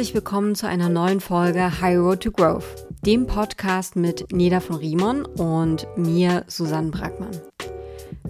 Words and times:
Herzlich 0.00 0.14
willkommen 0.14 0.54
zu 0.54 0.66
einer 0.66 0.88
neuen 0.88 1.20
Folge 1.20 1.82
High 1.82 1.98
Road 1.98 2.22
to 2.22 2.30
Growth, 2.30 2.86
dem 3.04 3.26
Podcast 3.26 3.96
mit 3.96 4.32
Neda 4.32 4.60
von 4.60 4.76
Riemann 4.76 5.26
und 5.26 5.86
mir, 5.94 6.44
Susanne 6.46 6.90
Brackmann. 6.90 7.38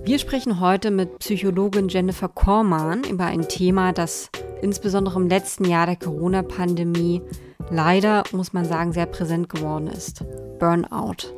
Wir 0.03 0.19
sprechen 0.19 0.59
heute 0.59 0.91
mit 0.91 1.21
Psychologin 1.21 1.89
Jennifer 1.89 2.27
Kormann 2.27 3.05
über 3.05 3.27
ein 3.27 3.49
Thema, 3.49 3.93
das 3.93 4.31
insbesondere 4.61 5.21
im 5.21 5.29
letzten 5.29 5.65
Jahr 5.65 5.87
der 5.87 5.95
Corona-Pandemie 5.95 7.23
leider, 7.71 8.25
muss 8.33 8.53
man 8.53 8.65
sagen, 8.65 8.93
sehr 8.93 9.07
präsent 9.07 9.49
geworden 9.49 9.87
ist. 9.87 10.25
Burnout. 10.59 11.33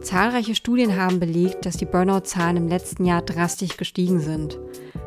Zahlreiche 0.00 0.54
Studien 0.54 0.94
haben 0.94 1.18
belegt, 1.18 1.66
dass 1.66 1.76
die 1.76 1.86
Burnout-Zahlen 1.86 2.56
im 2.56 2.68
letzten 2.68 3.04
Jahr 3.04 3.22
drastisch 3.22 3.76
gestiegen 3.76 4.20
sind. 4.20 4.60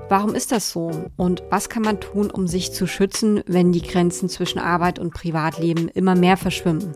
Warum 0.10 0.36
ist 0.36 0.52
das 0.52 0.72
so? 0.72 0.92
Und 1.16 1.44
was 1.50 1.70
kann 1.70 1.82
man 1.82 2.00
tun, 2.00 2.30
um 2.30 2.48
sich 2.48 2.72
zu 2.72 2.88
schützen, 2.88 3.42
wenn 3.48 3.72
die 3.72 3.82
Grenzen 3.82 4.30
zwischen 4.30 4.60
Arbeit 4.60 5.00
und 5.00 5.14
Privatleben 5.14 5.88
immer 5.88 6.16
mehr 6.16 6.38
verschwimmen? 6.38 6.96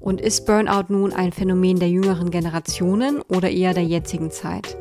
Und 0.00 0.20
ist 0.20 0.46
Burnout 0.46 0.86
nun 0.88 1.12
ein 1.12 1.32
Phänomen 1.32 1.78
der 1.78 1.90
jüngeren 1.90 2.30
Generationen 2.30 3.20
oder 3.22 3.50
eher 3.50 3.74
der 3.74 3.84
jetzigen 3.84 4.30
Zeit? 4.30 4.76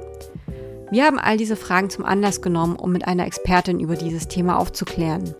Wir 0.92 1.04
haben 1.04 1.20
all 1.20 1.36
diese 1.36 1.58
Fragen 1.58 1.90
zum 1.90 2.06
Anlass 2.06 2.42
genommen, 2.42 2.78
um 2.78 2.92
mit 2.94 3.08
einer 3.08 3.26
Expertin 3.26 3.80
über 3.80 3.96
dieses 3.96 4.30
Thema 4.30 4.58
aufzuklären. 4.58 5.34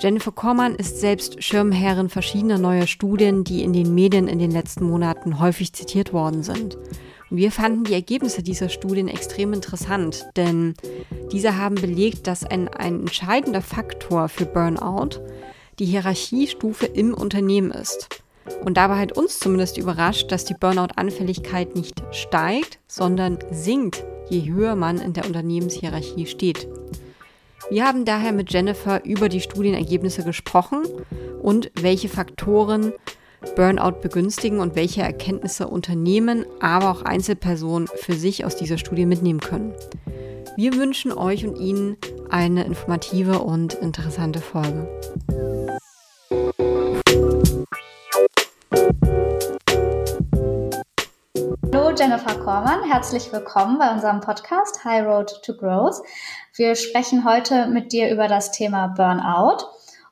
Jennifer 0.00 0.32
Kormann 0.32 0.74
ist 0.74 0.98
selbst 0.98 1.44
Schirmherrin 1.44 2.08
verschiedener 2.08 2.58
neuer 2.58 2.86
Studien, 2.86 3.44
die 3.44 3.62
in 3.62 3.72
den 3.72 3.94
Medien 3.94 4.26
in 4.26 4.38
den 4.38 4.50
letzten 4.50 4.84
Monaten 4.84 5.38
häufig 5.38 5.74
zitiert 5.74 6.12
worden 6.12 6.42
sind. 6.42 6.78
Wir 7.32 7.52
fanden 7.52 7.84
die 7.84 7.94
Ergebnisse 7.94 8.42
dieser 8.42 8.68
Studien 8.68 9.06
extrem 9.06 9.52
interessant, 9.52 10.26
denn 10.34 10.74
diese 11.30 11.56
haben 11.56 11.76
belegt, 11.76 12.26
dass 12.26 12.42
ein, 12.42 12.66
ein 12.66 13.00
entscheidender 13.00 13.62
Faktor 13.62 14.28
für 14.28 14.46
Burnout 14.46 15.20
die 15.78 15.84
Hierarchiestufe 15.84 16.86
im 16.86 17.14
Unternehmen 17.14 17.70
ist. 17.70 18.08
Und 18.64 18.76
dabei 18.76 18.98
hat 18.98 19.12
uns 19.12 19.38
zumindest 19.38 19.78
überrascht, 19.78 20.32
dass 20.32 20.44
die 20.44 20.54
Burnout-Anfälligkeit 20.54 21.76
nicht 21.76 22.02
steigt, 22.10 22.80
sondern 22.88 23.38
sinkt, 23.52 24.04
je 24.28 24.50
höher 24.50 24.74
man 24.74 24.98
in 24.98 25.12
der 25.12 25.24
Unternehmenshierarchie 25.24 26.26
steht. 26.26 26.66
Wir 27.70 27.86
haben 27.86 28.04
daher 28.04 28.32
mit 28.32 28.52
Jennifer 28.52 29.04
über 29.04 29.28
die 29.28 29.40
Studienergebnisse 29.40 30.24
gesprochen 30.24 30.82
und 31.40 31.70
welche 31.80 32.08
Faktoren 32.08 32.92
Burnout 33.56 34.00
begünstigen 34.02 34.60
und 34.60 34.74
welche 34.74 35.02
Erkenntnisse 35.02 35.66
Unternehmen, 35.68 36.44
aber 36.60 36.90
auch 36.90 37.02
Einzelpersonen 37.02 37.88
für 37.88 38.12
sich 38.12 38.44
aus 38.44 38.56
dieser 38.56 38.78
Studie 38.78 39.06
mitnehmen 39.06 39.40
können. 39.40 39.74
Wir 40.56 40.74
wünschen 40.74 41.12
euch 41.12 41.46
und 41.46 41.56
Ihnen 41.56 41.96
eine 42.28 42.64
informative 42.64 43.38
und 43.38 43.74
interessante 43.74 44.40
Folge. 44.40 44.88
Hallo 51.72 51.96
Jennifer 51.96 52.34
Kormann, 52.34 52.84
herzlich 52.84 53.32
willkommen 53.32 53.78
bei 53.78 53.90
unserem 53.92 54.20
Podcast 54.20 54.84
High 54.84 55.06
Road 55.06 55.40
to 55.42 55.54
Growth. 55.54 56.02
Wir 56.56 56.74
sprechen 56.74 57.24
heute 57.24 57.68
mit 57.68 57.92
dir 57.92 58.10
über 58.10 58.28
das 58.28 58.52
Thema 58.52 58.88
Burnout. 58.88 59.64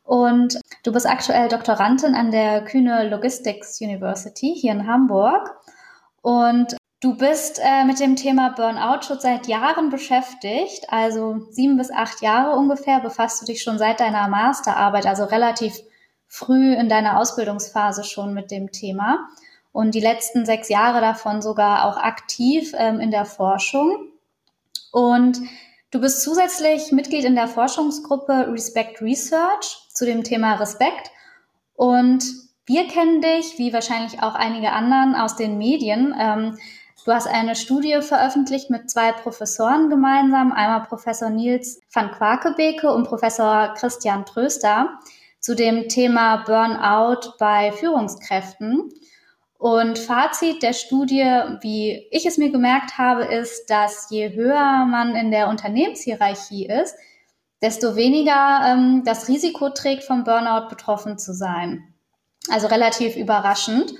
Und 0.04 0.58
du 0.88 0.92
bist 0.92 1.06
aktuell 1.06 1.48
Doktorandin 1.48 2.14
an 2.14 2.30
der 2.30 2.64
Kühne 2.64 3.10
Logistics 3.10 3.78
University 3.82 4.54
hier 4.58 4.72
in 4.72 4.86
Hamburg. 4.86 5.54
Und 6.22 6.78
du 7.02 7.14
bist 7.14 7.60
äh, 7.62 7.84
mit 7.84 8.00
dem 8.00 8.16
Thema 8.16 8.54
Burnout 8.56 9.02
schon 9.02 9.20
seit 9.20 9.48
Jahren 9.48 9.90
beschäftigt. 9.90 10.86
Also 10.88 11.46
sieben 11.50 11.76
bis 11.76 11.90
acht 11.90 12.22
Jahre 12.22 12.56
ungefähr 12.56 13.00
befasst 13.00 13.42
du 13.42 13.44
dich 13.44 13.62
schon 13.62 13.76
seit 13.76 14.00
deiner 14.00 14.28
Masterarbeit, 14.28 15.04
also 15.04 15.24
relativ 15.24 15.78
früh 16.26 16.72
in 16.72 16.88
deiner 16.88 17.18
Ausbildungsphase 17.18 18.02
schon 18.02 18.32
mit 18.32 18.50
dem 18.50 18.72
Thema. 18.72 19.28
Und 19.72 19.94
die 19.94 20.00
letzten 20.00 20.46
sechs 20.46 20.70
Jahre 20.70 21.02
davon 21.02 21.42
sogar 21.42 21.84
auch 21.84 21.98
aktiv 21.98 22.72
ähm, 22.78 22.98
in 22.98 23.10
der 23.10 23.26
Forschung. 23.26 24.08
Und 24.90 25.38
Du 25.90 26.02
bist 26.02 26.20
zusätzlich 26.20 26.92
Mitglied 26.92 27.24
in 27.24 27.34
der 27.34 27.48
Forschungsgruppe 27.48 28.52
Respect 28.52 29.00
Research 29.00 29.87
zu 29.98 30.06
dem 30.06 30.22
Thema 30.22 30.54
Respekt. 30.54 31.10
Und 31.74 32.24
wir 32.66 32.86
kennen 32.86 33.20
dich, 33.20 33.58
wie 33.58 33.72
wahrscheinlich 33.72 34.22
auch 34.22 34.34
einige 34.34 34.70
anderen 34.70 35.16
aus 35.16 35.34
den 35.34 35.58
Medien. 35.58 36.14
Ähm, 36.18 36.56
du 37.04 37.12
hast 37.12 37.26
eine 37.26 37.56
Studie 37.56 38.00
veröffentlicht 38.00 38.70
mit 38.70 38.88
zwei 38.88 39.10
Professoren 39.10 39.90
gemeinsam, 39.90 40.52
einmal 40.52 40.82
Professor 40.82 41.30
Nils 41.30 41.80
van 41.92 42.12
Quakebeke 42.12 42.92
und 42.92 43.08
Professor 43.08 43.74
Christian 43.76 44.24
Tröster 44.24 44.98
zu 45.40 45.56
dem 45.56 45.88
Thema 45.88 46.44
Burnout 46.44 47.34
bei 47.38 47.72
Führungskräften. 47.72 48.92
Und 49.58 49.98
Fazit 49.98 50.62
der 50.62 50.74
Studie, 50.74 51.24
wie 51.60 52.06
ich 52.12 52.24
es 52.24 52.38
mir 52.38 52.52
gemerkt 52.52 52.98
habe, 52.98 53.24
ist, 53.24 53.68
dass 53.68 54.06
je 54.10 54.32
höher 54.32 54.86
man 54.86 55.16
in 55.16 55.32
der 55.32 55.48
Unternehmenshierarchie 55.48 56.66
ist, 56.66 56.94
desto 57.62 57.96
weniger 57.96 58.60
ähm, 58.64 59.02
das 59.04 59.28
Risiko 59.28 59.70
trägt, 59.70 60.04
vom 60.04 60.24
Burnout 60.24 60.68
betroffen 60.68 61.18
zu 61.18 61.32
sein. 61.34 61.94
Also 62.50 62.66
relativ 62.68 63.16
überraschend. 63.16 63.92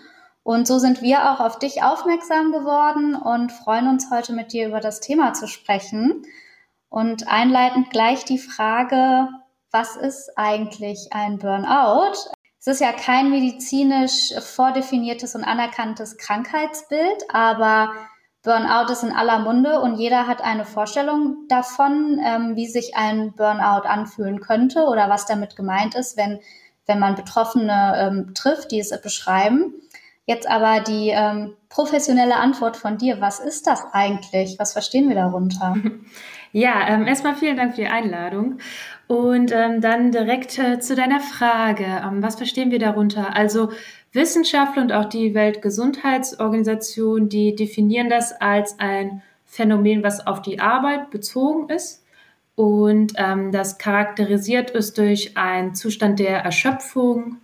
Und 0.42 0.66
so 0.66 0.78
sind 0.78 1.02
wir 1.02 1.30
auch 1.30 1.40
auf 1.40 1.58
dich 1.58 1.82
aufmerksam 1.82 2.52
geworden 2.52 3.14
und 3.14 3.52
freuen 3.52 3.88
uns 3.88 4.10
heute 4.10 4.32
mit 4.32 4.52
dir 4.52 4.68
über 4.68 4.80
das 4.80 5.00
Thema 5.00 5.34
zu 5.34 5.46
sprechen. 5.46 6.22
Und 6.88 7.28
einleitend 7.28 7.90
gleich 7.90 8.24
die 8.24 8.38
Frage, 8.38 9.28
was 9.70 9.96
ist 9.96 10.30
eigentlich 10.36 11.08
ein 11.12 11.38
Burnout? 11.38 12.30
Es 12.58 12.66
ist 12.66 12.80
ja 12.80 12.92
kein 12.92 13.30
medizinisch 13.30 14.32
vordefiniertes 14.40 15.34
und 15.34 15.44
anerkanntes 15.44 16.16
Krankheitsbild, 16.16 17.24
aber 17.30 17.92
Burnout 18.48 18.90
ist 18.90 19.02
in 19.02 19.12
aller 19.12 19.40
Munde 19.40 19.78
und 19.78 19.96
jeder 19.96 20.26
hat 20.26 20.40
eine 20.40 20.64
Vorstellung 20.64 21.44
davon, 21.48 22.18
ähm, 22.24 22.56
wie 22.56 22.66
sich 22.66 22.96
ein 22.96 23.34
Burnout 23.36 23.86
anfühlen 23.86 24.40
könnte 24.40 24.86
oder 24.86 25.10
was 25.10 25.26
damit 25.26 25.54
gemeint 25.54 25.94
ist, 25.94 26.16
wenn, 26.16 26.40
wenn 26.86 26.98
man 26.98 27.14
Betroffene 27.14 27.92
ähm, 27.98 28.32
trifft, 28.32 28.70
die 28.70 28.80
es 28.80 28.98
beschreiben. 29.02 29.74
Jetzt 30.24 30.48
aber 30.48 30.80
die 30.80 31.10
ähm, 31.10 31.56
professionelle 31.68 32.36
Antwort 32.36 32.78
von 32.78 32.96
dir. 32.96 33.20
Was 33.20 33.38
ist 33.38 33.66
das 33.66 33.84
eigentlich? 33.92 34.58
Was 34.58 34.72
verstehen 34.72 35.10
wir 35.10 35.16
darunter? 35.16 35.76
Ja, 36.52 36.88
ähm, 36.88 37.06
erstmal 37.06 37.36
vielen 37.36 37.58
Dank 37.58 37.74
für 37.74 37.82
die 37.82 37.88
Einladung. 37.88 38.58
Und 39.06 39.52
ähm, 39.52 39.82
dann 39.82 40.12
direkt 40.12 40.58
äh, 40.58 40.80
zu 40.80 40.94
deiner 40.96 41.20
Frage. 41.20 41.84
Ähm, 41.84 42.22
was 42.22 42.36
verstehen 42.36 42.70
wir 42.70 42.78
darunter? 42.78 43.36
Also 43.36 43.70
Wissenschaftler 44.12 44.82
und 44.82 44.92
auch 44.92 45.06
die 45.06 45.34
Weltgesundheitsorganisation, 45.34 47.28
die 47.28 47.54
definieren 47.54 48.08
das 48.08 48.32
als 48.40 48.78
ein 48.78 49.22
Phänomen, 49.46 50.02
was 50.02 50.26
auf 50.26 50.42
die 50.42 50.60
Arbeit 50.60 51.10
bezogen 51.10 51.68
ist. 51.70 52.04
Und 52.54 53.12
ähm, 53.16 53.52
das 53.52 53.78
charakterisiert 53.78 54.70
ist 54.70 54.98
durch 54.98 55.36
einen 55.36 55.74
Zustand 55.74 56.18
der 56.18 56.38
Erschöpfung 56.38 57.36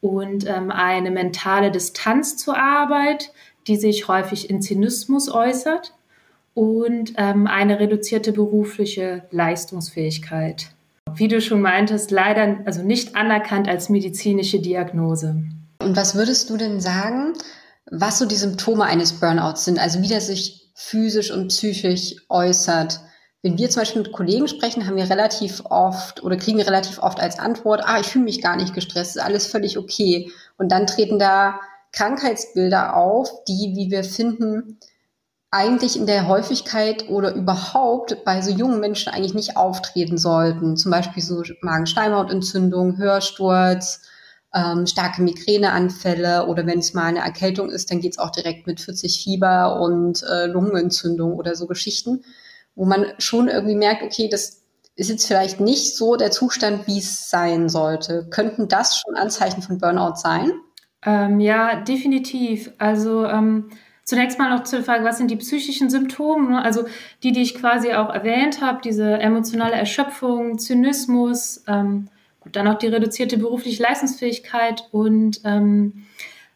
und 0.00 0.46
ähm, 0.48 0.70
eine 0.70 1.10
mentale 1.10 1.70
Distanz 1.70 2.36
zur 2.36 2.56
Arbeit, 2.56 3.32
die 3.66 3.76
sich 3.76 4.08
häufig 4.08 4.48
in 4.48 4.62
Zynismus 4.62 5.30
äußert 5.30 5.94
und 6.54 7.14
ähm, 7.16 7.46
eine 7.46 7.80
reduzierte 7.80 8.32
berufliche 8.32 9.24
Leistungsfähigkeit 9.30 10.70
wie 11.14 11.28
du 11.28 11.40
schon 11.40 11.60
meintest, 11.60 12.10
leider 12.10 12.58
also 12.64 12.82
nicht 12.82 13.16
anerkannt 13.16 13.68
als 13.68 13.88
medizinische 13.88 14.60
Diagnose. 14.60 15.42
Und 15.80 15.96
was 15.96 16.14
würdest 16.14 16.50
du 16.50 16.56
denn 16.56 16.80
sagen, 16.80 17.32
was 17.90 18.18
so 18.18 18.26
die 18.26 18.36
Symptome 18.36 18.84
eines 18.84 19.14
Burnouts 19.14 19.64
sind, 19.64 19.78
also 19.78 20.02
wie 20.02 20.08
der 20.08 20.20
sich 20.20 20.70
physisch 20.74 21.30
und 21.30 21.48
psychisch 21.48 22.16
äußert? 22.28 23.00
Wenn 23.42 23.56
wir 23.56 23.70
zum 23.70 23.80
Beispiel 23.80 24.02
mit 24.02 24.12
Kollegen 24.12 24.46
sprechen, 24.46 24.86
haben 24.86 24.96
wir 24.96 25.08
relativ 25.08 25.62
oft 25.64 26.22
oder 26.22 26.36
kriegen 26.36 26.60
relativ 26.60 26.98
oft 26.98 27.18
als 27.18 27.38
Antwort, 27.38 27.82
ah, 27.84 27.98
ich 27.98 28.08
fühle 28.08 28.26
mich 28.26 28.42
gar 28.42 28.56
nicht 28.56 28.74
gestresst, 28.74 29.16
ist 29.16 29.22
alles 29.22 29.46
völlig 29.46 29.78
okay. 29.78 30.30
Und 30.58 30.70
dann 30.70 30.86
treten 30.86 31.18
da 31.18 31.58
Krankheitsbilder 31.92 32.94
auf, 32.94 33.44
die, 33.48 33.72
wie 33.74 33.90
wir 33.90 34.04
finden, 34.04 34.78
eigentlich 35.50 35.96
in 35.96 36.06
der 36.06 36.28
Häufigkeit 36.28 37.08
oder 37.08 37.34
überhaupt 37.34 38.24
bei 38.24 38.42
so 38.42 38.50
jungen 38.50 38.78
Menschen 38.78 39.12
eigentlich 39.12 39.34
nicht 39.34 39.56
auftreten 39.56 40.18
sollten. 40.18 40.76
Zum 40.76 40.92
Beispiel 40.92 41.22
so 41.22 41.42
Magenschleimhautentzündung, 41.62 42.98
Hörsturz, 42.98 44.02
ähm, 44.54 44.86
starke 44.86 45.22
Migräneanfälle 45.22 46.46
oder 46.46 46.66
wenn 46.66 46.80
es 46.80 46.94
mal 46.94 47.04
eine 47.04 47.20
Erkältung 47.20 47.70
ist, 47.70 47.90
dann 47.90 48.00
geht 48.00 48.12
es 48.12 48.18
auch 48.18 48.30
direkt 48.30 48.66
mit 48.66 48.80
40 48.80 49.22
Fieber 49.22 49.80
und 49.80 50.22
äh, 50.22 50.46
Lungenentzündung 50.46 51.34
oder 51.34 51.54
so 51.54 51.66
Geschichten, 51.66 52.24
wo 52.74 52.84
man 52.84 53.06
schon 53.18 53.48
irgendwie 53.48 53.76
merkt, 53.76 54.02
okay, 54.02 54.28
das 54.28 54.62
ist 54.96 55.08
jetzt 55.08 55.26
vielleicht 55.26 55.60
nicht 55.60 55.96
so 55.96 56.16
der 56.16 56.30
Zustand, 56.30 56.86
wie 56.86 56.98
es 56.98 57.30
sein 57.30 57.68
sollte. 57.68 58.26
Könnten 58.30 58.68
das 58.68 58.98
schon 58.98 59.14
Anzeichen 59.16 59.62
von 59.62 59.78
Burnout 59.78 60.16
sein? 60.16 60.52
Ähm, 61.04 61.40
ja, 61.40 61.80
definitiv. 61.80 62.72
Also 62.78 63.24
ähm 63.24 63.70
Zunächst 64.10 64.40
mal 64.40 64.50
noch 64.50 64.64
zur 64.64 64.82
Frage, 64.82 65.04
was 65.04 65.18
sind 65.18 65.30
die 65.30 65.36
psychischen 65.36 65.88
Symptome? 65.88 66.50
Ne? 66.50 66.64
Also 66.64 66.84
die, 67.22 67.30
die 67.30 67.42
ich 67.42 67.54
quasi 67.54 67.92
auch 67.92 68.12
erwähnt 68.12 68.60
habe, 68.60 68.80
diese 68.82 69.20
emotionale 69.20 69.74
Erschöpfung, 69.74 70.58
Zynismus, 70.58 71.62
ähm, 71.68 72.08
Dann 72.46 72.68
auch 72.68 72.78
die 72.78 72.88
reduzierte 72.88 73.38
berufliche 73.38 73.82
Leistungsfähigkeit 73.82 74.88
und 74.92 75.40
ähm, 75.44 76.06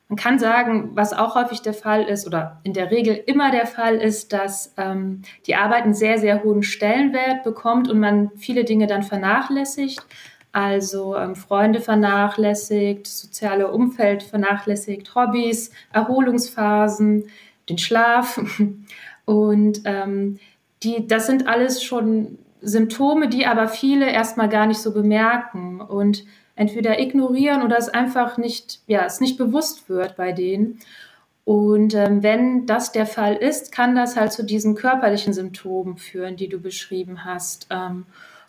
man 0.08 0.16
kann 0.16 0.38
sagen, 0.38 0.90
was 0.94 1.12
auch 1.12 1.34
häufig 1.34 1.62
der 1.62 1.72
Fall 1.72 2.04
ist 2.04 2.26
oder 2.26 2.60
in 2.62 2.74
der 2.74 2.90
Regel 2.90 3.14
immer 3.26 3.50
der 3.50 3.66
Fall 3.66 3.96
ist, 3.96 4.32
dass 4.32 4.74
ähm, 4.76 5.22
die 5.46 5.56
Arbeit 5.56 5.84
einen 5.84 5.94
sehr, 5.94 6.18
sehr 6.18 6.44
hohen 6.44 6.62
Stellenwert 6.62 7.42
bekommt 7.42 7.88
und 7.88 7.98
man 7.98 8.30
viele 8.36 8.64
Dinge 8.64 8.86
dann 8.86 9.02
vernachlässigt. 9.02 10.04
Also 10.52 11.16
ähm, 11.16 11.34
Freunde 11.34 11.80
vernachlässigt, 11.80 13.06
soziale 13.06 13.72
Umfeld 13.72 14.22
vernachlässigt, 14.22 15.14
Hobbys, 15.14 15.72
Erholungsphasen, 15.92 17.24
den 17.68 17.78
Schlaf. 17.78 18.40
Und 19.24 19.80
ähm, 19.84 20.38
die, 20.82 21.08
das 21.08 21.26
sind 21.26 21.48
alles 21.48 21.82
schon 21.82 22.38
Symptome, 22.64 23.28
die 23.28 23.46
aber 23.46 23.68
viele 23.68 24.10
erstmal 24.10 24.48
gar 24.48 24.66
nicht 24.66 24.80
so 24.80 24.92
bemerken. 24.92 25.80
Und 25.80 26.24
entweder 26.56 27.00
ignorieren 27.00 27.62
oder 27.62 27.78
es 27.78 27.88
einfach 27.88 28.38
nicht, 28.38 28.80
ja, 28.86 29.04
es 29.04 29.20
nicht 29.20 29.38
bewusst 29.38 29.88
wird 29.88 30.16
bei 30.16 30.32
denen. 30.32 30.80
Und 31.44 31.94
ähm, 31.94 32.22
wenn 32.22 32.66
das 32.66 32.92
der 32.92 33.06
Fall 33.06 33.36
ist, 33.36 33.70
kann 33.70 33.94
das 33.94 34.16
halt 34.16 34.32
zu 34.32 34.44
diesen 34.44 34.74
körperlichen 34.74 35.34
Symptomen 35.34 35.98
führen, 35.98 36.36
die 36.36 36.48
du 36.48 36.58
beschrieben 36.58 37.24
hast. 37.24 37.66
Ähm, 37.70 38.06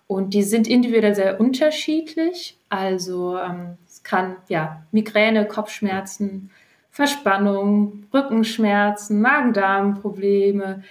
und 0.07 0.33
die 0.33 0.43
sind 0.43 0.67
individuell 0.67 1.15
sehr 1.15 1.39
unterschiedlich. 1.39 2.57
Also 2.69 3.37
ähm, 3.37 3.77
es 3.87 4.03
kann 4.03 4.37
ja 4.47 4.83
Migräne, 4.91 5.45
Kopfschmerzen, 5.45 6.51
Verspannung, 6.91 8.05
Rückenschmerzen, 8.13 9.19
Magen-Darm-Probleme, 9.19 10.83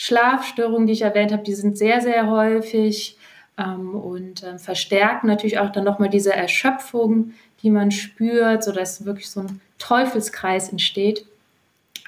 Schlafstörungen, 0.00 0.86
die 0.86 0.92
ich 0.92 1.02
erwähnt 1.02 1.32
habe, 1.32 1.42
die 1.42 1.56
sind 1.56 1.76
sehr, 1.76 2.00
sehr 2.00 2.30
häufig 2.30 3.18
ähm, 3.58 3.96
und 3.96 4.44
äh, 4.44 4.56
verstärken 4.56 5.26
natürlich 5.26 5.58
auch 5.58 5.72
dann 5.72 5.82
nochmal 5.82 6.08
diese 6.08 6.32
Erschöpfung, 6.32 7.32
die 7.64 7.70
man 7.70 7.90
spürt, 7.90 8.62
sodass 8.62 9.04
wirklich 9.04 9.28
so 9.28 9.40
ein 9.40 9.60
Teufelskreis 9.78 10.68
entsteht. 10.68 11.26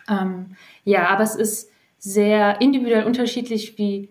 Ähm, 0.08 0.54
ja, 0.84 1.08
aber 1.08 1.25
es 1.25 1.34
ist 1.34 1.72
sehr 1.98 2.60
individuell 2.60 3.06
unterschiedlich, 3.06 3.76
wie, 3.76 4.08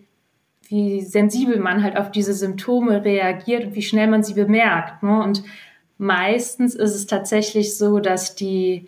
wie 0.68 1.00
sensibel 1.00 1.58
man 1.58 1.82
halt 1.82 1.96
auf 1.96 2.10
diese 2.10 2.34
Symptome 2.34 3.02
reagiert 3.02 3.64
und 3.64 3.74
wie 3.74 3.82
schnell 3.82 4.08
man 4.08 4.22
sie 4.22 4.34
bemerkt. 4.34 5.02
Ne? 5.02 5.22
Und 5.22 5.42
meistens 5.96 6.74
ist 6.74 6.94
es 6.94 7.06
tatsächlich 7.06 7.78
so, 7.78 7.98
dass 7.98 8.34
die, 8.34 8.84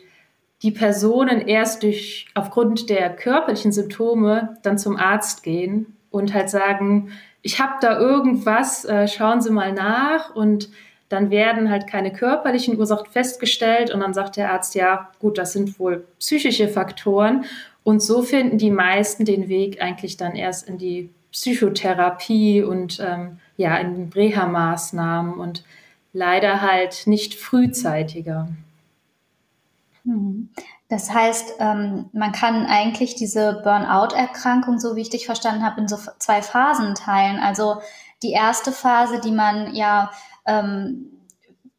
die 0.62 0.70
Personen 0.70 1.40
erst 1.40 1.82
durch, 1.82 2.26
aufgrund 2.34 2.88
der 2.88 3.10
körperlichen 3.10 3.72
Symptome 3.72 4.56
dann 4.62 4.78
zum 4.78 4.96
Arzt 4.96 5.42
gehen 5.42 5.96
und 6.10 6.32
halt 6.34 6.50
sagen, 6.50 7.10
ich 7.42 7.60
habe 7.60 7.74
da 7.80 7.98
irgendwas, 7.98 8.84
äh, 8.84 9.08
schauen 9.08 9.40
Sie 9.40 9.50
mal 9.50 9.72
nach. 9.72 10.34
Und 10.34 10.70
dann 11.08 11.30
werden 11.30 11.68
halt 11.68 11.86
keine 11.86 12.12
körperlichen 12.12 12.78
Ursachen 12.78 13.10
festgestellt. 13.10 13.92
Und 13.92 14.00
dann 14.00 14.14
sagt 14.14 14.36
der 14.36 14.52
Arzt, 14.52 14.74
ja 14.74 15.10
gut, 15.18 15.38
das 15.38 15.52
sind 15.52 15.78
wohl 15.78 16.06
psychische 16.18 16.68
Faktoren. 16.68 17.44
Und 17.82 18.00
so 18.00 18.22
finden 18.22 18.58
die 18.58 18.70
meisten 18.70 19.24
den 19.24 19.48
Weg 19.48 19.82
eigentlich 19.82 20.16
dann 20.16 20.36
erst 20.36 20.68
in 20.68 20.78
die 20.78 21.10
Psychotherapie 21.32 22.62
und 22.62 23.00
ähm, 23.00 23.40
ja, 23.56 23.76
in 23.78 24.10
Reha-Maßnahmen 24.14 25.34
und 25.34 25.64
leider 26.12 26.62
halt 26.62 27.06
nicht 27.06 27.34
frühzeitiger. 27.34 28.48
Mhm. 30.04 30.50
Das 30.88 31.12
heißt, 31.12 31.54
ähm, 31.58 32.10
man 32.12 32.32
kann 32.32 32.66
eigentlich 32.66 33.14
diese 33.14 33.60
Burnout-Erkrankung, 33.62 34.78
so 34.78 34.96
wie 34.96 35.02
ich 35.02 35.10
dich 35.10 35.26
verstanden 35.26 35.64
habe, 35.64 35.80
in 35.80 35.88
so 35.88 35.96
zwei 36.18 36.42
Phasen 36.42 36.94
teilen. 36.94 37.38
Also 37.38 37.80
die 38.22 38.32
erste 38.32 38.72
Phase, 38.72 39.20
die 39.20 39.32
man 39.32 39.74
ja 39.74 40.10
ähm, 40.46 41.12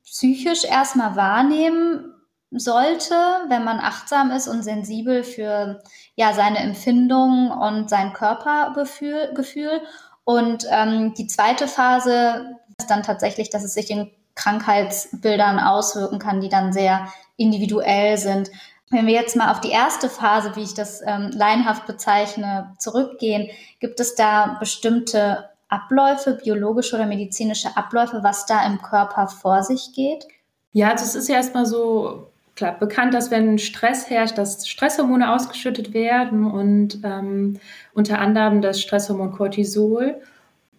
psychisch 0.04 0.64
erstmal 0.64 1.16
wahrnehmen 1.16 2.14
sollte, 2.52 3.16
wenn 3.48 3.64
man 3.64 3.80
achtsam 3.80 4.32
ist 4.32 4.48
und 4.48 4.64
sensibel 4.64 5.24
für 5.24 5.82
ja 6.16 6.34
seine 6.34 6.60
Empfindungen 6.60 7.52
und 7.52 7.90
sein 7.90 8.14
Körpergefühl. 8.14 9.34
Gefühl. 9.34 9.82
Und 10.24 10.66
ähm, 10.70 11.14
die 11.16 11.28
zweite 11.28 11.68
Phase 11.68 12.58
ist 12.78 12.90
dann 12.90 13.04
tatsächlich, 13.04 13.50
dass 13.50 13.64
es 13.64 13.74
sich 13.74 13.90
in 13.90 14.12
Krankheitsbildern 14.36 15.60
auswirken 15.60 16.20
kann, 16.20 16.42
die 16.42 16.50
dann 16.50 16.74
sehr 16.74 17.08
individuell 17.38 18.18
sind. 18.18 18.52
Wenn 18.90 19.08
wir 19.08 19.14
jetzt 19.14 19.36
mal 19.36 19.52
auf 19.52 19.60
die 19.60 19.72
erste 19.72 20.08
Phase, 20.08 20.56
wie 20.56 20.64
ich 20.64 20.74
das 20.74 21.02
ähm, 21.06 21.32
laienhaft 21.34 21.88
bezeichne, 21.88 22.74
zurückgehen, 22.78 23.50
gibt 23.80 24.00
es 24.00 24.16
da 24.16 24.58
bestimmte 24.60 25.50
Abläufe, 25.68 26.38
biologische 26.44 26.96
oder 26.96 27.08
medizinische 27.08 27.76
Abläufe, 27.76 28.20
was 28.22 28.46
da 28.46 28.66
im 28.68 28.82
Körper 28.82 29.28
vor 29.28 29.64
sich 29.64 29.94
geht? 29.96 30.28
Ja, 30.74 30.92
also 30.92 31.06
es 31.06 31.16
ist 31.16 31.30
ja 31.30 31.38
erstmal 31.38 31.66
so 31.66 32.28
klar 32.56 32.78
bekannt, 32.78 33.16
dass 33.16 33.32
wenn 33.32 33.58
Stress 33.58 34.10
herrscht, 34.10 34.38
dass 34.38 34.68
Stresshormone 34.68 35.34
ausgeschüttet 35.34 35.94
werden 35.94 36.46
und 36.46 37.00
ähm, 37.04 37.60
unter 37.96 38.20
anderem 38.20 38.62
das 38.62 38.80
Stresshormon 38.80 39.32
Cortisol. 39.32 40.22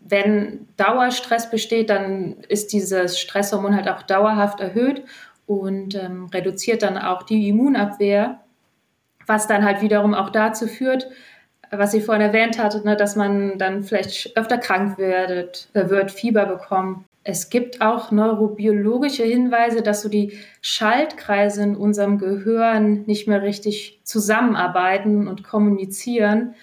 Wenn 0.01 0.69
Dauerstress 0.77 1.51
besteht, 1.51 1.91
dann 1.91 2.37
ist 2.49 2.73
dieses 2.73 3.19
Stresshormon 3.19 3.75
halt 3.75 3.89
auch 3.89 4.03
dauerhaft 4.03 4.61
erhöht 4.61 5.03
und 5.47 5.95
ähm, 5.95 6.27
reduziert 6.33 6.83
dann 6.83 6.99
auch 6.99 7.23
die 7.23 7.49
Immunabwehr, 7.49 8.41
was 9.27 9.47
dann 9.47 9.65
halt 9.65 9.83
wiederum 9.83 10.15
auch 10.15 10.31
dazu 10.31 10.67
führt, 10.67 11.09
was 11.71 11.95
ich 11.95 12.05
vorhin 12.05 12.23
erwähnt 12.23 12.59
hatte, 12.59 12.83
ne, 12.85 12.97
dass 12.97 13.17
man 13.17 13.59
dann 13.59 13.83
vielleicht 13.83 14.37
öfter 14.37 14.59
krank 14.59 14.99
wird, 14.99 15.69
äh, 15.75 15.89
wird, 15.89 16.11
Fieber 16.11 16.45
bekommt. 16.47 17.05
Es 17.25 17.49
gibt 17.49 17.81
auch 17.81 18.11
neurobiologische 18.11 19.25
Hinweise, 19.25 19.81
dass 19.83 20.03
so 20.03 20.11
die 20.11 20.39
Schaltkreise 20.61 21.63
in 21.63 21.75
unserem 21.75 22.19
Gehirn 22.19 23.05
nicht 23.07 23.27
mehr 23.27 23.41
richtig 23.43 24.01
zusammenarbeiten 24.05 25.27
und 25.27 25.43
kommunizieren. 25.43 26.55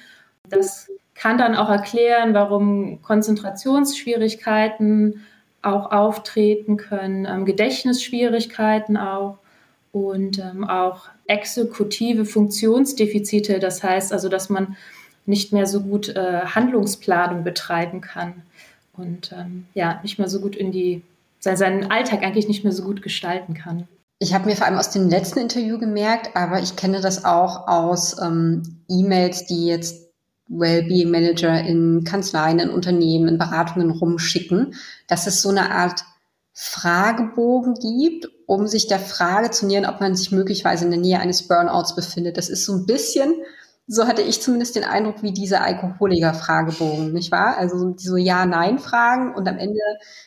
Das 0.47 0.91
kann 1.15 1.39
dann 1.39 1.55
auch 1.55 1.69
erklären, 1.69 2.35
warum 2.35 3.01
Konzentrationsschwierigkeiten 3.01 5.25
auch 5.61 5.91
auftreten 5.91 6.77
können, 6.77 7.25
ähm, 7.25 7.45
Gedächtnisschwierigkeiten 7.45 8.97
auch 8.97 9.37
und 9.91 10.39
ähm, 10.39 10.63
auch 10.63 11.09
exekutive 11.27 12.25
Funktionsdefizite. 12.25 13.59
Das 13.59 13.83
heißt 13.83 14.13
also, 14.13 14.29
dass 14.29 14.49
man 14.49 14.75
nicht 15.25 15.53
mehr 15.53 15.67
so 15.67 15.81
gut 15.81 16.09
äh, 16.09 16.41
Handlungsplanung 16.45 17.43
betreiben 17.43 18.01
kann 18.01 18.41
und 18.93 19.31
ähm, 19.31 19.65
ja, 19.73 19.99
nicht 20.01 20.17
mehr 20.17 20.29
so 20.29 20.39
gut 20.41 20.55
in 20.55 20.71
die, 20.71 21.03
seinen 21.39 21.91
Alltag 21.91 22.23
eigentlich 22.23 22.47
nicht 22.47 22.63
mehr 22.63 22.73
so 22.73 22.83
gut 22.83 23.01
gestalten 23.01 23.53
kann. 23.53 23.87
Ich 24.19 24.33
habe 24.33 24.45
mir 24.45 24.55
vor 24.55 24.67
allem 24.67 24.77
aus 24.77 24.91
dem 24.91 25.09
letzten 25.09 25.39
Interview 25.39 25.79
gemerkt, 25.79 26.35
aber 26.35 26.61
ich 26.61 26.75
kenne 26.75 27.01
das 27.01 27.25
auch 27.25 27.67
aus 27.67 28.21
ähm, 28.21 28.61
E-Mails, 28.87 29.45
die 29.45 29.65
jetzt 29.65 30.10
Wellbeing 30.51 31.09
Manager 31.09 31.59
in 31.61 32.03
Kanzleien, 32.03 32.59
in 32.59 32.69
Unternehmen, 32.69 33.27
in 33.27 33.37
Beratungen 33.37 33.91
rumschicken, 33.91 34.75
dass 35.07 35.27
es 35.27 35.41
so 35.41 35.49
eine 35.49 35.71
Art 35.71 36.03
Fragebogen 36.53 37.75
gibt, 37.75 38.27
um 38.45 38.67
sich 38.67 38.87
der 38.87 38.99
Frage 38.99 39.51
zu 39.51 39.65
nähern, 39.65 39.85
ob 39.85 40.01
man 40.01 40.15
sich 40.15 40.31
möglicherweise 40.31 40.85
in 40.85 40.91
der 40.91 40.99
Nähe 40.99 41.19
eines 41.19 41.47
Burnouts 41.47 41.95
befindet. 41.95 42.37
Das 42.37 42.49
ist 42.49 42.65
so 42.65 42.73
ein 42.73 42.85
bisschen, 42.85 43.33
so 43.87 44.07
hatte 44.07 44.21
ich 44.21 44.41
zumindest 44.41 44.75
den 44.75 44.83
Eindruck, 44.83 45.23
wie 45.23 45.31
dieser 45.31 45.63
Alkoholiker-Fragebogen, 45.63 47.13
nicht 47.13 47.31
wahr? 47.31 47.57
Also 47.57 47.95
so 47.97 48.17
Ja-Nein-Fragen 48.17 49.33
und 49.33 49.47
am 49.47 49.57
Ende 49.57 49.79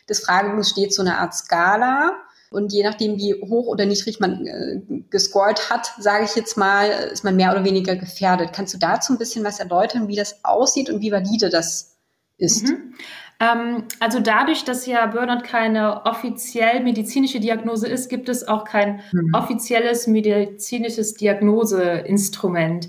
des 0.09 0.21
Fragebogens 0.21 0.71
steht 0.71 0.95
so 0.95 1.03
eine 1.03 1.19
Art 1.19 1.35
Skala 1.35 2.13
und 2.55 2.73
je 2.73 2.85
nachdem, 2.85 3.17
wie 3.19 3.35
hoch 3.35 3.67
oder 3.67 3.85
niedrig 3.85 4.21
man 4.21 4.47
äh, 4.47 4.81
gescored 5.11 5.71
hat, 5.71 5.93
sage 5.99 6.25
ich 6.25 6.37
jetzt 6.37 6.57
mal, 6.57 6.89
ist 7.13 7.25
man 7.25 7.35
mehr 7.35 7.51
oder 7.51 7.65
weniger 7.65 7.97
gefährdet. 7.97 8.53
Kannst 8.53 8.73
du 8.73 8.79
dazu 8.79 9.13
ein 9.13 9.19
bisschen 9.19 9.45
was 9.45 9.59
erläutern, 9.59 10.07
wie 10.07 10.15
das 10.15 10.45
aussieht 10.45 10.89
und 10.89 11.01
wie 11.01 11.11
valide 11.11 11.51
das 11.51 11.97
ist? 12.39 12.69
Mhm. 12.69 12.95
Ähm, 13.41 13.85
also 13.99 14.21
dadurch, 14.21 14.65
dass 14.65 14.87
ja 14.87 15.05
Burnout 15.07 15.43
keine 15.43 16.07
offiziell 16.07 16.83
medizinische 16.83 17.41
Diagnose 17.41 17.89
ist, 17.89 18.09
gibt 18.09 18.29
es 18.29 18.47
auch 18.47 18.65
kein 18.65 19.01
mhm. 19.13 19.35
offizielles 19.35 20.07
medizinisches 20.07 21.15
Diagnoseinstrument. 21.15 22.89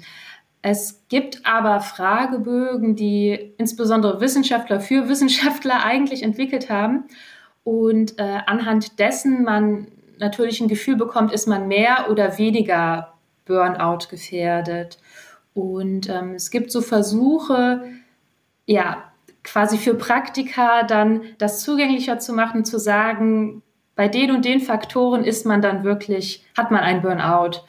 Es 0.62 1.08
gibt 1.10 1.46
aber 1.46 1.80
Fragebögen, 1.80 2.96
die 2.96 3.54
insbesondere 3.58 4.22
Wissenschaftler 4.22 4.80
für 4.80 5.10
Wissenschaftler 5.10 5.84
eigentlich 5.84 6.22
entwickelt 6.22 6.70
haben 6.70 7.06
und 7.66 8.20
äh, 8.20 8.42
anhand 8.46 9.00
dessen 9.00 9.44
man 9.44 9.88
natürlich 10.20 10.62
ein 10.62 10.68
Gefühl 10.68 10.96
bekommt, 10.96 11.34
ist 11.34 11.48
man 11.48 11.68
mehr 11.68 12.08
oder 12.12 12.38
weniger 12.38 13.16
Burnout 13.46 14.08
gefährdet. 14.10 15.00
Und 15.56 16.08
ähm, 16.08 16.36
es 16.36 16.52
gibt 16.52 16.72
so 16.72 16.82
Versuche, 16.82 17.84
ja, 18.68 19.12
quasi 19.44 19.78
für 19.78 19.96
Praktika 19.96 20.84
dann 20.84 21.24
das 21.40 21.64
zugänglicher 21.64 22.20
zu 22.20 22.34
machen, 22.34 22.66
zu 22.66 22.78
sagen, 22.78 23.64
bei 23.96 24.10
den 24.10 24.32
und 24.32 24.46
den 24.46 24.60
Faktoren 24.60 25.24
ist 25.24 25.46
man 25.46 25.62
dann 25.62 25.84
wirklich, 25.84 26.46
hat 26.56 26.70
man 26.70 26.82
ein 26.82 27.02
Burnout. 27.02 27.62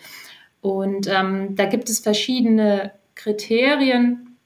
Und 0.61 1.09
ähm, 1.09 1.57
da 1.57 1.65
gibt 1.65 1.88
es 1.88 2.00
verschiedene 2.00 2.93
Kriterien. 3.15 4.37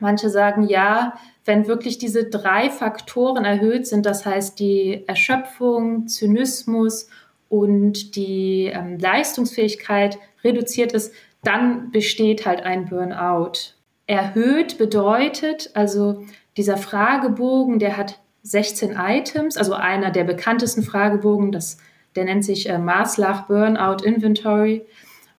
Manche 0.00 0.28
sagen, 0.28 0.68
ja, 0.68 1.14
wenn 1.48 1.66
wirklich 1.66 1.96
diese 1.96 2.24
drei 2.24 2.68
Faktoren 2.68 3.46
erhöht 3.46 3.86
sind, 3.86 4.04
das 4.04 4.26
heißt 4.26 4.60
die 4.60 5.02
Erschöpfung, 5.06 6.06
Zynismus 6.06 7.08
und 7.48 8.16
die 8.16 8.66
ähm, 8.66 8.98
Leistungsfähigkeit 8.98 10.18
reduziert 10.44 10.92
ist, 10.92 11.14
dann 11.42 11.90
besteht 11.90 12.44
halt 12.44 12.60
ein 12.60 12.84
Burnout. 12.84 13.74
Erhöht 14.06 14.76
bedeutet, 14.76 15.70
also 15.72 16.26
dieser 16.58 16.76
Fragebogen, 16.76 17.78
der 17.78 17.96
hat 17.96 18.20
16 18.42 18.94
Items, 18.98 19.56
also 19.56 19.72
einer 19.72 20.10
der 20.10 20.24
bekanntesten 20.24 20.82
Fragebogen, 20.82 21.50
das, 21.50 21.78
der 22.14 22.24
nennt 22.24 22.44
sich 22.44 22.68
äh, 22.68 22.76
Maslach 22.76 23.46
Burnout 23.46 24.04
Inventory. 24.04 24.84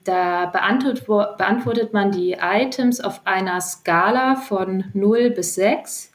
Da 0.09 0.47
beantwortet, 0.47 1.93
man 1.93 2.11
die 2.11 2.35
Items 2.41 2.99
auf 2.99 3.21
einer 3.27 3.61
Skala 3.61 4.37
von 4.37 4.85
0 4.93 5.29
bis 5.29 5.53
6. 5.53 6.11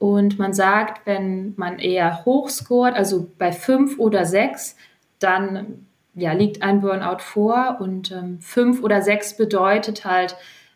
Und 0.00 0.40
man 0.40 0.52
sagt, 0.52 1.06
wenn 1.06 1.54
man 1.56 1.78
eher 1.78 2.24
hoch 2.24 2.48
scoret, 2.48 2.96
also 2.96 3.30
bei 3.38 3.52
5 3.52 4.00
oder 4.00 4.24
6, 4.24 4.74
dann 5.20 5.86
ja, 6.16 6.32
liegt 6.32 6.64
ein 6.64 6.80
Burnout 6.80 7.20
vor. 7.20 7.76
Und 7.78 8.10
ähm, 8.10 8.40
5 8.40 8.82
oder 8.82 9.00
6 9.00 9.36
bedeutet 9.36 10.04
halt, 10.04 10.34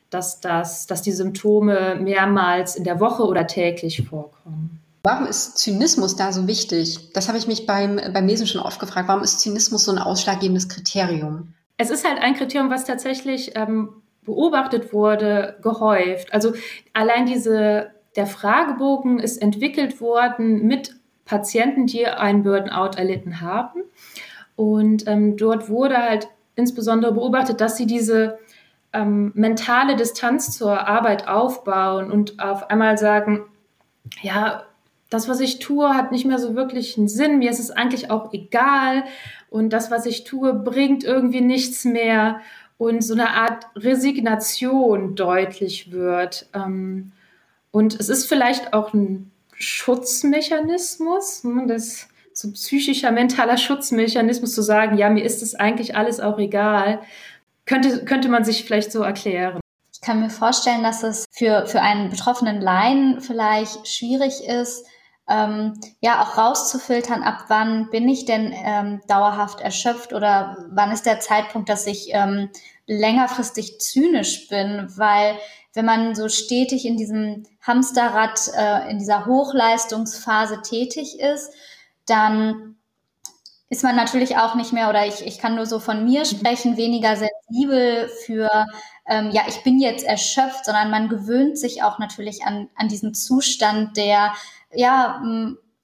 dass, 0.08 0.40
das, 0.40 0.86
dass 0.86 1.02
die 1.02 1.10
Symptome 1.10 1.96
mehrmals 2.00 2.76
in 2.76 2.84
der 2.84 3.00
Woche 3.00 3.24
oder 3.24 3.48
täglich 3.48 4.06
vorkommen. 4.08 4.80
Warum 5.02 5.26
ist 5.26 5.58
Zynismus 5.58 6.14
da 6.14 6.30
so 6.30 6.46
wichtig? 6.46 7.12
Das 7.14 7.26
habe 7.26 7.38
ich 7.38 7.48
mich 7.48 7.66
beim, 7.66 8.00
beim 8.12 8.28
Lesen 8.28 8.46
schon 8.46 8.60
oft 8.60 8.78
gefragt. 8.78 9.08
Warum 9.08 9.24
ist 9.24 9.40
Zynismus 9.40 9.86
so 9.86 9.90
ein 9.90 9.98
ausschlaggebendes 9.98 10.68
Kriterium? 10.68 11.52
Es 11.78 11.90
ist 11.90 12.06
halt 12.06 12.20
ein 12.20 12.34
Kriterium, 12.34 12.70
was 12.70 12.84
tatsächlich 12.84 13.52
ähm, 13.54 14.02
beobachtet 14.22 14.92
wurde, 14.92 15.56
gehäuft. 15.62 16.32
Also 16.34 16.52
allein 16.92 17.24
diese, 17.24 17.92
der 18.14 18.26
Fragebogen 18.26 19.18
ist 19.18 19.38
entwickelt 19.38 20.00
worden 20.00 20.66
mit 20.66 20.96
Patienten, 21.24 21.86
die 21.86 22.06
einen 22.06 22.42
Burnout 22.42 22.96
erlitten 22.96 23.40
haben. 23.40 23.82
Und 24.54 25.06
ähm, 25.06 25.36
dort 25.36 25.70
wurde 25.70 25.96
halt 25.96 26.28
insbesondere 26.56 27.12
beobachtet, 27.12 27.60
dass 27.60 27.76
sie 27.76 27.86
diese 27.86 28.38
ähm, 28.92 29.32
mentale 29.34 29.96
Distanz 29.96 30.56
zur 30.56 30.86
Arbeit 30.88 31.28
aufbauen 31.28 32.10
und 32.10 32.40
auf 32.40 32.70
einmal 32.70 32.98
sagen, 32.98 33.44
ja, 34.22 34.64
das, 35.10 35.28
was 35.28 35.40
ich 35.40 35.58
tue, 35.58 35.94
hat 35.94 36.12
nicht 36.12 36.26
mehr 36.26 36.38
so 36.38 36.54
wirklich 36.54 36.98
einen 36.98 37.08
Sinn. 37.08 37.38
Mir 37.38 37.50
ist 37.50 37.60
es 37.60 37.70
eigentlich 37.70 38.10
auch 38.10 38.32
egal. 38.32 39.04
Und 39.50 39.70
das, 39.70 39.90
was 39.90 40.06
ich 40.06 40.24
tue, 40.24 40.54
bringt 40.54 41.04
irgendwie 41.04 41.40
nichts 41.40 41.84
mehr. 41.84 42.40
Und 42.76 43.02
so 43.02 43.14
eine 43.14 43.30
Art 43.30 43.66
Resignation 43.74 45.14
deutlich 45.14 45.90
wird. 45.90 46.46
Ähm, 46.54 47.12
und 47.70 47.98
es 47.98 48.08
ist 48.08 48.26
vielleicht 48.26 48.72
auch 48.72 48.94
ein 48.94 49.30
Schutzmechanismus, 49.54 51.44
ne, 51.44 51.66
das 51.66 52.08
so 52.32 52.52
psychischer, 52.52 53.10
mentaler 53.10 53.56
Schutzmechanismus 53.56 54.54
zu 54.54 54.62
sagen, 54.62 54.96
ja, 54.96 55.10
mir 55.10 55.24
ist 55.24 55.42
es 55.42 55.56
eigentlich 55.56 55.96
alles 55.96 56.20
auch 56.20 56.38
egal, 56.38 57.00
könnte, 57.66 58.04
könnte 58.04 58.28
man 58.28 58.44
sich 58.44 58.64
vielleicht 58.64 58.92
so 58.92 59.02
erklären. 59.02 59.60
Ich 59.92 60.00
kann 60.00 60.20
mir 60.20 60.30
vorstellen, 60.30 60.84
dass 60.84 61.02
es 61.02 61.24
für, 61.32 61.66
für 61.66 61.82
einen 61.82 62.10
betroffenen 62.10 62.60
Laien 62.60 63.20
vielleicht 63.20 63.88
schwierig 63.88 64.44
ist, 64.46 64.86
ähm, 65.28 65.80
ja 66.00 66.22
auch 66.22 66.38
rauszufiltern, 66.38 67.22
ab 67.22 67.44
wann 67.48 67.90
bin 67.90 68.08
ich 68.08 68.24
denn 68.24 68.54
ähm, 68.64 69.00
dauerhaft 69.08 69.60
erschöpft 69.60 70.12
oder 70.12 70.56
wann 70.70 70.90
ist 70.90 71.06
der 71.06 71.20
Zeitpunkt, 71.20 71.68
dass 71.68 71.86
ich 71.86 72.08
ähm, 72.12 72.50
längerfristig 72.86 73.80
zynisch 73.80 74.48
bin, 74.48 74.88
weil 74.96 75.36
wenn 75.74 75.84
man 75.84 76.14
so 76.14 76.28
stetig 76.28 76.86
in 76.86 76.96
diesem 76.96 77.44
Hamsterrad, 77.60 78.50
äh, 78.56 78.90
in 78.90 78.98
dieser 78.98 79.26
Hochleistungsphase 79.26 80.62
tätig 80.62 81.20
ist, 81.20 81.52
dann 82.06 82.76
ist 83.70 83.84
man 83.84 83.96
natürlich 83.96 84.38
auch 84.38 84.54
nicht 84.54 84.72
mehr, 84.72 84.88
oder 84.88 85.06
ich, 85.06 85.26
ich 85.26 85.38
kann 85.38 85.54
nur 85.54 85.66
so 85.66 85.78
von 85.78 86.04
mir 86.04 86.20
mhm. 86.20 86.24
sprechen, 86.24 86.76
weniger 86.76 87.16
sensibel 87.16 88.08
für, 88.24 88.66
ähm, 89.06 89.30
ja, 89.30 89.42
ich 89.46 89.62
bin 89.62 89.78
jetzt 89.78 90.06
erschöpft, 90.06 90.64
sondern 90.64 90.90
man 90.90 91.08
gewöhnt 91.08 91.58
sich 91.58 91.82
auch 91.82 91.98
natürlich 91.98 92.44
an, 92.44 92.68
an 92.74 92.88
diesen 92.88 93.12
Zustand 93.12 93.96
der 93.96 94.32
ja, 94.74 95.22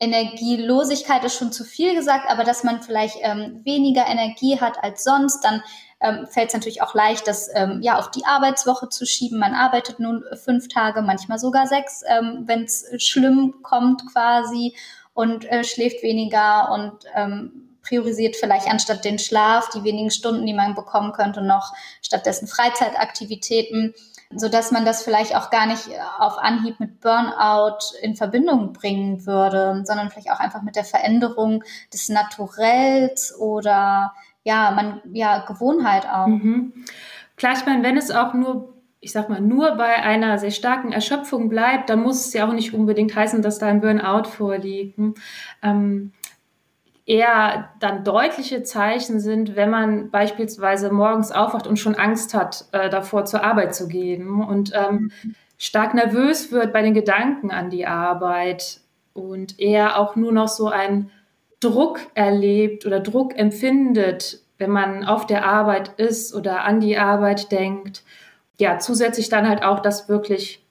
Energielosigkeit 0.00 1.24
ist 1.24 1.36
schon 1.36 1.52
zu 1.52 1.64
viel 1.64 1.94
gesagt, 1.94 2.28
aber 2.28 2.44
dass 2.44 2.64
man 2.64 2.82
vielleicht 2.82 3.16
ähm, 3.22 3.60
weniger 3.64 4.06
Energie 4.06 4.60
hat 4.60 4.82
als 4.82 5.04
sonst, 5.04 5.44
dann 5.44 5.62
ähm, 6.00 6.26
fällt 6.26 6.48
es 6.48 6.54
natürlich 6.54 6.82
auch 6.82 6.94
leicht, 6.94 7.26
das 7.26 7.48
ähm, 7.54 7.80
ja 7.80 7.98
auf 7.98 8.10
die 8.10 8.26
Arbeitswoche 8.26 8.88
zu 8.88 9.06
schieben. 9.06 9.38
Man 9.38 9.54
arbeitet 9.54 10.00
nun 10.00 10.24
fünf 10.44 10.68
Tage, 10.68 11.00
manchmal 11.00 11.38
sogar 11.38 11.66
sechs, 11.66 12.02
ähm, 12.06 12.42
wenn 12.46 12.64
es 12.64 12.84
schlimm 12.98 13.62
kommt 13.62 14.02
quasi 14.12 14.76
und 15.14 15.46
äh, 15.50 15.64
schläft 15.64 16.02
weniger 16.02 16.70
und 16.72 17.04
ähm, 17.14 17.70
priorisiert 17.82 18.36
vielleicht 18.36 18.68
anstatt 18.68 19.04
den 19.04 19.18
Schlaf 19.18 19.70
die 19.70 19.84
wenigen 19.84 20.10
Stunden, 20.10 20.44
die 20.44 20.54
man 20.54 20.74
bekommen 20.74 21.12
könnte, 21.12 21.42
noch 21.42 21.72
stattdessen 22.02 22.48
Freizeitaktivitäten 22.48 23.94
so 24.36 24.48
dass 24.48 24.70
man 24.70 24.84
das 24.84 25.02
vielleicht 25.02 25.36
auch 25.36 25.50
gar 25.50 25.66
nicht 25.66 25.88
auf 26.18 26.38
Anhieb 26.38 26.80
mit 26.80 27.00
Burnout 27.00 27.78
in 28.02 28.16
Verbindung 28.16 28.72
bringen 28.72 29.26
würde, 29.26 29.82
sondern 29.84 30.10
vielleicht 30.10 30.30
auch 30.30 30.40
einfach 30.40 30.62
mit 30.62 30.76
der 30.76 30.84
Veränderung 30.84 31.64
des 31.92 32.08
Naturells 32.08 33.36
oder 33.38 34.12
ja, 34.42 34.70
man, 34.72 35.00
ja, 35.12 35.44
Gewohnheit 35.46 36.06
auch. 36.06 36.26
Mhm. 36.26 36.72
Klar, 37.36 37.54
ich 37.56 37.66
meine, 37.66 37.82
wenn 37.82 37.96
es 37.96 38.10
auch 38.10 38.34
nur 38.34 38.74
ich 39.04 39.12
sag 39.12 39.28
mal, 39.28 39.40
nur 39.42 39.72
bei 39.72 40.02
einer 40.02 40.38
sehr 40.38 40.50
starken 40.50 40.90
Erschöpfung 40.90 41.50
bleibt, 41.50 41.90
dann 41.90 42.02
muss 42.02 42.26
es 42.26 42.32
ja 42.32 42.48
auch 42.48 42.54
nicht 42.54 42.72
unbedingt 42.72 43.14
heißen, 43.14 43.42
dass 43.42 43.58
da 43.58 43.66
ein 43.66 43.82
Burnout 43.82 44.24
vorliegt. 44.30 44.98
Ähm, 45.62 46.12
eher 47.06 47.70
dann 47.80 48.04
deutliche 48.04 48.62
Zeichen 48.62 49.20
sind, 49.20 49.56
wenn 49.56 49.70
man 49.70 50.10
beispielsweise 50.10 50.90
morgens 50.90 51.32
aufwacht 51.32 51.66
und 51.66 51.78
schon 51.78 51.94
Angst 51.94 52.34
hat, 52.34 52.66
äh, 52.72 52.88
davor 52.88 53.26
zur 53.26 53.44
Arbeit 53.44 53.74
zu 53.74 53.88
gehen 53.88 54.42
und 54.42 54.72
ähm, 54.74 55.10
stark 55.58 55.94
nervös 55.94 56.50
wird 56.50 56.72
bei 56.72 56.82
den 56.82 56.94
Gedanken 56.94 57.50
an 57.50 57.68
die 57.70 57.86
Arbeit 57.86 58.80
und 59.12 59.60
eher 59.60 59.98
auch 59.98 60.16
nur 60.16 60.32
noch 60.32 60.48
so 60.48 60.68
einen 60.68 61.10
Druck 61.60 62.00
erlebt 62.14 62.86
oder 62.86 63.00
Druck 63.00 63.38
empfindet, 63.38 64.40
wenn 64.58 64.70
man 64.70 65.04
auf 65.04 65.26
der 65.26 65.44
Arbeit 65.44 65.88
ist 65.98 66.34
oder 66.34 66.64
an 66.64 66.80
die 66.80 66.96
Arbeit 66.96 67.52
denkt. 67.52 68.02
Ja, 68.58 68.78
zusätzlich 68.78 69.28
dann 69.28 69.48
halt 69.48 69.62
auch, 69.62 69.80
dass 69.80 70.08
wirklich 70.08 70.64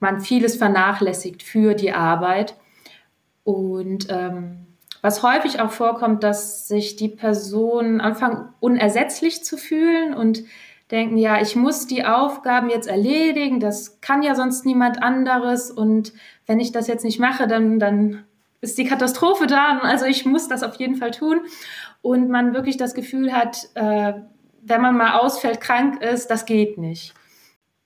man 0.00 0.20
vieles 0.20 0.56
vernachlässigt 0.56 1.42
für 1.42 1.74
die 1.74 1.92
Arbeit 1.92 2.54
und 3.44 4.06
ähm, 4.10 4.67
was 5.08 5.22
häufig 5.22 5.58
auch 5.58 5.70
vorkommt, 5.70 6.22
dass 6.22 6.68
sich 6.68 6.96
die 6.96 7.08
Personen 7.08 8.02
anfangen, 8.02 8.50
unersetzlich 8.60 9.42
zu 9.42 9.56
fühlen 9.56 10.12
und 10.12 10.42
denken, 10.90 11.16
ja, 11.16 11.40
ich 11.40 11.56
muss 11.56 11.86
die 11.86 12.04
Aufgaben 12.04 12.68
jetzt 12.68 12.88
erledigen, 12.88 13.58
das 13.58 14.02
kann 14.02 14.22
ja 14.22 14.34
sonst 14.34 14.66
niemand 14.66 15.02
anderes 15.02 15.70
und 15.70 16.12
wenn 16.44 16.60
ich 16.60 16.72
das 16.72 16.88
jetzt 16.88 17.06
nicht 17.06 17.18
mache, 17.18 17.46
dann, 17.46 17.78
dann 17.78 18.24
ist 18.60 18.76
die 18.76 18.84
Katastrophe 18.84 19.46
da. 19.46 19.78
Also 19.78 20.04
ich 20.04 20.26
muss 20.26 20.46
das 20.46 20.62
auf 20.62 20.74
jeden 20.74 20.96
Fall 20.96 21.12
tun. 21.12 21.40
Und 22.02 22.28
man 22.28 22.52
wirklich 22.52 22.76
das 22.76 22.92
Gefühl 22.92 23.32
hat, 23.32 23.70
äh, 23.76 24.12
wenn 24.60 24.82
man 24.82 24.94
mal 24.94 25.18
ausfällt, 25.20 25.62
krank 25.62 26.02
ist, 26.02 26.30
das 26.30 26.44
geht 26.44 26.76
nicht 26.76 27.14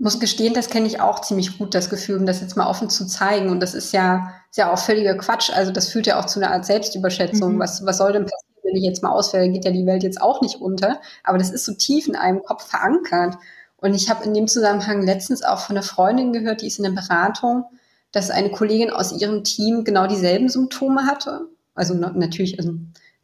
muss 0.03 0.19
gestehen, 0.19 0.53
das 0.53 0.69
kenne 0.69 0.89
ich 0.89 1.01
auch 1.01 1.21
ziemlich 1.21 1.59
gut, 1.59 1.77
das 1.77 1.89
Gefühl, 1.89 2.19
um 2.19 2.27
das 2.27 2.41
jetzt 2.41 2.57
mal 2.57 2.67
offen 2.67 2.91
zu 2.91 3.07
zeigen. 3.07 3.51
Und 3.51 3.61
das 3.61 3.73
ist 3.73 3.93
ja, 3.93 4.35
ist 4.51 4.57
ja 4.57 4.73
auch 4.73 4.79
völliger 4.79 5.15
Quatsch. 5.15 5.51
Also 5.55 5.71
das 5.71 5.91
führt 5.91 6.09
ja 6.09 6.19
auch 6.19 6.25
zu 6.25 6.41
einer 6.41 6.51
Art 6.51 6.67
Selbstüberschätzung. 6.67 7.55
Mhm. 7.55 7.59
Was, 7.61 7.87
was 7.87 7.99
soll 7.99 8.13
denn 8.13 8.25
passieren, 8.25 8.63
wenn 8.65 8.75
ich 8.75 8.83
jetzt 8.83 9.05
mal 9.05 9.13
ausfälle? 9.13 9.49
Geht 9.49 9.65
ja 9.65 9.71
die 9.71 9.87
Welt 9.87 10.03
jetzt 10.03 10.21
auch 10.21 10.41
nicht 10.43 10.57
unter. 10.57 11.01
Aber 11.23 11.39
das 11.39 11.51
ist 11.51 11.65
so 11.65 11.75
tief 11.75 12.09
in 12.09 12.17
einem 12.17 12.43
Kopf 12.43 12.67
verankert. 12.67 13.37
Und 13.77 13.95
ich 13.95 14.11
habe 14.11 14.25
in 14.25 14.35
dem 14.35 14.49
Zusammenhang 14.49 15.03
letztens 15.03 15.45
auch 15.45 15.61
von 15.61 15.77
einer 15.77 15.85
Freundin 15.85 16.33
gehört, 16.33 16.63
die 16.63 16.67
ist 16.67 16.79
in 16.79 16.85
der 16.85 17.01
Beratung, 17.01 17.67
dass 18.11 18.31
eine 18.31 18.51
Kollegin 18.51 18.91
aus 18.91 19.13
ihrem 19.13 19.45
Team 19.45 19.85
genau 19.85 20.09
dieselben 20.09 20.49
Symptome 20.49 21.07
hatte. 21.07 21.47
Also 21.77 21.95
natürlich, 21.95 22.59
also 22.59 22.73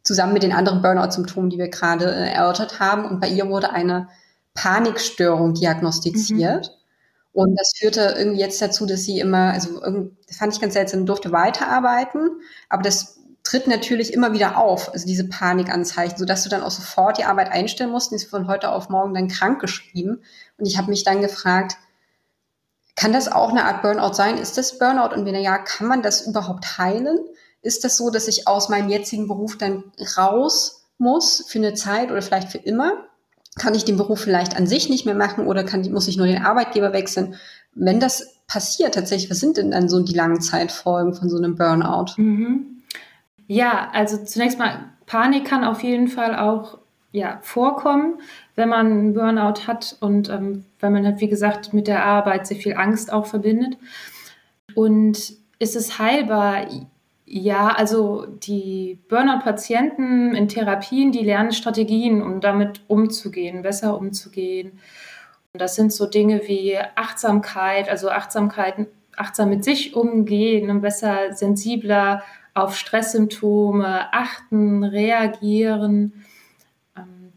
zusammen 0.03 0.31
mit 0.31 0.43
den 0.43 0.53
anderen 0.53 0.81
Burnout-Symptomen, 0.81 1.49
die 1.49 1.57
wir 1.57 1.67
gerade 1.67 2.05
äh, 2.05 2.31
erörtert 2.31 2.79
haben. 2.79 3.03
Und 3.03 3.19
bei 3.19 3.27
ihr 3.27 3.49
wurde 3.49 3.71
eine 3.73 4.07
Panikstörung 4.53 5.53
diagnostiziert. 5.53 6.67
Mhm. 6.67 6.79
Und 7.31 7.55
das 7.57 7.73
führte 7.77 8.15
irgendwie 8.17 8.39
jetzt 8.39 8.61
dazu, 8.61 8.85
dass 8.85 9.03
sie 9.03 9.19
immer, 9.19 9.53
also 9.53 9.79
das 10.27 10.37
fand 10.37 10.53
ich 10.53 10.59
ganz 10.59 10.73
seltsam, 10.73 11.05
durfte 11.05 11.31
weiterarbeiten, 11.31 12.41
aber 12.69 12.81
das 12.81 13.19
tritt 13.43 13.67
natürlich 13.67 14.13
immer 14.13 14.33
wieder 14.33 14.57
auf, 14.57 14.91
also 14.93 15.07
diese 15.07 15.27
Panikanzeichen, 15.27 16.17
sodass 16.17 16.43
du 16.43 16.49
dann 16.49 16.61
auch 16.61 16.71
sofort 16.71 17.17
die 17.17 17.23
Arbeit 17.23 17.51
einstellen 17.51 17.91
musst. 17.91 18.11
Die 18.11 18.15
ist 18.15 18.29
von 18.29 18.47
heute 18.47 18.71
auf 18.71 18.89
morgen 18.89 19.13
dann 19.13 19.27
krank 19.27 19.59
geschrieben. 19.59 20.21
Und 20.57 20.65
ich 20.65 20.77
habe 20.77 20.89
mich 20.89 21.03
dann 21.03 21.21
gefragt, 21.21 21.77
kann 22.95 23.13
das 23.13 23.31
auch 23.31 23.49
eine 23.49 23.65
Art 23.65 23.81
Burnout 23.81 24.13
sein? 24.13 24.37
Ist 24.37 24.57
das 24.57 24.77
Burnout? 24.77 25.15
Und 25.15 25.25
wenn 25.25 25.35
ja, 25.35 25.57
kann 25.57 25.87
man 25.87 26.03
das 26.03 26.27
überhaupt 26.27 26.77
heilen? 26.77 27.17
Ist 27.61 27.83
das 27.83 27.97
so, 27.97 28.09
dass 28.09 28.27
ich 28.27 28.47
aus 28.47 28.69
meinem 28.69 28.89
jetzigen 28.89 29.27
Beruf 29.27 29.57
dann 29.57 29.85
raus 30.17 30.85
muss 30.97 31.45
für 31.47 31.59
eine 31.59 31.73
Zeit 31.73 32.11
oder 32.11 32.21
vielleicht 32.21 32.51
für 32.51 32.57
immer? 32.57 33.08
Kann 33.59 33.75
ich 33.75 33.85
den 33.85 33.97
Beruf 33.97 34.21
vielleicht 34.21 34.57
an 34.57 34.65
sich 34.65 34.89
nicht 34.89 35.05
mehr 35.05 35.15
machen 35.15 35.45
oder 35.45 35.63
kann, 35.63 35.89
muss 35.91 36.07
ich 36.07 36.17
nur 36.17 36.25
den 36.25 36.43
Arbeitgeber 36.43 36.93
wechseln? 36.93 37.35
Wenn 37.75 37.99
das 37.99 38.39
passiert 38.47 38.95
tatsächlich, 38.95 39.29
was 39.29 39.39
sind 39.39 39.57
denn 39.57 39.71
dann 39.71 39.89
so 39.89 39.99
die 40.01 40.15
Langzeitfolgen 40.15 41.13
von 41.13 41.29
so 41.29 41.37
einem 41.37 41.55
Burnout? 41.55 42.13
Mhm. 42.17 42.81
Ja, 43.47 43.89
also 43.93 44.23
zunächst 44.23 44.57
mal, 44.57 44.85
Panik 45.05 45.45
kann 45.45 45.63
auf 45.63 45.83
jeden 45.83 46.07
Fall 46.07 46.35
auch 46.35 46.79
ja, 47.11 47.39
vorkommen, 47.41 48.19
wenn 48.55 48.69
man 48.69 48.85
einen 48.87 49.13
Burnout 49.13 49.67
hat 49.67 49.97
und 49.99 50.29
ähm, 50.29 50.65
wenn 50.79 50.93
man 50.93 51.05
halt, 51.05 51.21
wie 51.21 51.29
gesagt, 51.29 51.73
mit 51.73 51.87
der 51.87 52.05
Arbeit 52.05 52.47
sehr 52.47 52.57
viel 52.57 52.75
Angst 52.75 53.11
auch 53.11 53.25
verbindet. 53.25 53.77
Und 54.75 55.33
ist 55.57 55.75
es 55.75 55.97
heilbar? 55.97 56.67
Ja, 57.31 57.67
also 57.67 58.25
die 58.25 58.97
Burnout-Patienten 59.07 60.33
in 60.33 60.47
Therapien, 60.47 61.11
die 61.11 61.23
lernen 61.23 61.51
Strategien, 61.51 62.23
um 62.23 62.41
damit 62.41 62.81
umzugehen, 62.87 63.61
besser 63.61 63.95
umzugehen. 63.99 64.79
Und 65.53 65.61
das 65.61 65.75
sind 65.75 65.93
so 65.93 66.07
Dinge 66.07 66.41
wie 66.47 66.75
Achtsamkeit, 66.95 67.87
also 67.87 68.09
Achtsamkeit, 68.09 68.87
achtsam 69.15 69.49
mit 69.49 69.63
sich 69.63 69.95
umgehen 69.95 70.71
und 70.71 70.81
besser 70.81 71.33
sensibler 71.33 72.23
auf 72.55 72.75
Stresssymptome 72.75 74.11
achten, 74.11 74.83
reagieren 74.83 76.25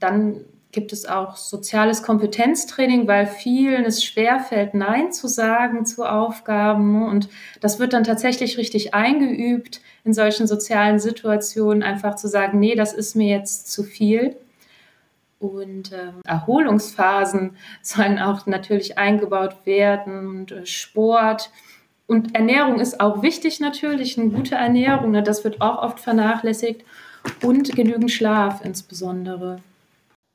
dann 0.02 0.44
gibt 0.72 0.92
es 0.94 1.04
auch 1.04 1.36
soziales 1.36 2.02
Kompetenztraining, 2.02 3.06
weil 3.06 3.26
vielen 3.26 3.84
es 3.84 4.02
schwerfällt, 4.02 4.72
Nein 4.72 5.12
zu 5.12 5.28
sagen 5.28 5.84
zu 5.84 6.04
Aufgaben. 6.04 7.06
Und 7.06 7.28
das 7.60 7.78
wird 7.78 7.92
dann 7.92 8.04
tatsächlich 8.04 8.56
richtig 8.56 8.94
eingeübt, 8.94 9.82
in 10.04 10.14
solchen 10.14 10.46
sozialen 10.46 10.98
Situationen 10.98 11.82
einfach 11.82 12.16
zu 12.16 12.26
sagen, 12.26 12.58
nee, 12.58 12.74
das 12.74 12.94
ist 12.94 13.14
mir 13.14 13.28
jetzt 13.28 13.70
zu 13.70 13.84
viel. 13.84 14.34
Und 15.38 15.92
äh, 15.92 16.12
Erholungsphasen 16.24 17.56
sollen 17.82 18.18
auch 18.18 18.46
natürlich 18.46 18.96
eingebaut 18.96 19.66
werden 19.66 20.26
und 20.26 20.52
äh, 20.52 20.64
Sport. 20.64 21.50
Und 22.06 22.34
Ernährung 22.34 22.80
ist 22.80 22.98
auch 22.98 23.22
wichtig 23.22 23.60
natürlich, 23.60 24.18
eine 24.18 24.30
gute 24.30 24.54
Ernährung, 24.54 25.12
ne, 25.12 25.22
das 25.22 25.44
wird 25.44 25.60
auch 25.60 25.82
oft 25.82 26.00
vernachlässigt. 26.00 26.82
Und 27.42 27.76
genügend 27.76 28.10
Schlaf 28.10 28.64
insbesondere. 28.64 29.60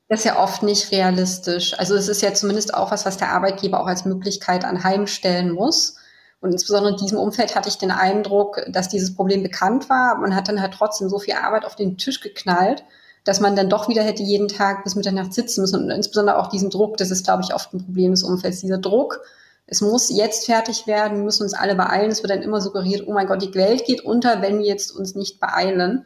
Das 0.10 0.20
ist 0.20 0.26
ja 0.26 0.42
oft 0.42 0.64
nicht 0.64 0.92
realistisch. 0.92 1.78
Also 1.78 1.96
es 1.96 2.08
ist 2.08 2.22
ja 2.22 2.34
zumindest 2.34 2.74
auch 2.74 2.92
was, 2.92 3.06
was 3.06 3.18
der 3.18 3.32
Arbeitgeber 3.32 3.82
auch 3.82 3.88
als 3.88 4.06
Möglichkeit 4.06 4.64
anheimstellen 4.64 5.52
muss. 5.52 5.96
Und 6.40 6.52
insbesondere 6.52 6.94
in 6.94 7.00
diesem 7.00 7.18
Umfeld 7.18 7.56
hatte 7.56 7.68
ich 7.68 7.78
den 7.78 7.92
Eindruck, 7.92 8.62
dass 8.70 8.90
dieses 8.90 9.16
Problem 9.16 9.44
bekannt 9.44 9.90
war. 9.90 10.18
Man 10.18 10.36
hat 10.36 10.48
dann 10.48 10.62
halt 10.62 10.74
trotzdem 10.74 11.10
so 11.10 11.20
viel 11.20 11.34
Arbeit 11.34 11.66
auf 11.66 11.76
den 11.76 11.98
Tisch 11.98 12.22
geknallt, 12.22 12.84
dass 13.24 13.40
man 13.40 13.56
dann 13.56 13.70
doch 13.70 13.90
wieder 13.90 14.04
hätte 14.04 14.24
jeden 14.24 14.48
Tag 14.48 14.84
bis 14.84 14.96
Mitternacht 14.96 15.34
sitzen 15.34 15.62
müssen. 15.62 15.84
Und 15.84 15.90
insbesondere 15.90 16.38
auch 16.38 16.48
diesen 16.48 16.70
Druck, 16.70 16.98
das 16.98 17.12
ist, 17.12 17.26
glaube 17.26 17.44
ich, 17.44 17.54
oft 17.54 17.74
ein 17.74 17.84
Problem 17.84 18.12
des 18.12 18.24
Umfelds. 18.24 18.62
Dieser 18.62 18.78
Druck, 18.78 19.22
es 19.66 19.82
muss 19.82 20.10
jetzt 20.10 20.46
fertig 20.46 20.88
werden, 20.88 21.18
wir 21.18 21.24
müssen 21.26 21.44
uns 21.44 21.54
alle 21.54 21.76
beeilen. 21.76 22.12
Es 22.12 22.24
wird 22.24 22.32
dann 22.32 22.44
immer 22.44 22.62
suggeriert, 22.62 23.06
oh 23.08 23.14
mein 23.14 23.28
Gott, 23.28 23.42
die 23.42 23.54
Welt 23.56 23.84
geht 23.86 24.06
unter, 24.06 24.42
wenn 24.42 24.60
wir 24.60 24.66
jetzt 24.66 24.92
uns 24.92 25.16
nicht 25.16 25.40
beeilen. 25.42 26.06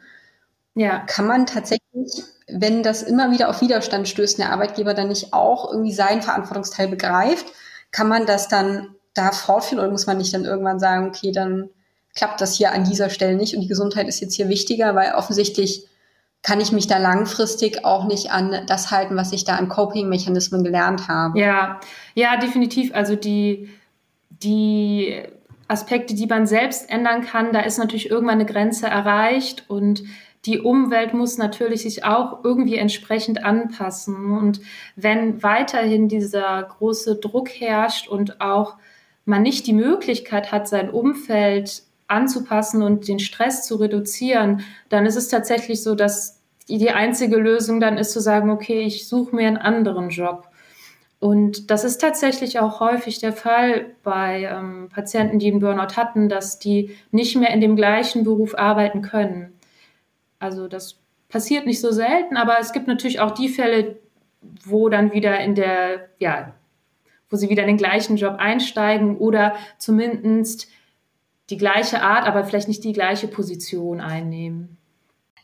Ja. 0.74 1.04
Kann 1.06 1.26
man 1.26 1.46
tatsächlich, 1.46 2.24
wenn 2.54 2.82
das 2.82 3.02
immer 3.02 3.30
wieder 3.30 3.48
auf 3.48 3.60
Widerstand 3.60 4.08
stößt, 4.08 4.38
der 4.38 4.52
Arbeitgeber 4.52 4.94
dann 4.94 5.08
nicht 5.08 5.32
auch 5.32 5.70
irgendwie 5.70 5.92
seinen 5.92 6.22
Verantwortungsteil 6.22 6.88
begreift, 6.88 7.46
kann 7.90 8.08
man 8.08 8.26
das 8.26 8.48
dann 8.48 8.94
da 9.14 9.32
fortführen 9.32 9.80
oder 9.80 9.90
muss 9.90 10.06
man 10.06 10.18
nicht 10.18 10.32
dann 10.32 10.44
irgendwann 10.44 10.80
sagen, 10.80 11.08
okay, 11.08 11.32
dann 11.32 11.68
klappt 12.14 12.40
das 12.40 12.56
hier 12.56 12.72
an 12.72 12.84
dieser 12.84 13.10
Stelle 13.10 13.36
nicht 13.36 13.54
und 13.54 13.62
die 13.62 13.68
Gesundheit 13.68 14.08
ist 14.08 14.20
jetzt 14.20 14.34
hier 14.34 14.48
wichtiger, 14.48 14.94
weil 14.94 15.14
offensichtlich 15.14 15.86
kann 16.42 16.60
ich 16.60 16.72
mich 16.72 16.86
da 16.86 16.98
langfristig 16.98 17.84
auch 17.84 18.06
nicht 18.06 18.32
an 18.32 18.66
das 18.66 18.90
halten, 18.90 19.16
was 19.16 19.32
ich 19.32 19.44
da 19.44 19.56
an 19.56 19.68
Coping-Mechanismen 19.68 20.64
gelernt 20.64 21.08
habe. 21.08 21.38
Ja, 21.38 21.80
ja, 22.14 22.36
definitiv. 22.36 22.92
Also 22.94 23.14
die, 23.14 23.70
die 24.28 25.22
Aspekte, 25.68 26.14
die 26.14 26.26
man 26.26 26.46
selbst 26.46 26.90
ändern 26.90 27.22
kann, 27.22 27.52
da 27.52 27.60
ist 27.60 27.78
natürlich 27.78 28.10
irgendwann 28.10 28.40
eine 28.40 28.46
Grenze 28.46 28.88
erreicht 28.88 29.64
und 29.68 30.02
die 30.44 30.60
Umwelt 30.60 31.14
muss 31.14 31.38
natürlich 31.38 31.82
sich 31.82 32.04
auch 32.04 32.42
irgendwie 32.42 32.76
entsprechend 32.76 33.44
anpassen. 33.44 34.32
Und 34.32 34.60
wenn 34.96 35.42
weiterhin 35.42 36.08
dieser 36.08 36.62
große 36.62 37.16
Druck 37.16 37.48
herrscht 37.48 38.08
und 38.08 38.40
auch 38.40 38.76
man 39.24 39.42
nicht 39.42 39.66
die 39.66 39.72
Möglichkeit 39.72 40.50
hat, 40.50 40.66
sein 40.66 40.90
Umfeld 40.90 41.82
anzupassen 42.08 42.82
und 42.82 43.06
den 43.06 43.20
Stress 43.20 43.64
zu 43.64 43.76
reduzieren, 43.76 44.62
dann 44.88 45.06
ist 45.06 45.16
es 45.16 45.28
tatsächlich 45.28 45.82
so, 45.82 45.94
dass 45.94 46.40
die 46.68 46.90
einzige 46.90 47.36
Lösung 47.36 47.80
dann 47.80 47.98
ist 47.98 48.12
zu 48.12 48.20
sagen, 48.20 48.50
okay, 48.50 48.80
ich 48.80 49.06
suche 49.08 49.34
mir 49.34 49.46
einen 49.46 49.56
anderen 49.56 50.10
Job. 50.10 50.48
Und 51.20 51.70
das 51.70 51.84
ist 51.84 52.00
tatsächlich 52.00 52.58
auch 52.58 52.80
häufig 52.80 53.20
der 53.20 53.32
Fall 53.32 53.86
bei 54.02 54.42
ähm, 54.42 54.88
Patienten, 54.92 55.38
die 55.38 55.50
einen 55.50 55.60
Burnout 55.60 55.94
hatten, 55.96 56.28
dass 56.28 56.58
die 56.58 56.96
nicht 57.12 57.36
mehr 57.36 57.50
in 57.50 57.60
dem 57.60 57.76
gleichen 57.76 58.24
Beruf 58.24 58.58
arbeiten 58.58 59.02
können. 59.02 59.51
Also 60.42 60.66
das 60.66 60.96
passiert 61.28 61.66
nicht 61.66 61.80
so 61.80 61.92
selten, 61.92 62.36
aber 62.36 62.58
es 62.58 62.72
gibt 62.72 62.88
natürlich 62.88 63.20
auch 63.20 63.30
die 63.30 63.48
Fälle, 63.48 63.98
wo 64.64 64.88
dann 64.88 65.12
wieder 65.12 65.38
in 65.38 65.54
der, 65.54 66.08
ja, 66.18 66.52
wo 67.30 67.36
sie 67.36 67.48
wieder 67.48 67.62
in 67.62 67.68
den 67.68 67.76
gleichen 67.76 68.16
Job 68.16 68.36
einsteigen 68.38 69.16
oder 69.16 69.54
zumindest 69.78 70.68
die 71.48 71.56
gleiche 71.56 72.02
Art, 72.02 72.26
aber 72.26 72.44
vielleicht 72.44 72.68
nicht 72.68 72.82
die 72.82 72.92
gleiche 72.92 73.28
Position 73.28 74.00
einnehmen. 74.00 74.76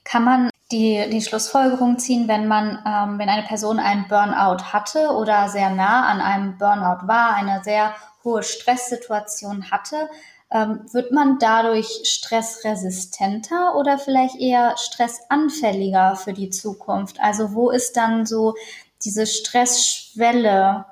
Kann 0.04 0.24
man 0.24 0.50
die, 0.72 1.04
die 1.11 1.22
Schlussfolgerung 1.22 1.98
ziehen, 1.98 2.28
wenn 2.28 2.48
man, 2.48 2.78
ähm, 2.84 3.18
wenn 3.18 3.28
eine 3.28 3.46
Person 3.46 3.78
einen 3.78 4.08
Burnout 4.08 4.64
hatte 4.72 5.11
oder 5.11 5.48
sehr 5.48 5.70
nah 5.70 6.08
an 6.08 6.20
einem 6.20 6.58
Burnout 6.58 7.06
war, 7.06 7.34
eine 7.34 7.62
sehr 7.62 7.94
hohe 8.24 8.42
Stresssituation 8.42 9.70
hatte, 9.70 10.08
ähm, 10.50 10.80
wird 10.92 11.12
man 11.12 11.38
dadurch 11.38 12.00
stressresistenter 12.04 13.76
oder 13.76 13.98
vielleicht 13.98 14.37
eher 14.37 14.76
stressanfälliger 14.76 16.16
für 16.16 16.32
die 16.32 16.50
Zukunft? 16.50 17.20
Also 17.20 17.54
wo 17.54 17.70
ist 17.70 17.96
dann 17.96 18.24
so 18.24 18.54
diese 19.04 19.26
Stressschwelle? 19.26 20.87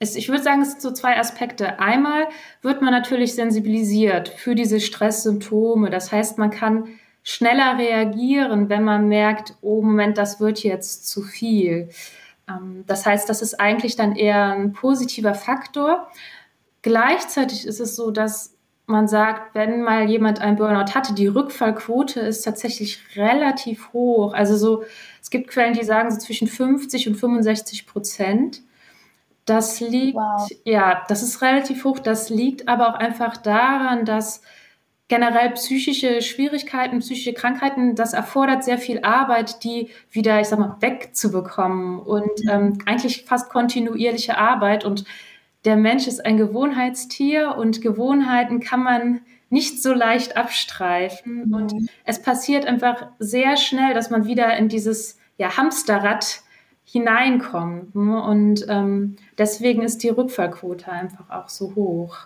Ich 0.00 0.28
würde 0.28 0.42
sagen, 0.42 0.62
es 0.62 0.72
sind 0.72 0.82
so 0.82 0.92
zwei 0.92 1.18
Aspekte. 1.18 1.80
Einmal 1.80 2.28
wird 2.62 2.82
man 2.82 2.92
natürlich 2.92 3.34
sensibilisiert 3.34 4.28
für 4.28 4.54
diese 4.54 4.78
Stresssymptome. 4.78 5.90
Das 5.90 6.12
heißt, 6.12 6.38
man 6.38 6.50
kann 6.50 6.88
schneller 7.22 7.78
reagieren, 7.78 8.68
wenn 8.68 8.84
man 8.84 9.08
merkt, 9.08 9.54
oh 9.60 9.82
Moment, 9.82 10.18
das 10.18 10.38
wird 10.38 10.62
jetzt 10.62 11.08
zu 11.08 11.22
viel. 11.22 11.88
Ähm, 12.48 12.84
das 12.86 13.06
heißt, 13.06 13.28
das 13.28 13.42
ist 13.42 13.58
eigentlich 13.58 13.96
dann 13.96 14.14
eher 14.14 14.52
ein 14.52 14.72
positiver 14.72 15.34
Faktor. 15.34 16.08
Gleichzeitig 16.82 17.66
ist 17.66 17.80
es 17.80 17.96
so, 17.96 18.10
dass 18.10 18.57
man 18.88 19.06
sagt, 19.06 19.54
wenn 19.54 19.82
mal 19.82 20.08
jemand 20.08 20.40
einen 20.40 20.56
Burnout 20.56 20.94
hatte, 20.94 21.12
die 21.12 21.26
Rückfallquote 21.26 22.20
ist 22.20 22.40
tatsächlich 22.42 22.98
relativ 23.16 23.92
hoch. 23.92 24.32
Also 24.32 24.56
so, 24.56 24.82
es 25.20 25.28
gibt 25.28 25.48
Quellen, 25.48 25.74
die 25.74 25.84
sagen 25.84 26.10
so 26.10 26.18
zwischen 26.18 26.48
50 26.48 27.06
und 27.08 27.14
65 27.16 27.86
Prozent. 27.86 28.62
Das 29.44 29.80
liegt, 29.80 30.16
wow. 30.16 30.48
ja, 30.64 31.04
das 31.06 31.22
ist 31.22 31.42
relativ 31.42 31.84
hoch. 31.84 31.98
Das 31.98 32.30
liegt 32.30 32.66
aber 32.66 32.88
auch 32.88 32.98
einfach 32.98 33.36
daran, 33.36 34.06
dass 34.06 34.40
generell 35.08 35.50
psychische 35.50 36.22
Schwierigkeiten, 36.22 37.00
psychische 37.00 37.34
Krankheiten, 37.34 37.94
das 37.94 38.14
erfordert 38.14 38.64
sehr 38.64 38.78
viel 38.78 39.00
Arbeit, 39.02 39.64
die 39.64 39.90
wieder, 40.10 40.40
ich 40.40 40.48
sag 40.48 40.58
mal, 40.58 40.76
wegzubekommen 40.80 41.98
und 41.98 42.30
ähm, 42.50 42.78
eigentlich 42.86 43.24
fast 43.26 43.50
kontinuierliche 43.50 44.38
Arbeit 44.38 44.86
und 44.86 45.04
der 45.68 45.76
Mensch 45.76 46.06
ist 46.06 46.24
ein 46.24 46.38
Gewohnheitstier 46.38 47.56
und 47.58 47.82
Gewohnheiten 47.82 48.58
kann 48.58 48.82
man 48.82 49.20
nicht 49.50 49.82
so 49.82 49.92
leicht 49.92 50.34
abstreifen. 50.34 51.48
Mhm. 51.48 51.54
Und 51.54 51.90
es 52.06 52.22
passiert 52.22 52.64
einfach 52.64 53.08
sehr 53.18 53.58
schnell, 53.58 53.92
dass 53.92 54.08
man 54.08 54.24
wieder 54.24 54.56
in 54.56 54.70
dieses 54.70 55.18
ja, 55.36 55.58
Hamsterrad 55.58 56.40
hineinkommt. 56.84 57.94
Und 57.94 58.64
ähm, 58.70 59.16
deswegen 59.36 59.82
ist 59.82 60.02
die 60.02 60.08
Rückfallquote 60.08 60.90
einfach 60.90 61.28
auch 61.28 61.50
so 61.50 61.74
hoch. 61.74 62.16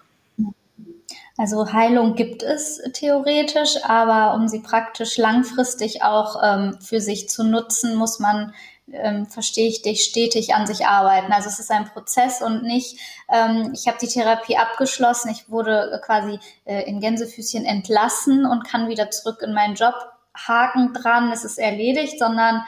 Also 1.36 1.72
Heilung 1.72 2.14
gibt 2.14 2.44
es 2.44 2.80
theoretisch, 2.92 3.76
aber 3.82 4.36
um 4.36 4.46
sie 4.46 4.60
praktisch 4.60 5.18
langfristig 5.18 6.04
auch 6.04 6.40
ähm, 6.44 6.76
für 6.80 7.00
sich 7.00 7.28
zu 7.28 7.42
nutzen, 7.42 7.96
muss 7.96 8.20
man 8.20 8.54
ähm, 8.92 9.26
verstehe 9.26 9.68
ich 9.68 9.82
dich, 9.82 10.04
stetig 10.04 10.54
an 10.54 10.66
sich 10.66 10.86
arbeiten. 10.86 11.32
Also 11.32 11.48
es 11.48 11.58
ist 11.58 11.70
ein 11.70 11.86
Prozess 11.86 12.42
und 12.42 12.62
nicht, 12.62 12.98
ähm, 13.32 13.72
ich 13.74 13.86
habe 13.88 13.98
die 14.00 14.08
Therapie 14.08 14.56
abgeschlossen, 14.56 15.30
ich 15.30 15.50
wurde 15.50 16.00
quasi 16.04 16.38
äh, 16.64 16.82
in 16.88 17.00
Gänsefüßchen 17.00 17.64
entlassen 17.64 18.46
und 18.46 18.64
kann 18.64 18.88
wieder 18.88 19.10
zurück 19.10 19.42
in 19.42 19.54
meinen 19.54 19.74
Job, 19.74 19.94
Haken 20.34 20.94
dran, 20.94 21.30
es 21.32 21.44
ist 21.44 21.58
erledigt, 21.58 22.18
sondern 22.18 22.62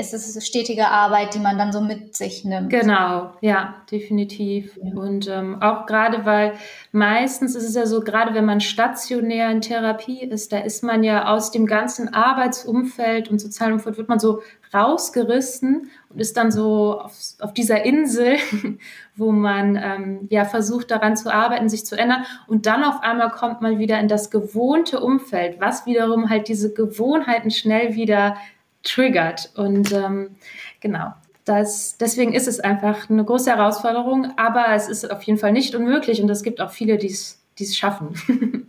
ist 0.00 0.14
es 0.14 0.46
stetige 0.46 0.88
Arbeit, 0.88 1.34
die 1.34 1.40
man 1.40 1.58
dann 1.58 1.72
so 1.72 1.80
mit 1.80 2.14
sich 2.14 2.44
nimmt. 2.44 2.70
Genau, 2.70 3.32
ja, 3.40 3.82
definitiv. 3.90 4.78
Ja. 4.80 4.94
Und 4.94 5.26
ähm, 5.26 5.60
auch 5.60 5.86
gerade, 5.86 6.24
weil 6.24 6.52
meistens 6.92 7.56
ist 7.56 7.64
es 7.64 7.74
ja 7.74 7.84
so, 7.84 8.00
gerade 8.00 8.32
wenn 8.32 8.44
man 8.44 8.60
stationär 8.60 9.50
in 9.50 9.60
Therapie 9.60 10.22
ist, 10.22 10.52
da 10.52 10.58
ist 10.58 10.84
man 10.84 11.02
ja 11.02 11.26
aus 11.26 11.50
dem 11.50 11.66
ganzen 11.66 12.14
Arbeitsumfeld 12.14 13.28
und 13.28 13.40
sozialen 13.40 13.72
Umfeld 13.72 13.98
wird 13.98 14.08
man 14.08 14.20
so 14.20 14.40
rausgerissen 14.72 15.90
und 16.08 16.20
ist 16.20 16.36
dann 16.36 16.50
so 16.50 17.00
auf, 17.00 17.12
auf 17.40 17.52
dieser 17.52 17.84
Insel, 17.84 18.36
wo 19.16 19.32
man 19.32 19.76
ähm, 19.76 20.26
ja 20.30 20.44
versucht 20.44 20.90
daran 20.90 21.16
zu 21.16 21.32
arbeiten, 21.32 21.68
sich 21.68 21.86
zu 21.86 21.96
ändern. 21.98 22.24
Und 22.46 22.66
dann 22.66 22.84
auf 22.84 23.02
einmal 23.02 23.30
kommt 23.30 23.60
man 23.60 23.78
wieder 23.78 23.98
in 24.00 24.08
das 24.08 24.30
gewohnte 24.30 25.00
Umfeld, 25.00 25.60
was 25.60 25.86
wiederum 25.86 26.30
halt 26.30 26.48
diese 26.48 26.72
Gewohnheiten 26.72 27.50
schnell 27.50 27.94
wieder 27.94 28.36
triggert. 28.82 29.52
Und 29.56 29.92
ähm, 29.92 30.36
genau, 30.80 31.12
das, 31.44 31.96
deswegen 31.98 32.34
ist 32.34 32.48
es 32.48 32.60
einfach 32.60 33.08
eine 33.08 33.24
große 33.24 33.50
Herausforderung, 33.50 34.32
aber 34.36 34.66
es 34.74 34.88
ist 34.88 35.10
auf 35.10 35.22
jeden 35.22 35.38
Fall 35.38 35.52
nicht 35.52 35.74
unmöglich 35.74 36.22
und 36.22 36.28
es 36.28 36.42
gibt 36.42 36.60
auch 36.60 36.70
viele, 36.70 36.98
die 36.98 37.08
es 37.08 37.76
schaffen. 37.76 38.68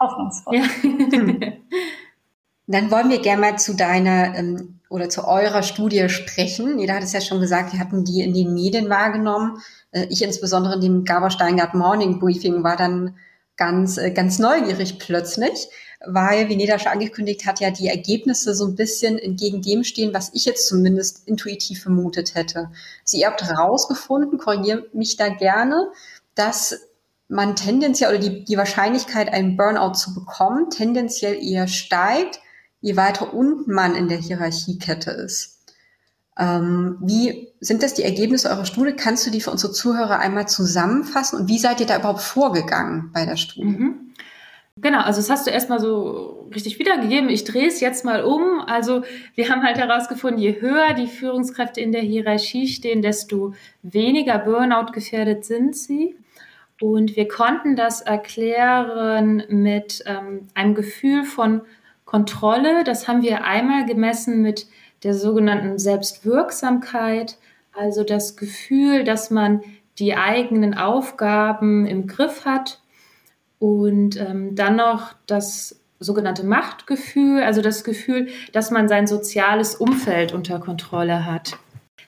Hoffnungsvoll. 0.00 0.56
Ja. 0.56 0.64
Dann 2.66 2.90
wollen 2.90 3.10
wir 3.10 3.20
gerne 3.20 3.40
mal 3.40 3.58
zu 3.58 3.74
deiner 3.74 4.36
ähm, 4.36 4.75
oder 4.88 5.08
zu 5.08 5.26
eurer 5.26 5.62
Studie 5.62 6.08
sprechen. 6.08 6.78
Jeder 6.78 6.94
hat 6.94 7.02
es 7.02 7.12
ja 7.12 7.20
schon 7.20 7.40
gesagt, 7.40 7.72
wir 7.72 7.80
hatten 7.80 8.04
die 8.04 8.20
in 8.22 8.34
den 8.34 8.54
Medien 8.54 8.88
wahrgenommen. 8.88 9.62
Äh, 9.90 10.06
ich 10.10 10.22
insbesondere 10.22 10.74
in 10.74 10.80
dem 10.80 11.04
Gabor 11.04 11.30
Steingart 11.30 11.74
Morning 11.74 12.18
Briefing 12.18 12.62
war 12.62 12.76
dann 12.76 13.16
ganz, 13.56 13.98
äh, 13.98 14.10
ganz 14.10 14.38
neugierig 14.38 14.98
plötzlich 14.98 15.68
weil, 16.04 16.48
wie 16.48 16.56
Neda 16.56 16.78
schon 16.78 16.92
angekündigt 16.92 17.46
hat, 17.46 17.60
ja 17.60 17.70
die 17.70 17.88
Ergebnisse 17.88 18.54
so 18.54 18.66
ein 18.66 18.76
bisschen 18.76 19.18
entgegen 19.18 19.62
dem 19.62 19.84
stehen, 19.84 20.12
was 20.12 20.30
ich 20.34 20.44
jetzt 20.44 20.68
zumindest 20.68 21.26
intuitiv 21.26 21.82
vermutet 21.82 22.34
hätte. 22.34 22.70
Sie 23.04 23.26
habt 23.26 23.42
herausgefunden, 23.42 24.38
korrigiert 24.38 24.94
mich 24.94 25.16
da 25.16 25.28
gerne, 25.28 25.90
dass 26.34 26.80
man 27.28 27.56
tendenziell 27.56 28.10
oder 28.10 28.18
die, 28.18 28.44
die 28.44 28.56
Wahrscheinlichkeit, 28.56 29.32
einen 29.32 29.56
Burnout 29.56 29.94
zu 29.94 30.14
bekommen, 30.14 30.70
tendenziell 30.70 31.42
eher 31.42 31.66
steigt, 31.66 32.40
je 32.86 32.96
weiter 32.96 33.34
unten 33.34 33.72
man 33.72 33.96
in 33.96 34.06
der 34.06 34.18
Hierarchiekette 34.18 35.10
ist. 35.10 35.58
Ähm, 36.38 36.98
wie 37.00 37.48
sind 37.58 37.82
das 37.82 37.94
die 37.94 38.04
Ergebnisse 38.04 38.48
eurer 38.48 38.64
Studie? 38.64 38.92
Kannst 38.92 39.26
du 39.26 39.30
die 39.32 39.40
für 39.40 39.50
unsere 39.50 39.72
Zuhörer 39.72 40.20
einmal 40.20 40.46
zusammenfassen 40.46 41.40
und 41.40 41.48
wie 41.48 41.58
seid 41.58 41.80
ihr 41.80 41.86
da 41.86 41.98
überhaupt 41.98 42.20
vorgegangen 42.20 43.10
bei 43.12 43.26
der 43.26 43.36
Studie? 43.36 43.66
Mhm. 43.66 44.12
Genau, 44.76 45.00
also 45.00 45.18
das 45.18 45.30
hast 45.30 45.46
du 45.48 45.50
erstmal 45.50 45.80
so 45.80 46.48
richtig 46.54 46.78
wiedergegeben. 46.78 47.28
Ich 47.28 47.42
drehe 47.42 47.66
es 47.66 47.80
jetzt 47.80 48.04
mal 48.04 48.22
um. 48.22 48.60
Also 48.60 49.02
wir 49.34 49.48
haben 49.48 49.64
halt 49.64 49.78
herausgefunden, 49.78 50.38
je 50.38 50.60
höher 50.60 50.94
die 50.94 51.08
Führungskräfte 51.08 51.80
in 51.80 51.90
der 51.90 52.02
Hierarchie 52.02 52.68
stehen, 52.68 53.02
desto 53.02 53.54
weniger 53.82 54.38
Burnout 54.38 54.92
gefährdet 54.92 55.44
sind 55.44 55.76
sie. 55.76 56.14
Und 56.80 57.16
wir 57.16 57.26
konnten 57.26 57.74
das 57.74 58.00
erklären 58.02 59.42
mit 59.48 60.04
ähm, 60.06 60.46
einem 60.54 60.74
Gefühl 60.76 61.24
von 61.24 61.62
Kontrolle. 62.06 62.84
Das 62.84 63.06
haben 63.06 63.20
wir 63.20 63.44
einmal 63.44 63.84
gemessen 63.84 64.40
mit 64.40 64.66
der 65.02 65.12
sogenannten 65.12 65.78
Selbstwirksamkeit, 65.78 67.36
also 67.74 68.02
das 68.02 68.38
Gefühl, 68.38 69.04
dass 69.04 69.30
man 69.30 69.60
die 69.98 70.16
eigenen 70.16 70.74
Aufgaben 70.74 71.84
im 71.86 72.06
Griff 72.06 72.46
hat 72.46 72.80
und 73.58 74.18
ähm, 74.18 74.54
dann 74.54 74.76
noch 74.76 75.14
das 75.26 75.80
sogenannte 75.98 76.44
Machtgefühl, 76.44 77.42
also 77.42 77.62
das 77.62 77.84
Gefühl, 77.84 78.28
dass 78.52 78.70
man 78.70 78.88
sein 78.88 79.06
soziales 79.06 79.74
Umfeld 79.74 80.32
unter 80.32 80.58
Kontrolle 80.58 81.24
hat. 81.24 81.58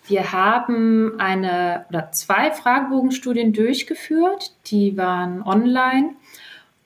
Wir 0.07 0.33
haben 0.33 1.19
eine 1.19 1.85
oder 1.91 2.13
zwei 2.13 2.51
Fragebogenstudien 2.51 3.53
durchgeführt, 3.53 4.55
die 4.67 4.97
waren 4.97 5.43
online 5.43 6.15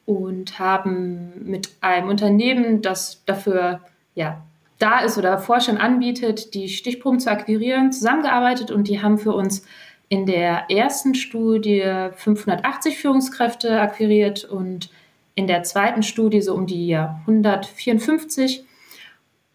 und 0.07 0.59
haben 0.59 1.33
mit 1.45 1.71
einem 1.81 2.09
Unternehmen, 2.09 2.83
das 2.83 3.23
dafür 3.25 3.81
ja, 4.15 4.43
da 4.79 5.01
ist 5.01 5.17
oder 5.17 5.39
Forschern 5.39 5.79
anbietet, 5.79 6.55
die 6.55 6.69
Stichproben 6.69 7.21
zu 7.21 7.31
akquirieren, 7.31 7.93
zusammengearbeitet 7.93 8.71
und 8.71 8.89
die 8.89 9.01
haben 9.01 9.19
für 9.19 9.33
uns 9.33 9.65
in 10.09 10.27
der 10.27 10.71
ersten 10.71 11.15
Studie 11.15 12.11
580 12.17 12.99
Führungskräfte 12.99 13.81
akquiriert 13.81 14.45
und 14.45 14.91
in 15.35 15.47
der 15.47 15.63
zweiten 15.63 16.03
Studie 16.03 16.43
so 16.43 16.55
um 16.55 16.67
die 16.67 16.95
154. 16.95 18.65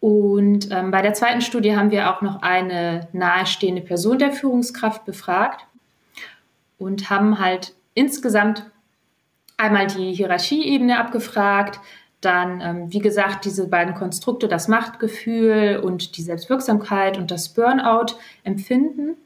Und 0.00 0.70
ähm, 0.70 0.90
bei 0.90 1.02
der 1.02 1.14
zweiten 1.14 1.42
Studie 1.42 1.76
haben 1.76 1.90
wir 1.90 2.10
auch 2.10 2.22
noch 2.22 2.42
eine 2.42 3.08
nahestehende 3.12 3.82
Person 3.82 4.18
der 4.18 4.32
Führungskraft 4.32 5.04
befragt 5.04 5.66
und 6.78 7.10
haben 7.10 7.38
halt 7.38 7.74
insgesamt 7.94 8.64
einmal 9.58 9.86
die 9.86 10.14
Hierarchieebene 10.14 10.98
abgefragt, 10.98 11.78
dann, 12.20 12.60
ähm, 12.60 12.92
wie 12.92 12.98
gesagt, 12.98 13.44
diese 13.44 13.68
beiden 13.68 13.94
Konstrukte, 13.94 14.48
das 14.48 14.66
Machtgefühl 14.66 15.80
und 15.82 16.16
die 16.16 16.22
Selbstwirksamkeit 16.22 17.16
und 17.18 17.30
das 17.30 17.50
Burnout-Empfinden 17.50 19.16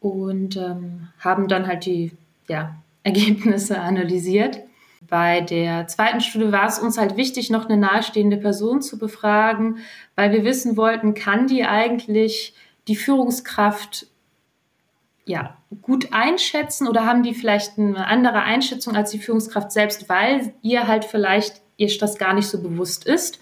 und 0.00 0.56
ähm, 0.56 1.08
haben 1.20 1.48
dann 1.48 1.66
halt 1.66 1.84
die 1.86 2.12
ja, 2.48 2.74
Ergebnisse 3.04 3.78
analysiert. 3.78 4.60
Bei 5.08 5.40
der 5.40 5.86
zweiten 5.86 6.20
Studie 6.20 6.50
war 6.50 6.66
es 6.66 6.80
uns 6.80 6.98
halt 6.98 7.16
wichtig, 7.16 7.50
noch 7.50 7.68
eine 7.68 7.76
nahestehende 7.76 8.36
Person 8.36 8.82
zu 8.82 8.98
befragen, 8.98 9.78
weil 10.16 10.32
wir 10.32 10.44
wissen 10.44 10.76
wollten, 10.76 11.14
kann 11.14 11.46
die 11.46 11.64
eigentlich 11.64 12.54
die 12.88 12.96
Führungskraft 12.96 14.08
ja, 15.28 15.56
gut 15.82 16.08
einschätzen 16.12 16.88
oder 16.88 17.04
haben 17.04 17.22
die 17.22 17.34
vielleicht 17.34 17.78
eine 17.78 18.06
andere 18.06 18.40
Einschätzung 18.42 18.96
als 18.96 19.10
die 19.10 19.18
Führungskraft 19.18 19.70
selbst, 19.70 20.08
weil 20.08 20.54
ihr 20.62 20.88
halt 20.88 21.04
vielleicht 21.04 21.60
ihr 21.76 21.90
das 21.98 22.18
gar 22.18 22.32
nicht 22.32 22.48
so 22.48 22.60
bewusst 22.60 23.06
ist 23.06 23.38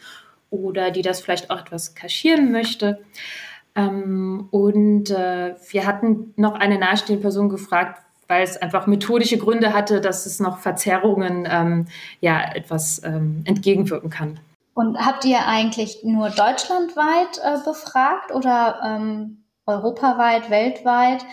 oder 0.50 0.90
die 0.90 1.02
das 1.02 1.20
vielleicht 1.20 1.50
auch 1.50 1.60
etwas 1.60 1.94
kaschieren 1.94 2.52
möchte. 2.52 3.04
Ähm, 3.74 4.48
und 4.50 5.10
äh, 5.10 5.54
wir 5.70 5.86
hatten 5.86 6.34
noch 6.36 6.54
eine 6.54 6.78
nahestehende 6.78 7.22
Person 7.22 7.48
gefragt, 7.48 8.02
weil 8.28 8.42
es 8.42 8.56
einfach 8.56 8.86
methodische 8.86 9.38
Gründe 9.38 9.72
hatte, 9.72 10.00
dass 10.00 10.26
es 10.26 10.40
noch 10.40 10.58
Verzerrungen 10.58 11.46
ähm, 11.48 11.86
ja 12.20 12.40
etwas 12.54 13.02
ähm, 13.04 13.42
entgegenwirken 13.44 14.10
kann. 14.10 14.40
Und 14.74 14.98
habt 14.98 15.24
ihr 15.24 15.46
eigentlich 15.46 16.00
nur 16.02 16.30
deutschlandweit 16.30 17.38
äh, 17.42 17.64
befragt 17.64 18.32
oder 18.34 18.80
ähm, 18.84 19.44
europaweit, 19.66 20.50
weltweit? 20.50 21.24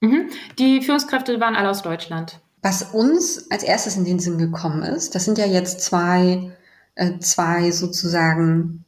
Mhm. 0.00 0.30
Die 0.58 0.82
Führungskräfte 0.82 1.40
waren 1.40 1.56
alle 1.56 1.70
aus 1.70 1.82
Deutschland. 1.82 2.40
Was 2.62 2.82
uns 2.82 3.50
als 3.50 3.62
erstes 3.62 3.96
in 3.96 4.04
den 4.04 4.18
Sinn 4.18 4.38
gekommen 4.38 4.82
ist, 4.82 5.14
das 5.14 5.24
sind 5.24 5.38
ja 5.38 5.46
jetzt 5.46 5.80
zwei, 5.80 6.52
äh, 6.94 7.18
zwei 7.20 7.70
sozusagen 7.70 8.84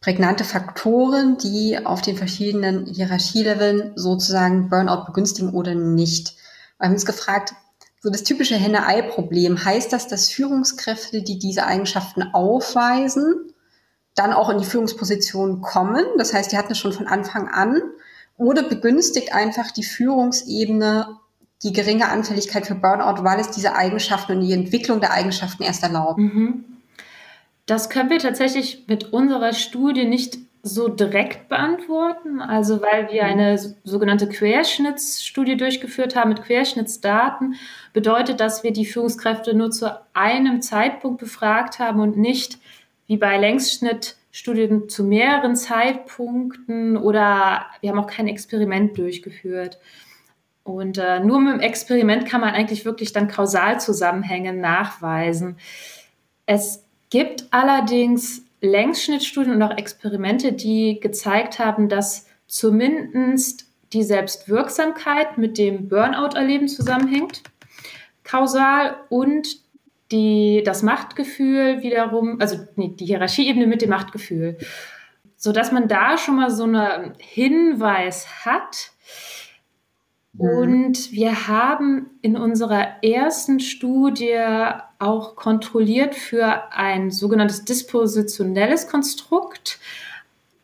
prägnante 0.00 0.44
Faktoren, 0.44 1.38
die 1.38 1.84
auf 1.84 2.02
den 2.02 2.16
verschiedenen 2.16 2.86
Hierarchieleveln 2.86 3.92
sozusagen 3.96 4.68
Burnout 4.68 5.04
begünstigen 5.06 5.50
oder 5.50 5.74
nicht. 5.74 6.36
Wir 6.78 6.86
haben 6.86 6.92
uns 6.94 7.06
gefragt, 7.06 7.54
so 8.00 8.10
das 8.10 8.22
typische 8.22 8.54
Henne-Ei-Problem, 8.54 9.64
heißt 9.64 9.92
das, 9.92 10.06
dass 10.06 10.28
Führungskräfte, 10.28 11.22
die 11.22 11.38
diese 11.38 11.66
Eigenschaften 11.66 12.22
aufweisen, 12.34 13.52
dann 14.14 14.32
auch 14.32 14.48
in 14.48 14.58
die 14.58 14.64
Führungsposition 14.64 15.60
kommen? 15.60 16.04
Das 16.18 16.32
heißt, 16.32 16.52
die 16.52 16.58
hatten 16.58 16.72
es 16.72 16.78
schon 16.78 16.92
von 16.92 17.06
Anfang 17.08 17.48
an. 17.48 17.82
Oder 18.36 18.62
begünstigt 18.62 19.34
einfach 19.34 19.70
die 19.70 19.84
Führungsebene 19.84 21.18
die 21.62 21.72
geringe 21.72 22.08
Anfälligkeit 22.08 22.66
für 22.66 22.74
Burnout, 22.74 23.24
weil 23.24 23.40
es 23.40 23.50
diese 23.50 23.74
Eigenschaften 23.74 24.32
und 24.32 24.40
die 24.42 24.52
Entwicklung 24.52 25.00
der 25.00 25.12
Eigenschaften 25.12 25.62
erst 25.62 25.82
erlaubt? 25.82 26.18
Mhm. 26.18 26.64
Das 27.64 27.90
können 27.90 28.10
wir 28.10 28.18
tatsächlich 28.18 28.84
mit 28.86 29.12
unserer 29.12 29.52
Studie 29.52 30.04
nicht 30.04 30.38
so 30.62 30.88
direkt 30.88 31.48
beantworten, 31.48 32.40
also 32.40 32.82
weil 32.82 33.10
wir 33.10 33.22
mhm. 33.24 33.30
eine 33.30 33.74
sogenannte 33.84 34.28
Querschnittsstudie 34.28 35.56
durchgeführt 35.56 36.14
haben 36.14 36.30
mit 36.30 36.42
Querschnittsdaten, 36.42 37.54
bedeutet, 37.92 38.40
dass 38.40 38.62
wir 38.62 38.72
die 38.72 38.86
Führungskräfte 38.86 39.54
nur 39.54 39.70
zu 39.70 39.98
einem 40.12 40.60
Zeitpunkt 40.62 41.18
befragt 41.18 41.78
haben 41.78 42.00
und 42.00 42.16
nicht 42.16 42.58
wie 43.06 43.16
bei 43.16 43.38
Längsschnittstudien 44.36 44.88
zu 44.88 45.04
mehreren 45.04 45.56
Zeitpunkten 45.56 46.96
oder 46.96 47.66
wir 47.80 47.90
haben 47.90 47.98
auch 47.98 48.06
kein 48.06 48.28
Experiment 48.28 48.98
durchgeführt. 48.98 49.78
Und 50.62 50.98
äh, 50.98 51.20
nur 51.20 51.40
mit 51.40 51.54
dem 51.54 51.60
Experiment 51.60 52.26
kann 52.26 52.40
man 52.40 52.52
eigentlich 52.52 52.84
wirklich 52.84 53.12
dann 53.12 53.28
Kausalzusammenhänge 53.28 54.52
nachweisen. 54.52 55.56
Es 56.44 56.84
gibt 57.08 57.46
allerdings 57.50 58.42
Längsschnittstudien 58.60 59.54
und 59.54 59.62
auch 59.62 59.76
Experimente, 59.76 60.52
die 60.52 61.00
gezeigt 61.00 61.58
haben, 61.58 61.88
dass 61.88 62.26
zumindest 62.46 63.66
die 63.92 64.02
Selbstwirksamkeit 64.02 65.38
mit 65.38 65.56
dem 65.56 65.88
Burnout-Erleben 65.88 66.68
zusammenhängt, 66.68 67.42
kausal 68.24 68.96
und 69.08 69.65
die, 70.10 70.62
das 70.64 70.82
Machtgefühl 70.82 71.82
wiederum, 71.82 72.40
also 72.40 72.58
nee, 72.76 72.88
die 72.88 73.06
Hierarchieebene 73.06 73.66
mit 73.66 73.82
dem 73.82 73.90
Machtgefühl. 73.90 74.58
so 75.36 75.52
dass 75.52 75.70
man 75.70 75.86
da 75.86 76.16
schon 76.16 76.36
mal 76.36 76.50
so 76.50 76.64
einen 76.64 77.12
Hinweis 77.18 78.26
hat. 78.44 78.92
Mhm. 80.32 80.48
Und 80.48 81.12
wir 81.12 81.48
haben 81.48 82.10
in 82.22 82.36
unserer 82.36 83.02
ersten 83.04 83.60
Studie 83.60 84.38
auch 84.98 85.36
kontrolliert 85.36 86.14
für 86.14 86.72
ein 86.72 87.10
sogenanntes 87.10 87.64
dispositionelles 87.64 88.88
Konstrukt. 88.88 89.78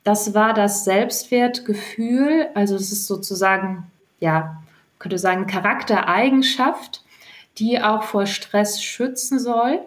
Das 0.04 0.34
war 0.34 0.52
das 0.52 0.84
Selbstwertgefühl, 0.84 2.48
also 2.54 2.74
es 2.74 2.90
ist 2.90 3.06
sozusagen, 3.06 3.90
ja, 4.20 4.62
könnte 4.98 5.18
sagen, 5.18 5.46
Charaktereigenschaft, 5.46 7.04
die 7.58 7.80
auch 7.80 8.02
vor 8.02 8.26
Stress 8.26 8.82
schützen 8.82 9.38
soll. 9.38 9.80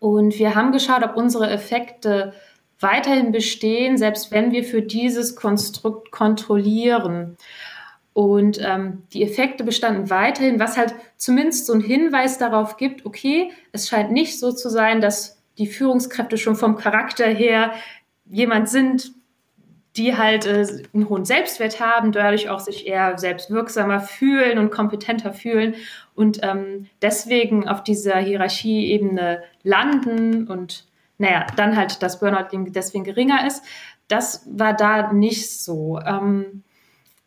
Und 0.00 0.38
wir 0.38 0.54
haben 0.54 0.72
geschaut, 0.72 1.02
ob 1.02 1.16
unsere 1.16 1.48
Effekte 1.48 2.34
weiterhin 2.80 3.32
bestehen, 3.32 3.96
selbst 3.96 4.30
wenn 4.30 4.52
wir 4.52 4.64
für 4.64 4.82
dieses 4.82 5.36
Konstrukt 5.36 6.10
kontrollieren. 6.10 7.36
Und 8.12 8.60
ähm, 8.62 9.04
die 9.12 9.22
Effekte 9.22 9.64
bestanden 9.64 10.10
weiterhin, 10.10 10.60
was 10.60 10.76
halt 10.76 10.94
zumindest 11.16 11.66
so 11.66 11.72
einen 11.72 11.82
Hinweis 11.82 12.38
darauf 12.38 12.76
gibt, 12.76 13.06
okay, 13.06 13.50
es 13.72 13.88
scheint 13.88 14.12
nicht 14.12 14.38
so 14.38 14.52
zu 14.52 14.68
sein, 14.68 15.00
dass 15.00 15.42
die 15.58 15.66
Führungskräfte 15.66 16.36
schon 16.36 16.54
vom 16.54 16.76
Charakter 16.76 17.26
her 17.26 17.72
jemand 18.26 18.68
sind, 18.68 19.12
die 19.96 20.16
halt 20.16 20.46
äh, 20.46 20.66
einen 20.92 21.08
hohen 21.08 21.24
Selbstwert 21.24 21.80
haben, 21.80 22.12
dadurch 22.12 22.48
auch 22.48 22.60
sich 22.60 22.86
eher 22.86 23.16
selbstwirksamer 23.16 24.00
fühlen 24.00 24.58
und 24.58 24.70
kompetenter 24.70 25.32
fühlen 25.32 25.74
und 26.14 26.40
ähm, 26.42 26.86
deswegen 27.00 27.68
auf 27.68 27.82
dieser 27.84 28.16
Hierarchieebene 28.16 29.42
landen 29.62 30.48
und 30.48 30.86
naja, 31.18 31.46
dann 31.56 31.76
halt 31.76 32.02
das 32.02 32.18
Burnout 32.18 32.48
deswegen 32.70 33.04
geringer 33.04 33.46
ist. 33.46 33.62
Das 34.08 34.44
war 34.50 34.74
da 34.74 35.12
nicht 35.12 35.48
so. 35.48 36.00
Ähm, 36.00 36.64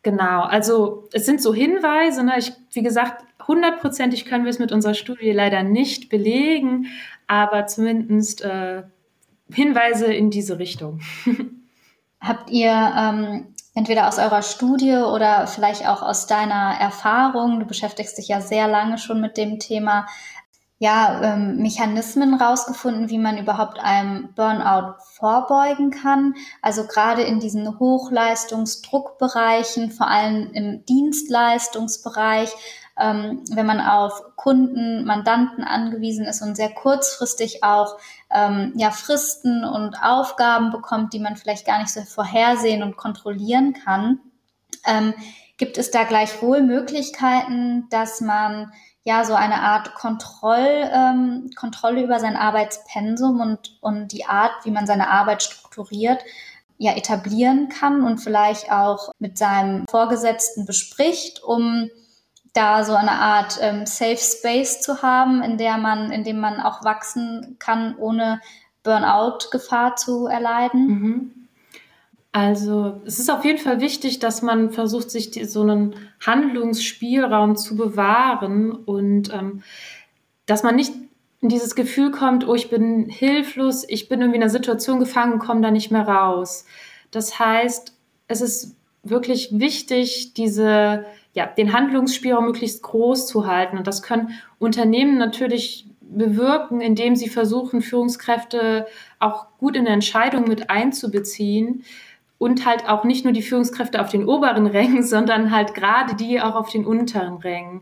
genau, 0.03 0.41
also 0.41 1.07
es 1.13 1.25
sind 1.25 1.41
so 1.41 1.53
Hinweise, 1.53 2.23
ne? 2.23 2.33
ich, 2.37 2.51
wie 2.73 2.83
gesagt, 2.83 3.23
hundertprozentig 3.47 4.25
können 4.25 4.43
wir 4.43 4.49
es 4.49 4.59
mit 4.59 4.73
unserer 4.73 4.93
Studie 4.93 5.31
leider 5.31 5.63
nicht 5.63 6.09
belegen, 6.09 6.87
aber 7.27 7.65
zumindest 7.65 8.43
äh, 8.43 8.83
Hinweise 9.49 10.13
in 10.13 10.29
diese 10.29 10.59
Richtung. 10.59 10.99
Habt 12.19 12.49
ihr 12.49 12.71
ähm, 12.71 13.53
entweder 13.75 14.07
aus 14.07 14.17
eurer 14.17 14.41
Studie 14.41 14.97
oder 14.97 15.45
vielleicht 15.45 15.87
auch 15.87 16.01
aus 16.01 16.25
deiner 16.25 16.75
Erfahrung, 16.79 17.59
du 17.59 17.65
beschäftigst 17.65 18.17
dich 18.17 18.27
ja 18.27 18.41
sehr 18.41 18.67
lange 18.67 18.97
schon 18.97 19.21
mit 19.21 19.37
dem 19.37 19.59
Thema, 19.59 20.07
ja, 20.79 21.21
ähm, 21.23 21.57
Mechanismen 21.57 22.35
rausgefunden, 22.35 23.09
wie 23.09 23.17
man 23.17 23.39
überhaupt 23.39 23.79
einem 23.79 24.29
Burnout 24.35 24.93
vorbeugen 25.13 25.89
kann. 25.89 26.35
Also 26.61 26.85
gerade 26.85 27.23
in 27.23 27.39
diesen 27.39 27.79
Hochleistungsdruckbereichen, 27.79 29.89
vor 29.91 30.07
allem 30.07 30.51
im 30.53 30.85
Dienstleistungsbereich, 30.85 32.53
ähm, 32.99 33.43
wenn 33.51 33.65
man 33.65 33.79
auf 33.81 34.35
Kunden, 34.35 35.05
Mandanten 35.05 35.63
angewiesen 35.63 36.25
ist 36.25 36.41
und 36.41 36.55
sehr 36.55 36.71
kurzfristig 36.71 37.63
auch 37.63 37.97
ähm, 38.31 38.73
ja, 38.75 38.91
Fristen 38.91 39.63
und 39.63 40.01
Aufgaben 40.01 40.71
bekommt, 40.71 41.13
die 41.13 41.19
man 41.19 41.35
vielleicht 41.35 41.65
gar 41.65 41.79
nicht 41.79 41.91
so 41.91 42.01
vorhersehen 42.01 42.83
und 42.83 42.97
kontrollieren 42.97 43.73
kann, 43.73 44.19
ähm, 44.85 45.13
gibt 45.57 45.77
es 45.77 45.91
da 45.91 46.03
gleichwohl 46.03 46.61
Möglichkeiten, 46.61 47.87
dass 47.89 48.21
man 48.21 48.71
ja 49.03 49.23
so 49.23 49.35
eine 49.35 49.61
Art 49.61 49.95
Kontroll, 49.95 50.89
ähm, 50.91 51.49
Kontrolle 51.55 52.03
über 52.03 52.19
sein 52.19 52.35
Arbeitspensum 52.35 53.39
und, 53.39 53.77
und 53.81 54.11
die 54.11 54.25
Art, 54.25 54.51
wie 54.63 54.71
man 54.71 54.85
seine 54.85 55.09
Arbeit 55.09 55.43
strukturiert, 55.43 56.21
ja 56.77 56.95
etablieren 56.95 57.69
kann 57.69 58.03
und 58.03 58.19
vielleicht 58.19 58.71
auch 58.71 59.11
mit 59.17 59.37
seinem 59.37 59.87
Vorgesetzten 59.87 60.65
bespricht, 60.65 61.43
um 61.43 61.89
da 62.57 62.83
so 62.83 62.95
eine 62.95 63.11
Art 63.11 63.59
ähm, 63.61 63.85
Safe 63.85 64.17
Space 64.17 64.81
zu 64.81 65.01
haben, 65.01 65.43
in 65.43 65.57
der 65.57 65.77
man, 65.77 66.11
in 66.11 66.23
dem 66.23 66.39
man 66.39 66.59
auch 66.59 66.83
wachsen 66.83 67.57
kann, 67.59 67.95
ohne 67.97 68.41
Burnout-Gefahr 68.83 69.95
zu 69.95 70.27
erleiden? 70.27 70.87
Mhm. 70.87 71.31
Also 72.31 73.01
es 73.05 73.19
ist 73.19 73.29
auf 73.31 73.45
jeden 73.45 73.57
Fall 73.57 73.81
wichtig, 73.81 74.19
dass 74.19 74.41
man 74.41 74.71
versucht, 74.71 75.09
sich 75.09 75.31
die, 75.31 75.45
so 75.45 75.61
einen 75.61 75.95
Handlungsspielraum 76.25 77.55
zu 77.55 77.75
bewahren 77.75 78.71
und 78.71 79.33
ähm, 79.33 79.63
dass 80.45 80.63
man 80.63 80.75
nicht 80.75 80.93
in 81.41 81.49
dieses 81.49 81.75
Gefühl 81.75 82.11
kommt, 82.11 82.47
oh, 82.47 82.55
ich 82.55 82.69
bin 82.69 83.09
hilflos, 83.09 83.85
ich 83.87 84.09
bin 84.09 84.21
irgendwie 84.21 84.37
in 84.37 84.43
einer 84.43 84.49
Situation 84.49 84.99
gefangen 84.99 85.33
und 85.33 85.39
komme 85.39 85.61
da 85.61 85.71
nicht 85.71 85.91
mehr 85.91 86.07
raus. 86.07 86.65
Das 87.11 87.39
heißt, 87.39 87.93
es 88.27 88.41
ist 88.41 88.75
wirklich 89.03 89.49
wichtig, 89.51 90.33
diese 90.33 91.05
ja, 91.37 91.45
den 91.45 91.71
Handlungsspielraum 91.71 92.45
möglichst 92.45 92.81
groß 92.81 93.27
zu 93.27 93.45
halten. 93.45 93.77
Und 93.77 93.85
das 93.85 94.01
können 94.01 94.31
Unternehmen 94.57 95.19
natürlich 95.19 95.85
bewirken, 96.01 96.81
indem 96.81 97.15
sie 97.15 97.29
versuchen, 97.29 97.83
Führungskräfte 97.83 98.87
auch 99.19 99.45
gut 99.59 99.77
in 99.77 99.85
Entscheidungen 99.85 100.47
mit 100.47 100.71
einzubeziehen 100.71 101.83
und 102.39 102.65
halt 102.65 102.89
auch 102.89 103.03
nicht 103.03 103.23
nur 103.23 103.33
die 103.33 103.43
Führungskräfte 103.43 104.01
auf 104.01 104.09
den 104.09 104.27
oberen 104.27 104.65
Rängen, 104.77 105.03
sondern 105.03 105.51
halt 105.51 105.75
gerade 105.75 106.15
die 106.15 106.41
auch 106.41 106.55
auf 106.55 106.71
den 106.71 106.87
unteren 106.87 107.37
Rängen. 107.37 107.81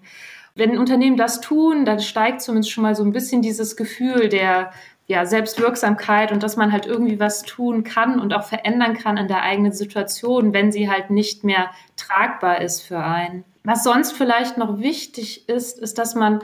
Wenn 0.53 0.77
Unternehmen 0.77 1.15
das 1.15 1.39
tun, 1.39 1.85
dann 1.85 2.01
steigt 2.01 2.41
zumindest 2.41 2.71
schon 2.71 2.81
mal 2.81 2.95
so 2.95 3.05
ein 3.05 3.13
bisschen 3.13 3.41
dieses 3.41 3.77
Gefühl 3.77 4.27
der 4.27 4.71
ja, 5.07 5.25
Selbstwirksamkeit 5.25 6.31
und 6.31 6.41
dass 6.41 6.57
man 6.57 6.71
halt 6.71 6.85
irgendwie 6.85 7.19
was 7.19 7.43
tun 7.43 7.83
kann 7.83 8.19
und 8.19 8.33
auch 8.33 8.43
verändern 8.43 8.95
kann 8.95 9.17
in 9.17 9.27
der 9.27 9.43
eigenen 9.43 9.71
Situation, 9.71 10.53
wenn 10.53 10.71
sie 10.71 10.89
halt 10.89 11.11
nicht 11.11 11.43
mehr 11.43 11.69
tragbar 11.95 12.61
ist 12.61 12.81
für 12.81 12.99
einen. 12.99 13.43
Was 13.63 13.83
sonst 13.83 14.13
vielleicht 14.13 14.57
noch 14.57 14.79
wichtig 14.79 15.47
ist, 15.47 15.79
ist, 15.79 15.97
dass 15.97 16.15
man 16.15 16.41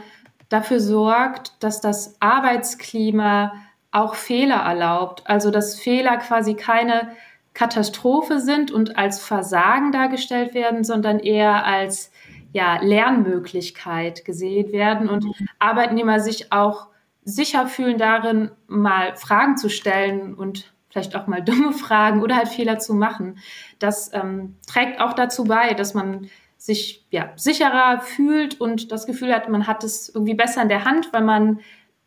dafür 0.50 0.80
sorgt, 0.80 1.54
dass 1.63 1.82
das 1.82 2.15
Arbeitsklima 2.19 3.54
auch 3.91 4.15
Fehler 4.15 4.58
erlaubt. 4.58 5.24
Also 5.26 5.50
dass 5.50 5.80
Fehler 5.80 6.17
quasi 6.17 6.54
keine 6.56 7.12
Katastrophe 7.54 8.39
sind 8.39 8.71
und 8.71 8.97
als 8.97 9.21
Versagen 9.24 9.91
dargestellt 9.91 10.54
werden, 10.54 10.84
sondern 10.84 11.19
eher 11.19 11.65
als 11.65 12.12
ja, 12.54 12.78
Lernmöglichkeit 12.82 14.26
gesehen 14.26 14.71
werden 14.71 15.10
und 15.10 15.24
mhm. 15.26 15.47
Arbeitnehmer 15.60 16.19
sich 16.19 16.52
auch 16.52 16.88
sicher 17.32 17.67
fühlen 17.67 17.98
darin, 17.98 18.52
mal 18.67 19.15
Fragen 19.15 19.58
zu 19.58 19.70
stellen 19.70 20.34
und 20.34 20.74
vielleicht 20.89 21.15
auch 21.15 21.28
mal 21.28 21.41
dumme 21.44 21.74
Fragen 21.74 22.22
oder 22.22 22.36
halt 22.36 22.50
Fehler 22.50 22.80
zu 22.80 22.94
machen. 22.94 23.39
Das 23.80 24.12
ähm, 24.13 24.56
trägt 24.67 25.00
auch 25.00 25.13
dazu 25.13 25.46
bei, 25.46 25.74
dass 25.74 25.94
man 25.94 26.30
sich 26.58 27.06
ja, 27.10 27.32
sicherer 27.38 28.02
fühlt 28.02 28.62
und 28.62 28.91
das 28.91 29.08
Gefühl 29.08 29.34
hat, 29.34 29.50
man 29.50 29.65
hat 29.65 29.84
es 29.84 30.10
irgendwie 30.10 30.36
besser 30.36 30.62
in 30.62 30.70
der 30.70 30.86
Hand, 30.86 31.12
weil 31.12 31.24
man 31.24 31.60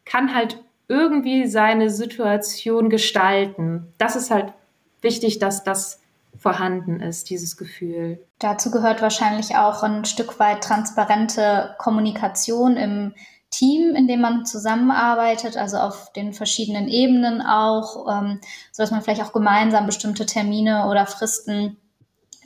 kann 0.05 0.33
halt 0.33 0.63
irgendwie 0.87 1.47
seine 1.47 1.91
Situation 1.91 2.89
gestalten. 2.89 3.93
Das 3.99 4.15
ist 4.15 4.31
halt 4.31 4.53
wichtig, 5.01 5.41
dass 5.41 5.65
das 5.65 6.01
vorhanden 6.39 7.01
ist, 7.01 7.31
dieses 7.31 7.57
Gefühl. 7.57 8.21
Dazu 8.39 8.71
gehört 8.71 9.03
wahrscheinlich 9.03 9.57
auch 9.57 9.83
ein 9.83 10.05
Stück 10.05 10.39
weit 10.39 10.63
transparente 10.63 11.75
Kommunikation 11.79 12.77
im 12.77 13.15
Team, 13.55 13.95
in 13.95 14.09
dem 14.09 14.21
man 14.21 14.45
zusammenarbeitet, 14.45 15.57
also 15.57 15.77
auf 15.77 16.13
den 16.13 16.33
verschiedenen 16.33 16.89
Ebenen 16.89 17.41
auch, 17.41 18.07
ähm, 18.11 18.41
sodass 18.73 18.91
man 18.91 19.03
vielleicht 19.03 19.23
auch 19.23 19.33
gemeinsam 19.33 19.87
bestimmte 19.87 20.27
Termine 20.27 20.89
oder 20.89 21.07
Fristen 21.07 21.77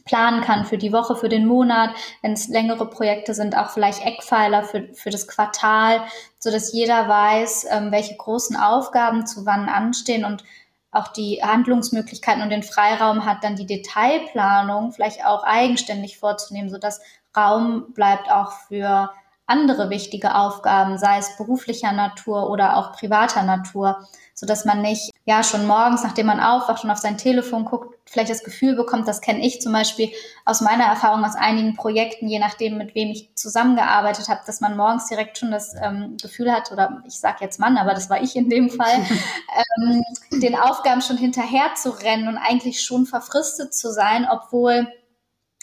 planen 0.05 0.43
kann 0.43 0.65
für 0.65 0.79
die 0.79 0.93
Woche, 0.93 1.17
für 1.17 1.29
den 1.29 1.47
Monat, 1.47 1.91
wenn 2.23 2.33
es 2.33 2.49
längere 2.49 2.89
Projekte 2.89 3.35
sind, 3.35 3.57
auch 3.57 3.71
vielleicht 3.71 4.05
Eckpfeiler 4.05 4.65
für, 4.65 4.89
für 4.95 5.11
das 5.11 5.29
Quartal, 5.29 6.03
so 6.39 6.51
dass 6.51 6.73
jeder 6.73 7.09
weiß, 7.09 7.67
ähm, 7.71 7.93
welche 7.93 8.17
großen 8.17 8.57
Aufgaben 8.57 9.27
zu 9.27 9.47
wann 9.47 9.69
anstehen 9.69 10.25
und 10.25 10.45
auch 10.91 11.09
die 11.09 11.41
Handlungsmöglichkeiten 11.43 12.43
und 12.43 12.51
den 12.51 12.63
Freiraum 12.63 13.27
hat, 13.27 13.45
dann 13.45 13.57
die 13.57 13.67
Detailplanung 13.67 14.93
vielleicht 14.93 15.25
auch 15.25 15.45
eigenständig 15.45 16.19
vorzunehmen, 16.19 16.71
so 16.71 16.79
dass 16.79 17.01
Raum 17.37 17.93
bleibt 17.93 18.31
auch 18.31 18.53
für 18.69 19.11
andere 19.49 19.89
wichtige 19.89 20.35
Aufgaben, 20.35 20.99
sei 20.99 21.19
es 21.19 21.37
beruflicher 21.37 21.93
Natur 21.93 22.51
oder 22.51 22.77
auch 22.77 22.93
privater 22.93 23.43
Natur, 23.43 24.07
so 24.35 24.47
dass 24.47 24.65
man 24.65 24.83
nicht 24.83 25.11
ja 25.25 25.43
schon 25.43 25.67
morgens, 25.67 26.05
nachdem 26.05 26.27
man 26.27 26.39
aufwacht 26.39 26.85
und 26.85 26.91
auf 26.91 26.99
sein 26.99 27.19
Telefon 27.19 27.65
guckt, 27.65 27.99
vielleicht 28.05 28.31
das 28.31 28.45
Gefühl 28.45 28.77
bekommt, 28.77 29.09
das 29.09 29.21
kenne 29.21 29.45
ich 29.45 29.61
zum 29.61 29.73
Beispiel 29.73 30.11
aus 30.45 30.61
meiner 30.61 30.85
Erfahrung 30.85 31.25
aus 31.25 31.35
einigen 31.35 31.75
Projekten, 31.77 32.29
je 32.29 32.39
nachdem, 32.39 32.79
mit 32.79 32.95
wem 32.95 33.11
ich 33.11 33.35
zusammengearbeitet 33.35 34.29
habe, 34.29 34.43
dass 34.47 34.61
man 34.61 34.77
morgens 34.77 35.09
direkt 35.09 35.39
schon 35.39 35.51
das 35.51 35.75
ähm, 35.83 36.17
Gefühl 36.21 36.53
hat, 36.53 36.71
oder 36.71 37.03
ich 37.07 37.19
sage 37.19 37.39
jetzt 37.41 37.59
Mann, 37.59 37.79
aber 37.79 37.95
das 37.95 38.11
war 38.11 38.23
ich 38.23 38.37
in 38.37 38.51
dem 38.51 38.71
Fall, 38.71 38.95
ähm, 39.83 40.05
den 40.31 40.57
Aufgaben 40.57 41.01
schon 41.01 41.17
hinterher 41.17 41.75
zu 41.75 41.91
rennen 41.91 42.29
und 42.29 42.37
eigentlich 42.37 42.83
schon 42.83 43.07
verfristet 43.07 43.75
zu 43.75 43.91
sein, 43.91 44.29
obwohl 44.31 44.89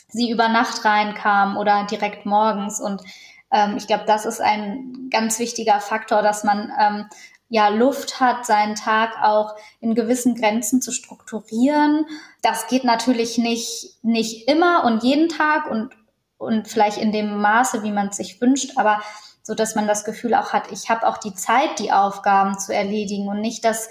sie 0.09 0.31
über 0.31 0.47
Nacht 0.47 0.83
reinkam 0.85 1.57
oder 1.57 1.85
direkt 1.85 2.25
morgens. 2.25 2.79
Und 2.79 3.01
ähm, 3.51 3.77
ich 3.77 3.87
glaube, 3.87 4.03
das 4.05 4.25
ist 4.25 4.41
ein 4.41 5.09
ganz 5.11 5.39
wichtiger 5.39 5.79
Faktor, 5.79 6.21
dass 6.21 6.43
man 6.43 6.71
ähm, 6.79 7.05
ja 7.49 7.69
Luft 7.69 8.19
hat, 8.19 8.45
seinen 8.45 8.75
Tag 8.75 9.11
auch 9.21 9.55
in 9.79 9.95
gewissen 9.95 10.35
Grenzen 10.35 10.81
zu 10.81 10.91
strukturieren. 10.91 12.05
Das 12.41 12.67
geht 12.67 12.83
natürlich 12.83 13.37
nicht, 13.37 13.97
nicht 14.03 14.47
immer 14.47 14.83
und 14.85 15.03
jeden 15.03 15.29
Tag 15.29 15.69
und, 15.69 15.91
und 16.37 16.67
vielleicht 16.67 16.97
in 16.97 17.11
dem 17.11 17.37
Maße, 17.37 17.83
wie 17.83 17.91
man 17.91 18.07
es 18.07 18.17
sich 18.17 18.41
wünscht, 18.41 18.77
aber 18.77 19.01
so 19.45 19.53
dass 19.53 19.75
man 19.75 19.87
das 19.87 20.05
Gefühl 20.05 20.33
auch 20.33 20.53
hat, 20.53 20.71
ich 20.71 20.89
habe 20.89 21.07
auch 21.07 21.19
die 21.19 21.35
Zeit, 21.35 21.77
die 21.77 21.91
Aufgaben 21.91 22.57
zu 22.57 22.73
erledigen 22.73 23.27
und 23.27 23.41
nicht, 23.41 23.63
dass 23.63 23.89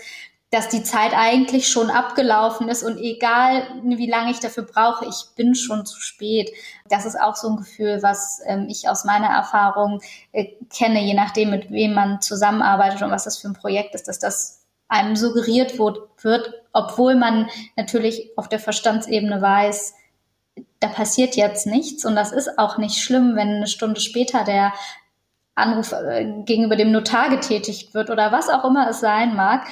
dass 0.54 0.68
die 0.68 0.84
Zeit 0.84 1.12
eigentlich 1.16 1.66
schon 1.66 1.90
abgelaufen 1.90 2.68
ist 2.68 2.84
und 2.84 2.96
egal 2.96 3.66
wie 3.82 4.08
lange 4.08 4.30
ich 4.30 4.38
dafür 4.38 4.62
brauche, 4.62 5.04
ich 5.04 5.34
bin 5.34 5.56
schon 5.56 5.84
zu 5.84 6.00
spät. 6.00 6.48
Das 6.88 7.04
ist 7.04 7.20
auch 7.20 7.34
so 7.34 7.48
ein 7.48 7.56
Gefühl, 7.56 7.98
was 8.02 8.40
ähm, 8.46 8.68
ich 8.70 8.88
aus 8.88 9.04
meiner 9.04 9.26
Erfahrung 9.26 10.00
äh, 10.30 10.52
kenne, 10.72 11.02
je 11.02 11.14
nachdem, 11.14 11.50
mit 11.50 11.72
wem 11.72 11.94
man 11.94 12.20
zusammenarbeitet 12.20 13.02
und 13.02 13.10
was 13.10 13.24
das 13.24 13.38
für 13.38 13.48
ein 13.48 13.54
Projekt 13.54 13.96
ist, 13.96 14.06
dass 14.06 14.20
das 14.20 14.60
einem 14.86 15.16
suggeriert 15.16 15.76
wird, 15.76 16.54
obwohl 16.72 17.16
man 17.16 17.48
natürlich 17.74 18.30
auf 18.36 18.48
der 18.48 18.60
Verstandsebene 18.60 19.42
weiß, 19.42 19.94
da 20.78 20.86
passiert 20.86 21.34
jetzt 21.34 21.66
nichts 21.66 22.04
und 22.04 22.14
das 22.14 22.30
ist 22.30 22.60
auch 22.60 22.78
nicht 22.78 23.02
schlimm, 23.02 23.34
wenn 23.34 23.48
eine 23.48 23.66
Stunde 23.66 24.00
später 24.00 24.44
der 24.44 24.72
Anruf 25.56 25.90
äh, 25.92 26.42
gegenüber 26.44 26.76
dem 26.76 26.92
Notar 26.92 27.28
getätigt 27.28 27.92
wird 27.92 28.10
oder 28.10 28.30
was 28.30 28.48
auch 28.48 28.64
immer 28.64 28.88
es 28.88 29.00
sein 29.00 29.34
mag. 29.34 29.66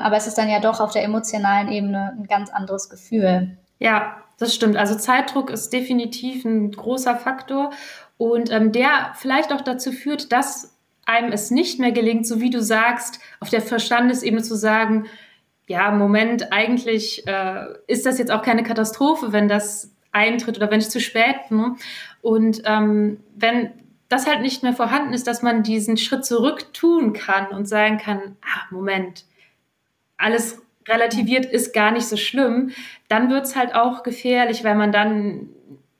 Aber 0.00 0.16
es 0.16 0.26
ist 0.26 0.38
dann 0.38 0.48
ja 0.48 0.60
doch 0.60 0.80
auf 0.80 0.92
der 0.92 1.04
emotionalen 1.04 1.70
Ebene 1.70 2.16
ein 2.18 2.26
ganz 2.26 2.50
anderes 2.50 2.88
Gefühl. 2.88 3.56
Ja, 3.78 4.16
das 4.38 4.54
stimmt. 4.54 4.76
Also 4.76 4.94
Zeitdruck 4.94 5.50
ist 5.50 5.72
definitiv 5.72 6.44
ein 6.44 6.72
großer 6.72 7.16
Faktor 7.16 7.70
und 8.16 8.50
ähm, 8.50 8.72
der 8.72 9.12
vielleicht 9.14 9.52
auch 9.52 9.60
dazu 9.60 9.92
führt, 9.92 10.32
dass 10.32 10.76
einem 11.06 11.32
es 11.32 11.50
nicht 11.50 11.78
mehr 11.78 11.92
gelingt, 11.92 12.26
so 12.26 12.40
wie 12.40 12.50
du 12.50 12.62
sagst, 12.62 13.20
auf 13.40 13.50
der 13.50 13.60
Verstandesebene 13.60 14.42
zu 14.42 14.54
sagen, 14.54 15.06
ja, 15.66 15.90
Moment, 15.90 16.52
eigentlich 16.52 17.26
äh, 17.26 17.66
ist 17.86 18.06
das 18.06 18.18
jetzt 18.18 18.30
auch 18.30 18.42
keine 18.42 18.62
Katastrophe, 18.62 19.32
wenn 19.32 19.48
das 19.48 19.90
eintritt 20.12 20.56
oder 20.56 20.70
wenn 20.70 20.80
ich 20.80 20.90
zu 20.90 21.00
spät 21.00 21.36
bin. 21.48 21.76
Und 22.22 22.62
ähm, 22.64 23.20
wenn 23.34 23.70
das 24.08 24.26
halt 24.26 24.42
nicht 24.42 24.62
mehr 24.62 24.74
vorhanden 24.74 25.12
ist, 25.12 25.26
dass 25.26 25.42
man 25.42 25.62
diesen 25.62 25.96
Schritt 25.96 26.24
zurück 26.24 26.72
tun 26.72 27.12
kann 27.12 27.48
und 27.48 27.66
sagen 27.66 27.98
kann, 27.98 28.36
ah, 28.42 28.66
Moment, 28.70 29.24
alles 30.24 30.58
relativiert 30.88 31.46
ist 31.46 31.72
gar 31.72 31.90
nicht 31.90 32.06
so 32.06 32.16
schlimm, 32.16 32.70
dann 33.08 33.30
wird 33.30 33.44
es 33.44 33.56
halt 33.56 33.74
auch 33.74 34.02
gefährlich, 34.02 34.64
weil 34.64 34.74
man 34.74 34.92
dann 34.92 35.48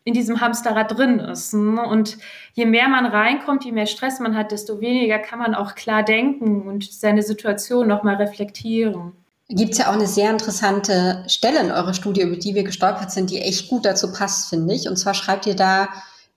in 0.05 0.13
diesem 0.13 0.41
Hamsterrad 0.41 0.97
drin 0.97 1.19
ist. 1.19 1.55
Ne? 1.55 1.81
Und 1.83 2.19
je 2.53 2.67
mehr 2.67 2.89
man 2.89 3.07
reinkommt, 3.07 3.65
je 3.65 3.73
mehr 3.73 3.87
Stress 3.87 4.21
man 4.21 4.37
hat, 4.37 4.53
desto 4.53 4.81
weniger 4.81 5.19
kann 5.19 5.39
man 5.39 5.55
auch 5.55 5.75
klar 5.75 6.03
denken 6.03 6.63
und 6.69 6.91
seine 6.91 7.23
Situation 7.23 7.89
nochmal 7.89 8.17
reflektieren. 8.17 9.13
Gibt 9.49 9.73
es 9.73 9.79
ja 9.79 9.89
auch 9.89 9.95
eine 9.95 10.07
sehr 10.07 10.31
interessante 10.31 11.25
Stelle 11.29 11.61
in 11.61 11.71
eurer 11.71 11.95
Studie, 11.95 12.23
über 12.23 12.37
die 12.37 12.55
wir 12.55 12.65
gestolpert 12.65 13.11
sind, 13.11 13.31
die 13.31 13.41
echt 13.41 13.69
gut 13.69 13.85
dazu 13.85 14.11
passt, 14.13 14.49
finde 14.49 14.75
ich. 14.75 14.89
Und 14.89 14.97
zwar 14.97 15.15
schreibt 15.15 15.47
ihr 15.47 15.55
da, 15.57 15.89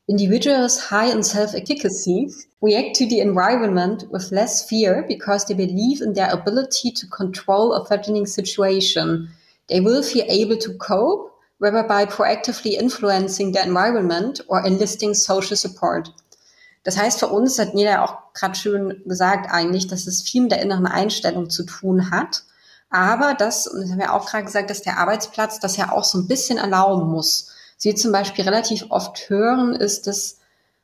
Individuals 0.10 0.80
high 0.80 1.12
in 1.12 1.22
self-efficacy 1.22 2.30
react 2.62 2.96
to 2.96 3.06
the 3.06 3.20
environment 3.20 4.06
with 4.10 4.32
less 4.32 4.68
fear 4.68 5.04
because 5.06 5.44
they 5.44 5.54
believe 5.54 6.02
in 6.02 6.14
their 6.14 6.32
ability 6.32 6.92
to 6.92 7.06
control 7.08 7.74
a 7.74 7.86
threatening 7.86 8.26
situation. 8.26 9.30
They 9.68 9.82
will 9.82 10.02
feel 10.02 10.24
able 10.30 10.56
to 10.60 10.74
cope, 10.76 11.38
whether 11.58 11.84
by 11.84 12.06
proactively 12.06 12.80
influencing 12.80 13.52
the 13.52 13.62
environment 13.62 14.40
or 14.48 14.66
enlisting 14.66 15.14
social 15.14 15.58
support. 15.58 16.10
Das 16.86 16.96
heißt, 16.96 17.20
für 17.20 17.28
uns 17.28 17.60
hat 17.60 17.74
Nina 17.74 18.06
auch 18.06 18.34
gerade 18.34 18.56
schön 18.56 19.04
gesagt 19.06 19.52
eigentlich, 19.52 19.88
dass 19.88 20.08
es 20.08 20.22
viel 20.22 20.44
mit 20.44 20.52
der 20.52 20.62
inneren 20.62 20.88
Einstellung 20.88 21.50
zu 21.50 21.66
tun 21.66 22.12
hat. 22.12 22.44
Aber 22.90 23.34
das, 23.34 23.68
und 23.68 23.82
das 23.82 23.92
haben 23.92 24.00
wir 24.00 24.14
auch 24.14 24.26
gerade 24.26 24.46
gesagt, 24.46 24.70
dass 24.70 24.84
der 24.84 25.00
Arbeitsplatz 25.00 25.60
das 25.60 25.76
ja 25.76 25.92
auch 25.92 26.06
so 26.06 26.18
ein 26.18 26.28
bisschen 26.28 26.58
erlauben 26.58 27.10
muss 27.10 27.52
Sie 27.78 27.96
zum 27.96 28.12
Beispiel 28.12 28.44
relativ 28.44 28.88
oft 28.90 29.30
hören, 29.30 29.74
ist, 29.74 30.08
dass 30.08 30.40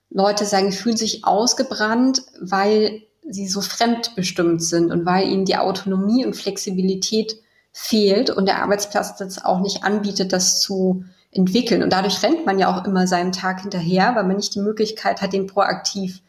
Leute 0.09 0.45
sagen, 0.45 0.71
fühlen 0.71 0.95
sich 0.95 1.25
ausgebrannt, 1.25 2.23
weil 2.39 3.01
sie 3.27 3.47
so 3.47 3.61
fremdbestimmt 3.61 4.63
sind 4.63 4.91
und 4.91 5.05
weil 5.05 5.27
ihnen 5.27 5.45
die 5.45 5.57
Autonomie 5.57 6.25
und 6.25 6.35
Flexibilität 6.35 7.37
fehlt 7.71 8.29
und 8.29 8.45
der 8.45 8.61
Arbeitsplatz 8.61 9.15
das 9.15 9.43
auch 9.43 9.59
nicht 9.59 9.83
anbietet, 9.83 10.31
das 10.31 10.61
zu 10.61 11.03
entwickeln. 11.31 11.81
Und 11.81 11.91
dadurch 11.91 12.21
rennt 12.21 12.45
man 12.45 12.59
ja 12.59 12.71
auch 12.71 12.85
immer 12.85 13.07
seinem 13.07 13.31
Tag 13.31 13.61
hinterher, 13.61 14.15
weil 14.15 14.25
man 14.25 14.35
nicht 14.35 14.53
die 14.53 14.61
Möglichkeit 14.61 15.21
hat, 15.21 15.33
den 15.33 15.47
proaktiv 15.47 16.21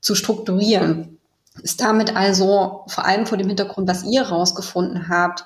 zu 0.00 0.14
strukturieren. 0.14 1.18
Ist 1.62 1.80
damit 1.80 2.14
also 2.14 2.84
vor 2.86 3.06
allem 3.06 3.26
vor 3.26 3.38
dem 3.38 3.48
Hintergrund, 3.48 3.88
was 3.88 4.04
ihr 4.04 4.22
rausgefunden 4.22 5.08
habt, 5.08 5.44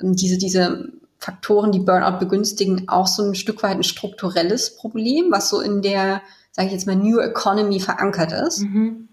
diese, 0.00 0.36
diese 0.36 0.90
Faktoren, 1.18 1.72
die 1.72 1.80
Burnout 1.80 2.18
begünstigen, 2.18 2.88
auch 2.88 3.06
so 3.06 3.22
ein 3.22 3.34
Stück 3.34 3.62
weit 3.62 3.76
ein 3.76 3.82
strukturelles 3.82 4.76
Problem, 4.76 5.30
was 5.30 5.48
so 5.48 5.60
in 5.60 5.82
der, 5.82 6.22
sage 6.52 6.68
ich 6.68 6.72
jetzt 6.72 6.86
mal, 6.86 6.96
New 6.96 7.18
Economy 7.18 7.80
verankert 7.80 8.32
ist? 8.32 8.62
Mhm. 8.62 9.08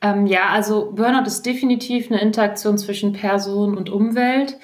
Ähm, 0.00 0.26
ja, 0.26 0.48
also 0.48 0.90
Burnout 0.92 1.26
ist 1.26 1.46
definitiv 1.46 2.10
eine 2.10 2.20
Interaktion 2.20 2.76
zwischen 2.76 3.12
Person 3.12 3.76
und 3.76 3.88
Umwelt. 3.88 4.58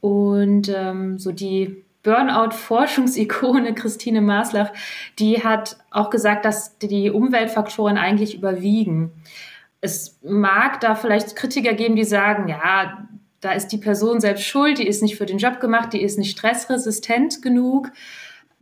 Und 0.00 0.70
ähm, 0.74 1.18
so 1.18 1.32
die 1.32 1.84
Burnout-Forschungsikone 2.02 3.74
Christine 3.74 4.22
Maslach, 4.22 4.72
die 5.18 5.44
hat 5.44 5.76
auch 5.90 6.08
gesagt, 6.08 6.46
dass 6.46 6.78
die 6.78 7.10
Umweltfaktoren 7.10 7.98
eigentlich 7.98 8.34
überwiegen. 8.34 9.12
Es 9.82 10.18
mag 10.22 10.80
da 10.80 10.94
vielleicht 10.94 11.36
Kritiker 11.36 11.74
geben, 11.74 11.96
die 11.96 12.04
sagen, 12.04 12.48
ja, 12.48 13.06
da 13.40 13.52
ist 13.52 13.68
die 13.68 13.78
Person 13.78 14.20
selbst 14.20 14.44
schuld, 14.44 14.78
die 14.78 14.86
ist 14.86 15.02
nicht 15.02 15.16
für 15.16 15.26
den 15.26 15.38
Job 15.38 15.60
gemacht, 15.60 15.92
die 15.92 16.02
ist 16.02 16.18
nicht 16.18 16.36
stressresistent 16.36 17.42
genug. 17.42 17.90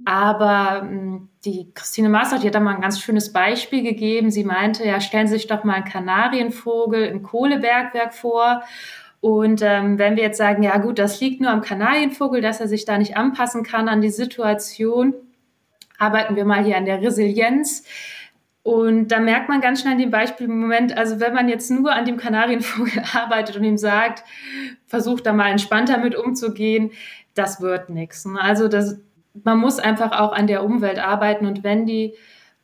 Aber 0.05 0.83
hm, 0.83 1.29
die 1.45 1.73
Christine 1.75 2.09
Master, 2.09 2.39
die 2.39 2.47
hat 2.47 2.55
da 2.55 2.61
mal 2.61 2.75
ein 2.75 2.81
ganz 2.81 3.01
schönes 3.01 3.33
Beispiel 3.33 3.83
gegeben. 3.83 4.31
Sie 4.31 4.45
meinte, 4.45 4.85
ja, 4.85 5.01
stellen 5.01 5.27
Sie 5.27 5.35
sich 5.35 5.49
doch 5.49 5.65
mal 5.65 5.75
einen 5.75 5.85
Kanarienvogel 5.85 7.05
im 7.07 7.23
Kohlebergwerk 7.23 8.15
vor. 8.15 8.63
Und 9.21 9.63
ähm, 9.63 9.99
wenn 9.99 10.15
wir 10.15 10.23
jetzt 10.23 10.39
sagen, 10.39 10.63
ja 10.63 10.79
gut, 10.79 11.01
das 11.01 11.21
liegt 11.21 11.41
nur 11.41 11.51
am 11.51 11.63
Kanarienvogel, 11.63 12.41
dass 12.41 12.61
er 12.61 12.69
sich 12.69 12.85
da 12.85 12.99
nicht 12.99 13.17
anpassen 13.17 13.65
kann 13.65 13.89
an 13.89 14.01
die 14.01 14.11
Situation, 14.11 15.15
arbeiten 15.99 16.37
wir 16.37 16.45
mal 16.45 16.65
hier 16.65 16.77
an 16.77 16.85
der 16.85 17.03
Resilienz. 17.03 17.85
Und 18.63 19.09
da 19.09 19.21
merkt 19.21 19.49
man 19.49 19.61
ganz 19.61 19.81
schnell 19.81 19.95
in 19.95 19.99
dem 19.99 20.11
Beispiel 20.11 20.47
im 20.47 20.61
Moment, 20.61 20.97
also 20.97 21.21
wenn 21.21 21.33
man 21.33 21.49
jetzt 21.49 21.71
nur 21.71 21.93
an 21.93 22.05
dem 22.05 22.17
Kanarienvogel 22.17 23.03
arbeitet 23.15 23.57
und 23.57 23.65
ihm 23.65 23.79
sagt, 23.79 24.25
versucht 24.87 25.27
da 25.27 25.33
mal 25.33 25.51
entspannter 25.51 25.99
mit 25.99 26.15
umzugehen, 26.15 26.91
das 27.35 27.61
wird 27.61 27.89
nichts. 27.89 28.27
Ne? 28.27 28.39
Also 28.41 28.69
das, 28.69 28.99
man 29.45 29.59
muss 29.59 29.79
einfach 29.79 30.13
auch 30.13 30.33
an 30.33 30.47
der 30.47 30.65
Umwelt 30.65 30.99
arbeiten 30.99 31.47
und 31.47 31.65
wenn 31.65 31.87
die 31.87 32.15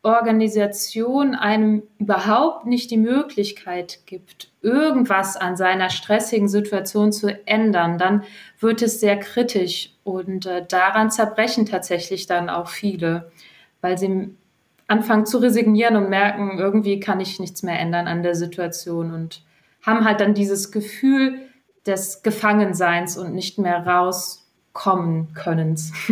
Organisation 0.05 1.35
einem 1.35 1.83
überhaupt 1.99 2.67
nicht 2.67 2.91
die 2.91 2.99
Möglichkeit 2.99 4.01
gibt, 4.05 4.53
irgendwas 4.61 5.39
an 5.39 5.57
seiner 5.57 5.89
stressigen 5.89 6.47
Situation 6.47 7.11
zu 7.11 7.29
ändern, 7.47 7.97
dann 7.97 8.23
wird 8.61 8.83
es 8.83 9.01
sehr 9.01 9.19
kritisch 9.19 9.95
und 10.05 10.45
äh, 10.45 10.67
daran 10.69 11.11
zerbrechen 11.11 11.65
tatsächlich 11.65 12.27
dann 12.27 12.51
auch 12.51 12.69
viele, 12.69 13.33
weil 13.81 13.97
sie 13.97 14.37
anfangen 14.89 15.27
zu 15.27 15.39
resignieren 15.39 15.97
und 15.97 16.11
merken, 16.11 16.59
irgendwie 16.59 17.01
kann 17.01 17.21
ich 17.21 17.41
nichts 17.41 17.63
mehr 17.63 17.79
ändern 17.79 18.07
an 18.07 18.23
der 18.23 18.35
Situation 18.35 19.13
und 19.13 19.43
haben 19.83 20.05
halt 20.05 20.21
dann 20.21 20.35
dieses 20.35 20.73
Gefühl 20.73 21.39
des 21.87 22.23
Gefangenseins 22.23 23.17
und 23.17 23.35
nicht 23.35 23.59
mehr 23.59 23.87
rauskommen 23.87 25.35
Könnens. 25.35 25.93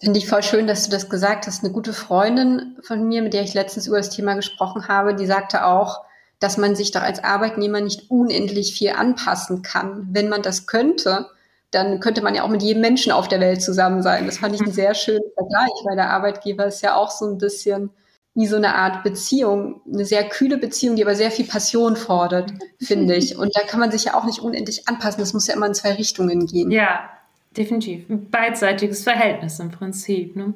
Finde 0.00 0.18
ich 0.18 0.28
voll 0.28 0.44
schön, 0.44 0.68
dass 0.68 0.84
du 0.84 0.90
das 0.92 1.10
gesagt 1.10 1.48
hast. 1.48 1.64
Eine 1.64 1.72
gute 1.72 1.92
Freundin 1.92 2.76
von 2.82 3.08
mir, 3.08 3.20
mit 3.20 3.34
der 3.34 3.42
ich 3.42 3.54
letztens 3.54 3.88
über 3.88 3.96
das 3.96 4.10
Thema 4.10 4.34
gesprochen 4.34 4.86
habe, 4.86 5.14
die 5.14 5.26
sagte 5.26 5.64
auch, 5.64 6.04
dass 6.38 6.56
man 6.56 6.76
sich 6.76 6.92
doch 6.92 7.02
als 7.02 7.24
Arbeitnehmer 7.24 7.80
nicht 7.80 8.08
unendlich 8.10 8.72
viel 8.72 8.90
anpassen 8.90 9.62
kann. 9.62 10.08
Wenn 10.12 10.28
man 10.28 10.42
das 10.42 10.68
könnte, 10.68 11.26
dann 11.72 11.98
könnte 11.98 12.22
man 12.22 12.36
ja 12.36 12.44
auch 12.44 12.48
mit 12.48 12.62
jedem 12.62 12.80
Menschen 12.80 13.10
auf 13.10 13.26
der 13.26 13.40
Welt 13.40 13.60
zusammen 13.60 14.02
sein. 14.02 14.26
Das 14.26 14.38
fand 14.38 14.54
ich 14.54 14.60
einen 14.60 14.72
sehr 14.72 14.94
schönen 14.94 15.32
Vergleich, 15.34 15.72
weil 15.84 15.96
der 15.96 16.10
Arbeitgeber 16.10 16.66
ist 16.66 16.80
ja 16.80 16.94
auch 16.94 17.10
so 17.10 17.26
ein 17.26 17.38
bisschen 17.38 17.90
wie 18.34 18.46
so 18.46 18.56
eine 18.56 18.74
Art 18.74 19.02
Beziehung, 19.02 19.80
eine 19.92 20.04
sehr 20.04 20.28
kühle 20.28 20.58
Beziehung, 20.58 20.96
die 20.96 21.02
aber 21.02 21.14
sehr 21.14 21.30
viel 21.30 21.46
Passion 21.46 21.96
fordert, 21.96 22.52
finde 22.80 23.16
ich. 23.16 23.36
Und 23.36 23.56
da 23.56 23.62
kann 23.62 23.80
man 23.80 23.90
sich 23.90 24.04
ja 24.04 24.14
auch 24.14 24.24
nicht 24.24 24.40
unendlich 24.40 24.88
anpassen. 24.88 25.20
Das 25.20 25.32
muss 25.32 25.46
ja 25.46 25.54
immer 25.54 25.66
in 25.66 25.74
zwei 25.74 25.92
Richtungen 25.92 26.46
gehen. 26.46 26.70
Ja, 26.70 27.10
definitiv. 27.56 28.08
Ein 28.08 28.30
beidseitiges 28.30 29.02
Verhältnis 29.02 29.58
im 29.58 29.70
Prinzip. 29.70 30.36
Ne? 30.36 30.54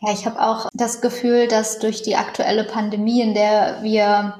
Ja, 0.00 0.12
ich 0.12 0.26
habe 0.26 0.40
auch 0.40 0.68
das 0.74 1.00
Gefühl, 1.00 1.48
dass 1.48 1.80
durch 1.80 2.02
die 2.02 2.14
aktuelle 2.14 2.64
Pandemie, 2.64 3.20
in 3.20 3.34
der 3.34 3.82
wir 3.82 4.38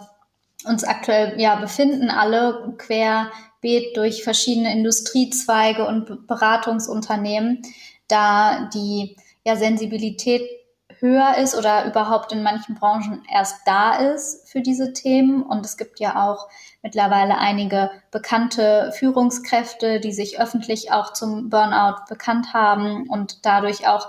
uns 0.64 0.84
aktuell 0.84 1.40
ja 1.40 1.56
befinden, 1.56 2.10
alle 2.10 2.74
querbeet 2.78 3.96
durch 3.96 4.22
verschiedene 4.22 4.72
Industriezweige 4.72 5.84
und 5.86 6.26
Beratungsunternehmen, 6.28 7.62
da 8.06 8.68
die 8.72 9.16
ja, 9.44 9.56
Sensibilität 9.56 10.42
höher 11.00 11.36
ist 11.36 11.56
oder 11.56 11.86
überhaupt 11.86 12.32
in 12.32 12.42
manchen 12.42 12.74
Branchen 12.74 13.22
erst 13.32 13.56
da 13.66 13.96
ist 13.96 14.48
für 14.48 14.60
diese 14.60 14.92
Themen. 14.92 15.42
Und 15.42 15.64
es 15.64 15.76
gibt 15.76 16.00
ja 16.00 16.28
auch 16.28 16.48
mittlerweile 16.82 17.38
einige 17.38 17.90
bekannte 18.10 18.92
Führungskräfte, 18.96 20.00
die 20.00 20.12
sich 20.12 20.40
öffentlich 20.40 20.92
auch 20.92 21.12
zum 21.12 21.50
Burnout 21.50 22.04
bekannt 22.08 22.52
haben 22.52 23.08
und 23.08 23.44
dadurch 23.44 23.86
auch 23.88 24.08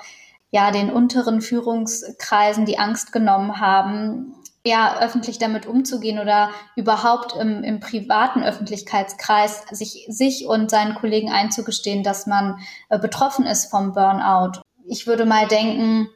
ja 0.52 0.72
den 0.72 0.92
unteren 0.92 1.42
Führungskreisen 1.42 2.66
die 2.66 2.80
Angst 2.80 3.12
genommen 3.12 3.60
haben, 3.60 4.36
ja, 4.66 5.00
öffentlich 5.00 5.40
damit 5.40 5.66
umzugehen 5.66 6.20
oder 6.20 6.50
überhaupt 6.76 7.36
im, 7.36 7.64
im 7.64 7.80
privaten 7.80 8.44
Öffentlichkeitskreis 8.44 9.64
sich, 9.72 10.06
sich 10.10 10.48
und 10.48 10.70
seinen 10.70 10.96
Kollegen 10.96 11.32
einzugestehen, 11.32 12.04
dass 12.04 12.28
man 12.28 12.60
äh, 12.90 13.00
betroffen 13.00 13.46
ist 13.46 13.72
vom 13.72 13.94
Burnout. 13.94 14.62
Ich 14.86 15.08
würde 15.08 15.26
mal 15.26 15.48
denken, 15.48 16.10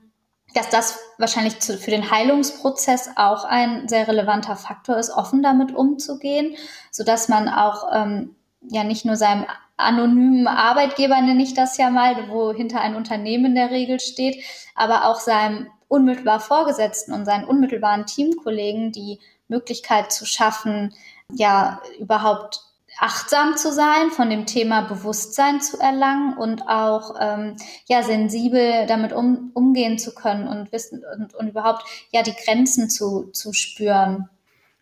dass 0.53 0.69
das 0.69 0.99
wahrscheinlich 1.17 1.59
zu, 1.59 1.77
für 1.77 1.91
den 1.91 2.11
Heilungsprozess 2.11 3.11
auch 3.15 3.43
ein 3.43 3.87
sehr 3.87 4.07
relevanter 4.07 4.55
Faktor 4.55 4.97
ist, 4.97 5.09
offen 5.09 5.43
damit 5.43 5.73
umzugehen, 5.73 6.55
so 6.91 7.03
dass 7.03 7.29
man 7.29 7.49
auch 7.49 7.89
ähm, 7.93 8.35
ja 8.69 8.83
nicht 8.83 9.05
nur 9.05 9.15
seinem 9.15 9.45
anonymen 9.77 10.47
Arbeitgeber 10.47 11.19
nenne 11.21 11.43
ich 11.43 11.53
das 11.53 11.77
ja 11.77 11.89
mal, 11.89 12.29
wo 12.29 12.53
hinter 12.53 12.81
ein 12.81 12.95
Unternehmen 12.95 13.47
in 13.47 13.55
der 13.55 13.71
Regel 13.71 13.99
steht, 13.99 14.43
aber 14.75 15.05
auch 15.07 15.19
seinem 15.19 15.67
unmittelbar 15.87 16.39
Vorgesetzten 16.39 17.13
und 17.13 17.25
seinen 17.25 17.45
unmittelbaren 17.45 18.05
Teamkollegen 18.05 18.91
die 18.91 19.19
Möglichkeit 19.47 20.11
zu 20.11 20.25
schaffen, 20.25 20.93
ja, 21.31 21.81
überhaupt 21.99 22.61
achtsam 23.03 23.57
zu 23.57 23.73
sein, 23.73 24.11
von 24.11 24.29
dem 24.29 24.45
Thema 24.45 24.81
Bewusstsein 24.83 25.59
zu 25.59 25.77
erlangen 25.77 26.37
und 26.37 26.69
auch 26.69 27.15
ähm, 27.19 27.57
ja 27.85 28.01
sensibel 28.01 28.87
damit 28.87 29.11
um, 29.11 29.51
umgehen 29.53 29.99
zu 29.99 30.15
können 30.15 30.47
und 30.47 30.71
wissen 30.71 31.03
und, 31.17 31.35
und 31.35 31.49
überhaupt 31.49 31.83
ja 32.11 32.23
die 32.23 32.33
Grenzen 32.33 32.89
zu, 32.89 33.29
zu 33.31 33.51
spüren. 33.51 34.29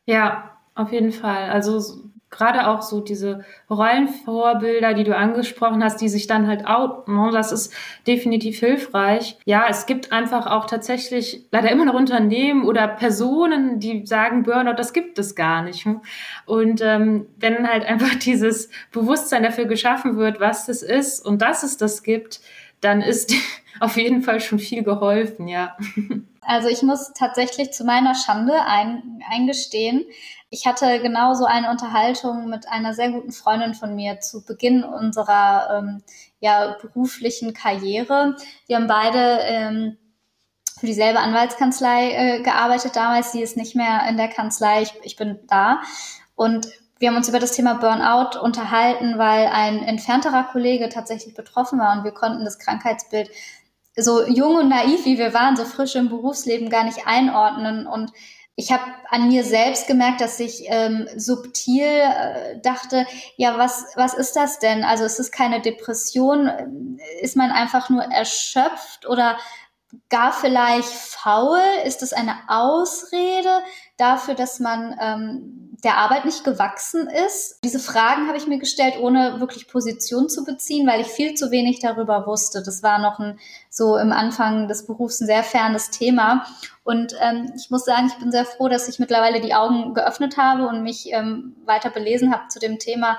Ja, 0.06 0.52
auf 0.76 0.92
jeden 0.92 1.12
Fall. 1.12 1.50
Also 1.50 2.11
gerade 2.32 2.68
auch 2.68 2.82
so 2.82 3.02
diese 3.02 3.44
Rollenvorbilder, 3.70 4.94
die 4.94 5.04
du 5.04 5.16
angesprochen 5.16 5.84
hast, 5.84 6.02
die 6.02 6.10
sich 6.10 6.28
dann 6.28 6.48
halt 6.48 6.66
outen, 6.66 7.16
ne? 7.16 7.30
das 7.32 7.52
ist 7.52 7.74
definitiv 8.08 8.60
hilfreich. 8.60 9.38
Ja, 9.46 9.66
es 9.70 9.86
gibt 9.86 10.12
einfach 10.14 10.48
auch 10.48 10.66
tatsächlich 10.66 11.46
leider 11.52 11.70
immer 11.70 11.86
noch 11.86 11.94
Unternehmen 11.94 12.66
oder 12.66 12.88
Personen, 12.88 13.80
die 13.80 14.06
sagen, 14.06 14.44
Burnout, 14.44 14.78
das 14.78 14.94
gibt 14.94 15.20
es 15.20 15.36
gar 15.36 15.62
nicht. 15.62 15.86
Und 16.46 16.82
ähm, 16.82 17.28
wenn 17.38 17.68
halt 17.68 17.86
einfach 17.86 18.16
dieses 18.26 18.70
Bewusstsein 18.92 19.44
dafür 19.44 19.66
geschaffen 19.66 20.18
wird, 20.18 20.40
was 20.40 20.66
das 20.66 20.82
ist 20.82 21.24
und 21.26 21.42
dass 21.42 21.64
es 21.64 21.78
das 21.78 22.02
gibt, 22.02 22.40
dann 22.80 23.02
ist 23.02 23.34
auf 23.82 23.98
jeden 23.98 24.22
Fall 24.22 24.40
schon 24.40 24.58
viel 24.58 24.84
geholfen, 24.84 25.48
ja. 25.48 25.76
Also 26.44 26.70
ich 26.70 26.82
muss 26.82 27.14
tatsächlich 27.14 27.72
zu 27.72 27.84
meiner 27.84 28.16
Schande 28.16 28.54
ein, 28.66 29.22
eingestehen, 29.30 30.06
ich 30.54 30.68
hatte 30.68 31.00
genauso 31.00 31.46
eine 31.46 31.70
Unterhaltung 31.72 32.50
mit 32.50 32.68
einer 32.68 32.94
sehr 32.94 33.10
guten 33.10 33.32
Freundin 33.32 33.74
von 33.74 33.96
mir 33.96 34.20
zu 34.20 34.46
Beginn 34.46 34.84
unserer 34.84 35.78
ähm, 35.78 36.04
ja, 36.42 36.76
beruflichen 36.82 37.54
Karriere. 37.54 38.36
Wir 38.68 38.76
haben 38.76 38.88
beide 38.88 39.40
ähm, 39.44 39.98
für 40.78 40.88
dieselbe 40.88 41.22
Anwaltskanzlei 41.22 42.12
äh, 42.12 42.42
gearbeitet 42.42 42.98
damals. 42.98 43.32
Sie 43.32 43.42
ist 43.42 43.56
nicht 43.56 43.78
mehr 43.78 44.06
in 44.10 44.18
der 44.18 44.28
Kanzlei, 44.28 44.82
ich, 44.82 44.94
ich 45.04 45.16
bin 45.16 45.40
da. 45.48 45.80
Und 46.36 46.68
wir 47.00 47.08
haben 47.08 47.16
uns 47.16 47.30
über 47.30 47.40
das 47.40 47.54
Thema 47.54 47.76
Burnout 47.76 48.38
unterhalten, 48.38 49.18
weil 49.18 49.48
ein 49.48 49.82
entfernterer 49.82 50.44
Kollege 50.52 50.90
tatsächlich 50.90 51.34
betroffen 51.34 51.80
war 51.80 51.98
und 51.98 52.04
wir 52.04 52.12
konnten 52.12 52.44
das 52.44 52.60
Krankheitsbild 52.60 53.30
so 53.96 54.26
jung 54.28 54.56
und 54.56 54.70
naiv, 54.70 55.06
wie 55.06 55.18
wir 55.18 55.34
waren, 55.34 55.56
so 55.56 55.64
frisch 55.64 55.96
im 55.96 56.10
Berufsleben 56.10 56.70
gar 56.70 56.84
nicht 56.84 57.08
einordnen 57.08 57.88
und 57.88 58.12
ich 58.56 58.72
habe 58.72 58.84
an 59.10 59.28
mir 59.28 59.44
selbst 59.44 59.88
gemerkt, 59.88 60.22
dass 60.22 60.40
ich 60.40 60.64
ähm, 60.68 61.08
subtil 61.16 61.84
äh, 61.84 62.60
dachte, 62.62 63.06
ja, 63.38 63.58
was, 63.58 63.86
was 63.96 64.14
ist 64.14 64.36
das 64.36 64.60
denn? 64.60 64.84
Also 64.84 65.06
ist 65.06 65.20
es 65.20 65.32
keine 65.32 65.62
Depression? 65.62 66.52
Ist 67.22 67.38
man 67.38 67.52
einfach 67.52 67.90
nur 67.90 68.04
erschöpft 68.04 69.08
oder 69.08 69.38
gar 70.10 70.32
vielleicht 70.34 70.90
faul? 70.90 71.60
Ist 71.86 72.04
es 72.04 72.14
eine 72.14 72.36
Ausrede 72.48 73.62
dafür, 73.98 74.34
dass 74.34 74.60
man 74.60 74.96
ähm, 75.00 75.78
der 75.84 75.98
Arbeit 75.98 76.26
nicht 76.26 76.44
gewachsen 76.44 77.08
ist? 77.08 77.60
Diese 77.64 77.80
Fragen 77.80 78.28
habe 78.28 78.38
ich 78.38 78.48
mir 78.48 78.60
gestellt, 78.60 78.96
ohne 79.00 79.40
wirklich 79.40 79.68
Position 79.68 80.30
zu 80.30 80.44
beziehen, 80.44 80.88
weil 80.88 81.02
ich 81.02 81.08
viel 81.08 81.34
zu 81.34 81.52
wenig 81.52 81.80
darüber 81.80 82.26
wusste. 82.28 82.62
Das 82.64 82.84
war 82.84 83.00
noch 83.00 83.20
ein 83.20 83.40
so 83.70 83.98
im 83.98 84.12
Anfang 84.12 84.68
des 84.68 84.86
Berufs 84.86 85.22
ein 85.22 85.28
sehr 85.28 85.44
fernes 85.44 85.90
Thema. 85.90 86.46
Und 86.84 87.16
ähm, 87.20 87.52
ich 87.56 87.70
muss 87.70 87.86
sagen, 87.86 88.08
ich 88.08 88.20
bin 88.20 88.32
sehr 88.32 88.46
froh, 88.46 88.68
dass 88.68 88.88
ich 88.88 89.00
mittlerweile 89.00 89.42
die 89.42 89.54
Augen 89.54 89.94
geöffnet 89.94 90.38
habe 90.38 90.68
und 90.68 90.84
mich 90.84 91.12
ähm, 91.12 91.56
weiter 91.66 91.90
belesen 91.90 92.34
habe 92.34 92.48
zu 92.50 92.60
dem 92.60 92.80
Thema, 92.80 93.18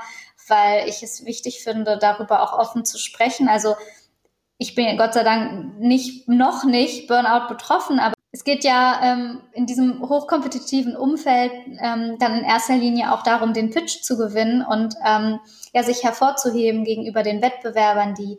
weil 0.48 0.88
ich 0.88 1.02
es 1.02 1.24
wichtig 1.24 1.62
finde, 1.62 1.98
darüber 1.98 2.42
auch 2.42 2.58
offen 2.58 2.84
zu 2.84 2.98
sprechen. 2.98 3.48
Also 3.48 3.76
ich 4.62 4.76
bin 4.76 4.96
Gott 4.96 5.12
sei 5.12 5.24
Dank 5.24 5.80
nicht 5.80 6.28
noch 6.28 6.64
nicht 6.64 7.08
Burnout 7.08 7.48
betroffen, 7.48 7.98
aber 7.98 8.14
es 8.30 8.44
geht 8.44 8.62
ja 8.62 9.00
ähm, 9.02 9.40
in 9.52 9.66
diesem 9.66 10.08
hochkompetitiven 10.08 10.96
Umfeld 10.96 11.50
ähm, 11.82 12.16
dann 12.20 12.38
in 12.38 12.44
erster 12.44 12.76
Linie 12.76 13.12
auch 13.12 13.24
darum, 13.24 13.54
den 13.54 13.70
Pitch 13.70 14.02
zu 14.02 14.16
gewinnen 14.16 14.64
und 14.64 14.94
ähm, 15.04 15.40
ja, 15.74 15.82
sich 15.82 16.04
hervorzuheben 16.04 16.84
gegenüber 16.84 17.24
den 17.24 17.42
Wettbewerbern, 17.42 18.14
die 18.14 18.38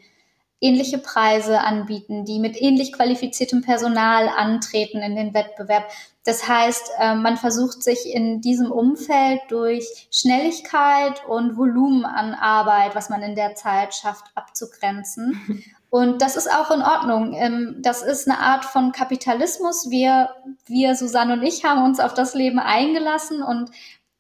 ähnliche 0.62 0.98
Preise 0.98 1.60
anbieten, 1.60 2.24
die 2.24 2.40
mit 2.40 2.60
ähnlich 2.60 2.94
qualifiziertem 2.94 3.62
Personal 3.62 4.30
antreten 4.30 5.00
in 5.00 5.18
den 5.18 5.34
Wettbewerb. 5.34 5.90
Das 6.24 6.48
heißt, 6.48 6.92
äh, 7.00 7.16
man 7.16 7.36
versucht 7.36 7.84
sich 7.84 8.06
in 8.06 8.40
diesem 8.40 8.72
Umfeld 8.72 9.42
durch 9.50 10.08
Schnelligkeit 10.10 11.22
und 11.28 11.58
Volumen 11.58 12.06
an 12.06 12.34
Arbeit, 12.34 12.96
was 12.96 13.10
man 13.10 13.22
in 13.24 13.36
der 13.36 13.56
Zeit 13.56 13.94
schafft, 13.94 14.26
abzugrenzen. 14.36 15.66
Und 15.94 16.24
das 16.24 16.36
ist 16.36 16.52
auch 16.52 16.72
in 16.72 16.82
Ordnung. 16.82 17.34
Ähm, 17.34 17.76
das 17.78 18.02
ist 18.02 18.28
eine 18.28 18.40
Art 18.40 18.66
von 18.66 18.94
Kapitalismus. 18.94 19.92
Wir, 19.92 20.30
wir, 20.66 20.96
Susanne 20.96 21.34
und 21.34 21.44
ich, 21.44 21.66
haben 21.66 21.84
uns 21.84 22.00
auf 22.00 22.16
das 22.16 22.34
Leben 22.34 22.58
eingelassen 22.58 23.44
und 23.44 23.70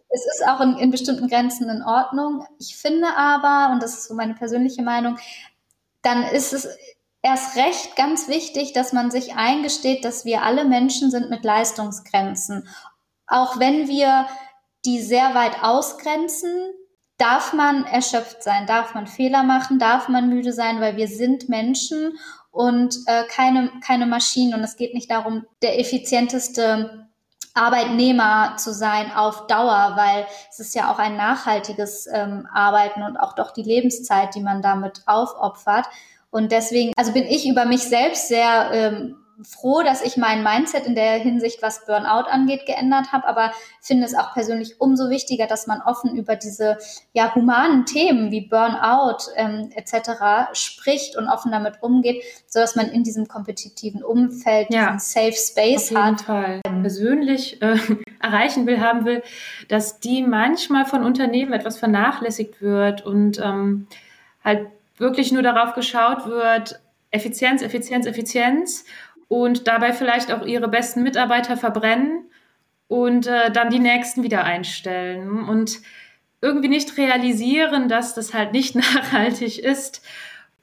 es 0.10 0.24
ist 0.24 0.48
auch 0.48 0.62
in, 0.62 0.78
in 0.78 0.92
bestimmten 0.92 1.28
Grenzen 1.28 1.68
in 1.72 1.82
Ordnung. 1.82 2.46
Ich 2.60 2.76
finde 2.76 3.08
aber, 3.18 3.74
und 3.74 3.82
das 3.82 3.96
ist 3.96 4.08
so 4.08 4.14
meine 4.14 4.36
persönliche 4.36 4.84
Meinung, 4.84 5.18
dann 6.04 6.22
ist 6.22 6.54
es 6.54 6.70
erst 7.24 7.56
recht 7.56 7.96
ganz 7.96 8.28
wichtig, 8.28 8.74
dass 8.74 8.94
man 8.94 9.10
sich 9.10 9.34
eingesteht, 9.34 10.06
dass 10.06 10.26
wir 10.26 10.44
alle 10.44 10.66
Menschen 10.66 11.10
sind 11.10 11.32
mit 11.32 11.44
Leistungsgrenzen. 11.44 12.68
Auch 13.26 13.58
wenn 13.58 13.88
wir 13.88 14.28
die 14.86 15.02
sehr 15.02 15.34
weit 15.34 15.64
ausgrenzen, 15.64 16.54
darf 17.24 17.54
man 17.54 17.86
erschöpft 17.86 18.44
sein, 18.44 18.68
darf 18.68 18.94
man 18.94 19.08
Fehler 19.08 19.44
machen, 19.44 19.80
darf 19.80 20.10
man 20.10 20.28
müde 20.28 20.52
sein, 20.52 20.82
weil 20.82 20.98
wir 20.98 21.08
sind 21.08 21.48
Menschen 21.48 22.18
und 22.52 22.98
äh, 23.06 23.24
keine, 23.30 23.72
keine 23.86 24.06
Maschinen. 24.06 24.54
Und 24.54 24.60
es 24.60 24.76
geht 24.76 24.94
nicht 24.94 25.10
darum, 25.10 25.46
der 25.62 25.80
effizienteste 25.80 27.08
Arbeitnehmer 27.54 28.58
zu 28.58 28.74
sein 28.74 29.10
auf 29.16 29.48
Dauer, 29.48 29.94
weil 29.96 30.28
es 30.50 30.60
ist 30.60 30.76
ja 30.76 30.92
auch 30.92 31.00
ein 31.00 31.16
nachhaltiges 31.16 32.08
ähm, 32.12 32.46
Arbeiten 32.54 33.04
und 33.04 33.16
auch 33.16 33.36
doch 33.36 33.52
die 33.52 33.64
Lebenszeit, 33.64 34.36
die 34.36 34.42
man 34.42 34.62
damit 34.62 35.04
aufopfert. 35.06 35.86
Und 36.30 36.52
deswegen, 36.52 36.92
also 36.98 37.14
bin 37.14 37.24
ich 37.24 37.48
über 37.48 37.64
mich 37.64 37.84
selbst 37.84 38.28
sehr 38.28 38.70
ähm, 38.74 39.23
froh, 39.42 39.82
dass 39.82 40.04
ich 40.04 40.18
mein 40.18 40.44
Mindset 40.44 40.86
in 40.86 40.96
der 40.96 41.14
Hinsicht, 41.14 41.62
was 41.62 41.86
Burnout 41.86 42.30
angeht, 42.30 42.66
geändert 42.66 43.12
habe, 43.12 43.28
aber 43.28 43.52
finde 43.82 44.06
es 44.06 44.16
auch 44.16 44.34
persönlich 44.34 44.80
umso 44.80 45.10
wichtiger, 45.10 45.48
dass 45.48 45.68
man 45.68 45.82
offen 45.82 46.16
über 46.16 46.36
diese 46.36 46.78
ja 47.14 47.34
humanen 47.34 47.86
Themen 47.86 48.32
wie 48.32 48.42
Burnout 48.42 49.32
ähm, 49.36 49.70
etc. 49.76 50.54
spricht 50.54 51.18
und 51.18 51.28
offen 51.28 51.52
damit 51.52 51.82
umgeht, 51.82 52.24
so 52.48 52.60
dass 52.60 52.76
man 52.76 52.90
in 52.90 53.04
diesem 53.04 53.28
kompetitiven 53.28 54.04
Umfeld 54.04 54.68
ja, 54.70 54.92
diesen 54.92 55.00
Safe 55.00 55.34
Space 55.34 55.86
auf 55.86 55.92
jeden 55.92 56.04
hat. 56.04 56.22
Fall. 56.22 56.62
Persönlich 56.82 57.62
äh, 57.62 57.78
erreichen 58.20 58.68
will, 58.68 58.80
haben 58.80 59.06
will, 59.06 59.24
dass 59.68 60.00
die 60.00 60.24
manchmal 60.24 60.86
von 60.86 61.04
Unternehmen 61.04 61.54
etwas 61.54 61.78
vernachlässigt 61.78 62.62
wird 62.62 63.06
und 63.06 63.40
ähm, 63.40 63.88
halt 64.44 64.68
wirklich 64.98 65.32
nur 65.32 65.42
darauf 65.42 65.74
geschaut 65.74 66.28
wird, 66.28 66.80
Effizienz, 67.14 67.62
Effizienz, 67.62 68.08
Effizienz 68.08 68.86
und 69.34 69.68
dabei 69.68 69.94
vielleicht 69.94 70.32
auch 70.32 70.46
ihre 70.46 70.68
besten 70.68 71.02
Mitarbeiter 71.02 71.58
verbrennen 71.58 72.26
und 72.88 73.26
äh, 73.26 73.50
dann 73.52 73.72
die 73.72 73.80
nächsten 73.80 74.22
wieder 74.22 74.44
einstellen 74.44 75.46
und 75.50 75.80
irgendwie 76.40 76.68
nicht 76.68 77.00
realisieren, 77.00 77.90
dass 77.90 78.14
das 78.14 78.36
halt 78.36 78.54
nicht 78.54 78.76
nachhaltig 78.76 79.58
ist. 79.58 80.04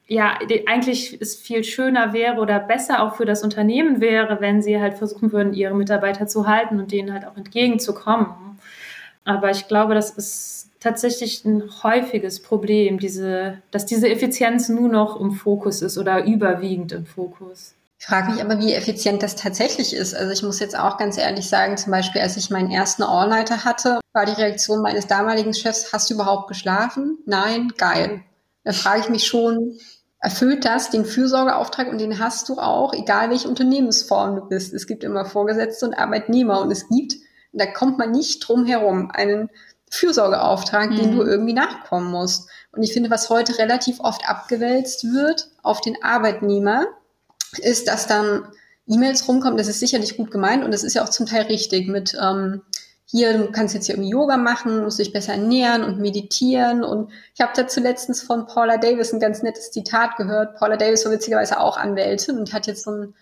Ja, 0.07 0.39
eigentlich 0.67 1.21
es 1.21 1.35
viel 1.35 1.65
schöner 1.65 2.13
wäre 2.13 2.37
oder 2.41 2.61
besser 2.61 3.03
auch 3.03 3.17
für 3.17 3.25
das 3.25 3.43
Unternehmen 3.43 4.01
wäre, 4.01 4.41
wenn 4.41 4.63
sie 4.63 4.81
halt 4.81 4.95
versuchen 4.95 5.33
würden, 5.33 5.53
ihre 5.53 5.75
Mitarbeiter 5.75 6.29
zu 6.29 6.47
halten 6.47 6.79
und 6.79 6.93
denen 6.93 7.13
halt 7.13 7.27
auch 7.27 7.37
entgegenzukommen. 7.37 8.29
Aber 9.25 9.51
ich 9.51 9.67
glaube, 9.67 9.95
das 9.95 10.11
ist 10.11 10.71
tatsächlich 10.79 11.45
ein 11.45 11.65
häufiges 11.83 12.41
Problem, 12.41 13.01
diese, 13.01 13.59
dass 13.73 13.85
diese 13.85 14.09
Effizienz 14.09 14.69
nur 14.69 14.89
noch 14.89 15.19
im 15.21 15.33
Fokus 15.33 15.83
ist 15.83 15.99
oder 15.99 16.25
überwiegend 16.25 16.93
im 16.93 17.05
Fokus. 17.05 17.75
Ich 18.01 18.07
frage 18.07 18.33
mich 18.33 18.41
aber, 18.41 18.59
wie 18.59 18.73
effizient 18.73 19.23
das 19.23 19.37
tatsächlich 19.37 19.95
ist. 19.95 20.15
Also 20.15 20.33
ich 20.33 20.43
muss 20.43 20.59
jetzt 20.59 20.77
auch 20.77 20.97
ganz 20.97 21.19
ehrlich 21.19 21.51
sagen, 21.51 21.77
zum 21.77 21.93
Beispiel, 21.93 22.23
als 22.23 22.39
ich 22.39 22.49
meinen 22.49 22.71
ersten 22.71 23.03
All-Nighter 23.03 23.67
hatte, 23.67 24.01
war 24.15 24.25
die 24.25 24.33
Reaktion 24.33 24.81
meines 24.81 25.07
damaligen 25.07 25.53
Chefs, 25.53 25.93
hast 25.93 26.09
du 26.09 26.15
überhaupt 26.15 26.49
geschlafen? 26.49 27.19
Nein, 27.27 27.75
geil. 27.77 28.23
Da 28.65 28.73
frage 28.73 29.01
ich 29.01 29.09
mich 29.11 29.27
schon, 29.27 29.79
erfüllt 30.19 30.65
das 30.65 30.89
den 30.89 31.05
Fürsorgeauftrag 31.05 31.89
und 31.89 32.01
den 32.01 32.19
hast 32.19 32.49
du 32.49 32.59
auch, 32.59 32.95
egal 32.95 33.29
welche 33.29 33.49
Unternehmensform 33.49 34.35
du 34.35 34.49
bist. 34.49 34.73
Es 34.73 34.87
gibt 34.87 35.05
immer 35.05 35.27
Vorgesetzte 35.27 35.85
und 35.85 35.93
Arbeitnehmer 35.93 36.63
und 36.63 36.71
es 36.71 36.89
gibt, 36.89 37.17
da 37.53 37.67
kommt 37.67 37.99
man 37.99 38.13
nicht 38.13 38.49
drum 38.49 38.65
herum, 38.65 39.11
einen 39.13 39.51
Fürsorgeauftrag, 39.91 40.91
mhm. 40.91 40.97
den 40.97 41.17
du 41.17 41.23
irgendwie 41.23 41.53
nachkommen 41.53 42.11
musst. 42.11 42.49
Und 42.73 42.83
ich 42.83 42.95
finde, 42.95 43.11
was 43.11 43.29
heute 43.29 43.59
relativ 43.59 44.01
oft 44.01 44.27
abgewälzt 44.27 45.05
wird 45.05 45.51
auf 45.63 45.83
den 45.83 46.03
Arbeitnehmer, 46.03 46.87
ist, 47.59 47.89
dass 47.89 48.07
dann 48.07 48.47
E-Mails 48.87 49.29
rumkommen, 49.29 49.57
das 49.57 49.69
ist 49.69 49.81
sicherlich 49.81 50.17
gut 50.17 50.31
gemeint 50.31 50.65
und 50.65 50.73
das 50.73 50.85
ist 50.85 50.95
ja 50.95 51.05
auch 51.05 51.09
zum 51.09 51.27
Teil 51.27 51.43
richtig 51.43 51.89
mit 51.89 52.17
ähm, 52.21 52.63
hier, 53.11 53.37
du 53.37 53.51
kannst 53.51 53.75
jetzt 53.75 53.87
hier 53.87 53.97
irgendwie 53.97 54.13
Yoga 54.13 54.37
machen, 54.37 54.85
musst 54.85 55.01
dich 55.01 55.13
besser 55.13 55.33
ernähren 55.33 55.83
und 55.83 55.99
meditieren. 55.99 56.85
Und 56.85 57.11
ich 57.35 57.41
habe 57.41 57.51
dazu 57.57 57.81
letztens 57.81 58.23
von 58.23 58.47
Paula 58.47 58.77
Davis 58.77 59.13
ein 59.13 59.19
ganz 59.19 59.43
nettes 59.43 59.73
Zitat 59.73 60.17
gehört. 60.17 60.57
Paula 60.57 60.77
Davis 60.77 61.05
war 61.05 61.11
witzigerweise 61.11 61.59
auch 61.59 61.77
Anwältin 61.77 62.39
und 62.39 62.53
hat 62.53 62.69
jetzt 62.69 62.85
so 62.85 62.93
ein 62.93 63.15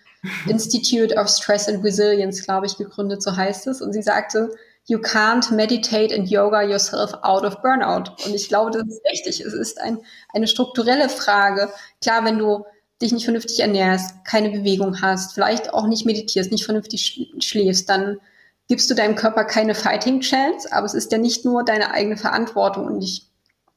Institute 0.46 1.14
of 1.14 1.28
Stress 1.28 1.68
and 1.68 1.82
Resilience, 1.82 2.42
glaube 2.42 2.66
ich, 2.66 2.76
gegründet, 2.76 3.22
so 3.22 3.34
heißt 3.34 3.66
es. 3.66 3.80
Und 3.80 3.94
sie 3.94 4.02
sagte, 4.02 4.54
you 4.84 4.98
can't 4.98 5.50
meditate 5.54 6.14
and 6.14 6.28
yoga 6.28 6.62
yourself 6.62 7.14
out 7.22 7.44
of 7.44 7.62
burnout. 7.62 8.10
Und 8.26 8.34
ich 8.34 8.48
glaube, 8.48 8.70
das 8.72 8.86
ist 8.86 9.00
richtig. 9.10 9.40
Es 9.40 9.54
ist 9.54 9.80
ein, 9.80 10.00
eine 10.34 10.48
strukturelle 10.48 11.08
Frage. 11.08 11.70
Klar, 12.02 12.26
wenn 12.26 12.38
du 12.38 12.66
dich 13.00 13.12
nicht 13.12 13.24
vernünftig 13.24 13.60
ernährst, 13.60 14.24
keine 14.24 14.50
Bewegung 14.50 15.00
hast, 15.00 15.34
vielleicht 15.34 15.72
auch 15.72 15.86
nicht 15.86 16.04
meditierst, 16.04 16.50
nicht 16.50 16.64
vernünftig 16.64 17.30
schläfst, 17.38 17.88
dann 17.88 18.18
gibst 18.66 18.90
du 18.90 18.94
deinem 18.94 19.14
Körper 19.14 19.44
keine 19.44 19.74
Fighting 19.74 20.20
Chance, 20.20 20.72
aber 20.72 20.86
es 20.86 20.94
ist 20.94 21.12
ja 21.12 21.18
nicht 21.18 21.44
nur 21.44 21.64
deine 21.64 21.92
eigene 21.92 22.16
Verantwortung. 22.16 22.86
Und 22.86 23.02
ich 23.02 23.26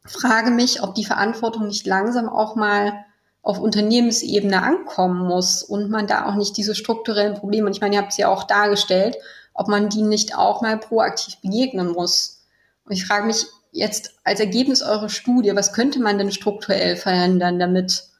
frage 0.03 0.51
mich, 0.51 0.81
ob 0.83 0.95
die 0.95 1.05
Verantwortung 1.05 1.67
nicht 1.67 1.85
langsam 1.85 2.27
auch 2.27 2.55
mal 2.55 3.05
auf 3.43 3.59
Unternehmensebene 3.59 4.61
ankommen 4.61 5.27
muss 5.27 5.63
und 5.63 5.89
man 5.89 6.07
da 6.07 6.25
auch 6.25 6.35
nicht 6.35 6.57
diese 6.57 6.75
strukturellen 6.75 7.35
Probleme, 7.35 7.67
und 7.67 7.75
ich 7.75 7.81
meine, 7.81 7.95
ihr 7.95 8.01
habt 8.01 8.13
sie 8.13 8.21
ja 8.21 8.29
auch 8.29 8.43
dargestellt, 8.43 9.17
ob 9.53 9.67
man 9.67 9.89
die 9.89 10.03
nicht 10.03 10.35
auch 10.35 10.61
mal 10.61 10.77
proaktiv 10.77 11.37
begegnen 11.41 11.91
muss. 11.91 12.43
Und 12.85 12.93
ich 12.93 13.05
frage 13.05 13.25
mich 13.25 13.45
jetzt 13.71 14.13
als 14.23 14.39
Ergebnis 14.39 14.81
eurer 14.81 15.09
Studie, 15.09 15.55
was 15.55 15.73
könnte 15.73 15.99
man 15.99 16.17
denn 16.17 16.31
strukturell 16.31 16.95
verändern, 16.95 17.59
damit 17.59 18.10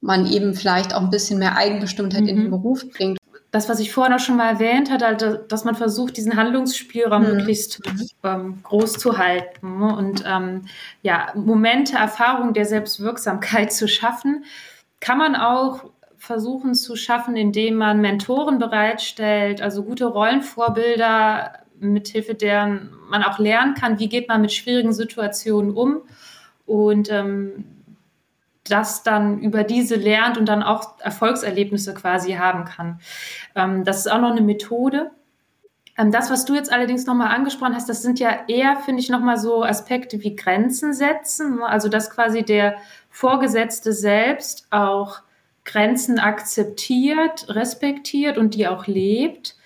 man 0.00 0.26
eben 0.26 0.54
vielleicht 0.54 0.94
auch 0.94 1.00
ein 1.00 1.10
bisschen 1.10 1.38
mehr 1.38 1.56
Eigenbestimmtheit 1.56 2.22
mhm. 2.22 2.28
in 2.28 2.36
den 2.36 2.46
mhm. 2.46 2.50
Beruf 2.50 2.88
bringt. 2.90 3.18
Das, 3.50 3.68
was 3.68 3.80
ich 3.80 3.92
vorhin 3.92 4.12
auch 4.12 4.20
schon 4.20 4.36
mal 4.36 4.50
erwähnt 4.50 4.90
hatte, 4.90 5.06
also, 5.06 5.34
dass 5.36 5.64
man 5.64 5.74
versucht, 5.74 6.16
diesen 6.16 6.36
Handlungsspielraum 6.36 7.22
mhm. 7.22 7.36
möglichst 7.36 7.80
ähm, 8.22 8.58
groß 8.62 8.94
zu 8.94 9.18
halten 9.18 9.78
ne? 9.78 9.96
und 9.96 10.24
ähm, 10.26 10.62
ja, 11.02 11.28
Momente, 11.34 11.96
Erfahrungen 11.96 12.54
der 12.54 12.66
Selbstwirksamkeit 12.66 13.72
zu 13.72 13.88
schaffen, 13.88 14.44
kann 15.00 15.18
man 15.18 15.36
auch 15.36 15.84
versuchen 16.18 16.74
zu 16.74 16.96
schaffen, 16.96 17.36
indem 17.36 17.76
man 17.76 18.00
Mentoren 18.00 18.58
bereitstellt, 18.58 19.62
also 19.62 19.84
gute 19.84 20.06
Rollenvorbilder, 20.06 21.52
mithilfe 21.78 22.34
deren 22.34 22.90
man 23.08 23.22
auch 23.22 23.38
lernen 23.38 23.74
kann, 23.74 23.98
wie 23.98 24.08
geht 24.08 24.28
man 24.28 24.40
mit 24.40 24.52
schwierigen 24.52 24.92
Situationen 24.92 25.72
um 25.72 26.02
und 26.64 27.10
ähm, 27.10 27.75
das 28.70 29.02
dann 29.02 29.38
über 29.40 29.64
diese 29.64 29.96
lernt 29.96 30.38
und 30.38 30.46
dann 30.46 30.62
auch 30.62 30.98
Erfolgserlebnisse 31.00 31.94
quasi 31.94 32.34
haben 32.34 32.64
kann. 32.64 33.00
Ähm, 33.54 33.84
das 33.84 33.98
ist 33.98 34.12
auch 34.12 34.20
noch 34.20 34.30
eine 34.30 34.42
Methode. 34.42 35.10
Ähm, 35.98 36.10
das, 36.10 36.30
was 36.30 36.44
du 36.44 36.54
jetzt 36.54 36.72
allerdings 36.72 37.06
nochmal 37.06 37.34
angesprochen 37.34 37.74
hast, 37.74 37.88
das 37.88 38.02
sind 38.02 38.18
ja 38.18 38.30
eher, 38.48 38.76
finde 38.76 39.00
ich, 39.00 39.08
nochmal 39.08 39.38
so 39.38 39.64
Aspekte 39.64 40.22
wie 40.22 40.36
Grenzen 40.36 40.92
setzen. 40.92 41.62
Also, 41.62 41.88
dass 41.88 42.10
quasi 42.10 42.42
der 42.42 42.76
Vorgesetzte 43.10 43.92
selbst 43.92 44.66
auch 44.70 45.20
Grenzen 45.64 46.18
akzeptiert, 46.18 47.46
respektiert 47.48 48.38
und 48.38 48.54
die 48.54 48.68
auch 48.68 48.86
lebt. 48.86 49.56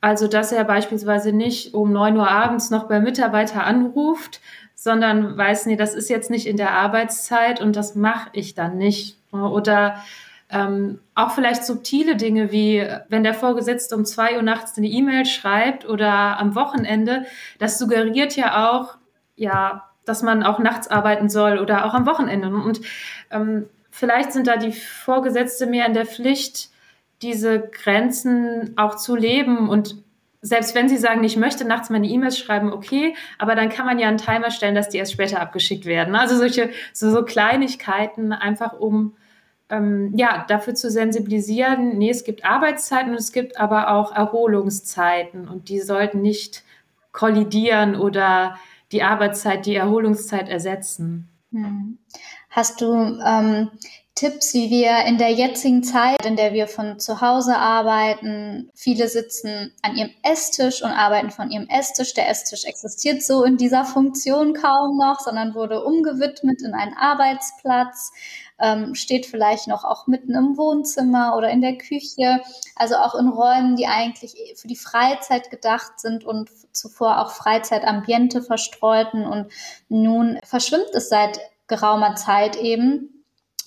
Also, 0.00 0.28
dass 0.28 0.52
er 0.52 0.64
beispielsweise 0.64 1.32
nicht 1.32 1.74
um 1.74 1.92
neun 1.92 2.16
Uhr 2.16 2.30
abends 2.30 2.70
noch 2.70 2.84
beim 2.88 3.02
Mitarbeiter 3.02 3.64
anruft, 3.64 4.40
sondern 4.80 5.36
weiß, 5.36 5.66
nee, 5.66 5.76
das 5.76 5.94
ist 5.94 6.08
jetzt 6.08 6.30
nicht 6.30 6.46
in 6.46 6.56
der 6.56 6.72
Arbeitszeit 6.72 7.60
und 7.60 7.76
das 7.76 7.96
mache 7.96 8.30
ich 8.32 8.54
dann 8.54 8.78
nicht. 8.78 9.18
Oder 9.30 10.02
ähm, 10.48 11.00
auch 11.14 11.32
vielleicht 11.32 11.66
subtile 11.66 12.16
Dinge 12.16 12.50
wie, 12.50 12.88
wenn 13.10 13.22
der 13.22 13.34
Vorgesetzte 13.34 13.94
um 13.94 14.06
zwei 14.06 14.36
Uhr 14.36 14.42
nachts 14.42 14.78
eine 14.78 14.86
E-Mail 14.86 15.26
schreibt 15.26 15.86
oder 15.86 16.38
am 16.38 16.54
Wochenende, 16.54 17.26
das 17.58 17.78
suggeriert 17.78 18.36
ja 18.36 18.70
auch, 18.70 18.96
ja, 19.36 19.90
dass 20.06 20.22
man 20.22 20.42
auch 20.42 20.58
nachts 20.58 20.88
arbeiten 20.88 21.28
soll 21.28 21.58
oder 21.58 21.84
auch 21.84 21.92
am 21.92 22.06
Wochenende. 22.06 22.48
Und 22.48 22.80
ähm, 23.30 23.68
vielleicht 23.90 24.32
sind 24.32 24.46
da 24.46 24.56
die 24.56 24.72
Vorgesetzte 24.72 25.66
mehr 25.66 25.84
in 25.84 25.92
der 25.92 26.06
Pflicht, 26.06 26.70
diese 27.20 27.60
Grenzen 27.60 28.72
auch 28.78 28.94
zu 28.94 29.14
leben 29.14 29.68
und 29.68 29.96
selbst 30.42 30.74
wenn 30.74 30.88
Sie 30.88 30.96
sagen, 30.96 31.22
ich 31.22 31.36
möchte 31.36 31.66
nachts 31.66 31.90
meine 31.90 32.06
E-Mails 32.06 32.38
schreiben, 32.38 32.72
okay, 32.72 33.14
aber 33.38 33.54
dann 33.54 33.68
kann 33.68 33.86
man 33.86 33.98
ja 33.98 34.08
einen 34.08 34.18
Timer 34.18 34.50
stellen, 34.50 34.74
dass 34.74 34.88
die 34.88 34.98
erst 34.98 35.12
später 35.12 35.40
abgeschickt 35.40 35.84
werden. 35.84 36.14
Also 36.14 36.36
solche 36.36 36.70
so, 36.92 37.10
so 37.10 37.24
Kleinigkeiten, 37.24 38.32
einfach 38.32 38.72
um 38.72 39.16
ähm, 39.68 40.12
ja 40.16 40.44
dafür 40.48 40.74
zu 40.74 40.90
sensibilisieren. 40.90 41.98
Nee, 41.98 42.10
es 42.10 42.24
gibt 42.24 42.44
Arbeitszeiten 42.44 43.10
und 43.10 43.18
es 43.18 43.32
gibt 43.32 43.58
aber 43.58 43.90
auch 43.90 44.14
Erholungszeiten 44.14 45.46
und 45.48 45.68
die 45.68 45.80
sollten 45.80 46.22
nicht 46.22 46.64
kollidieren 47.12 47.96
oder 47.96 48.56
die 48.92 49.02
Arbeitszeit, 49.02 49.66
die 49.66 49.76
Erholungszeit 49.76 50.48
ersetzen. 50.48 51.28
Hm. 51.52 51.98
Hast 52.48 52.80
du 52.80 52.94
ähm, 52.94 53.70
Tipps, 54.20 54.52
wie 54.52 54.68
wir 54.68 55.06
in 55.06 55.16
der 55.16 55.32
jetzigen 55.32 55.82
Zeit, 55.82 56.26
in 56.26 56.36
der 56.36 56.52
wir 56.52 56.68
von 56.68 56.98
zu 56.98 57.22
Hause 57.22 57.56
arbeiten, 57.56 58.68
viele 58.74 59.08
sitzen 59.08 59.72
an 59.80 59.96
ihrem 59.96 60.10
Esstisch 60.22 60.82
und 60.82 60.90
arbeiten 60.90 61.30
von 61.30 61.50
ihrem 61.50 61.66
Esstisch. 61.70 62.12
Der 62.12 62.28
Esstisch 62.28 62.66
existiert 62.66 63.22
so 63.22 63.44
in 63.44 63.56
dieser 63.56 63.86
Funktion 63.86 64.52
kaum 64.52 64.98
noch, 64.98 65.20
sondern 65.20 65.54
wurde 65.54 65.82
umgewidmet 65.82 66.60
in 66.60 66.74
einen 66.74 66.92
Arbeitsplatz, 66.98 68.12
ähm, 68.58 68.94
steht 68.94 69.24
vielleicht 69.24 69.68
noch 69.68 69.86
auch 69.86 70.06
mitten 70.06 70.34
im 70.34 70.58
Wohnzimmer 70.58 71.34
oder 71.38 71.48
in 71.48 71.62
der 71.62 71.78
Küche, 71.78 72.42
also 72.76 72.96
auch 72.96 73.14
in 73.14 73.28
Räumen, 73.28 73.76
die 73.76 73.86
eigentlich 73.86 74.34
für 74.56 74.68
die 74.68 74.76
Freizeit 74.76 75.48
gedacht 75.48 75.98
sind 75.98 76.24
und 76.24 76.50
zuvor 76.72 77.20
auch 77.20 77.30
Freizeitambiente 77.30 78.42
verstreuten. 78.42 79.24
Und 79.24 79.50
nun 79.88 80.38
verschwimmt 80.44 80.90
es 80.92 81.08
seit 81.08 81.40
geraumer 81.68 82.16
Zeit 82.16 82.56
eben 82.56 83.19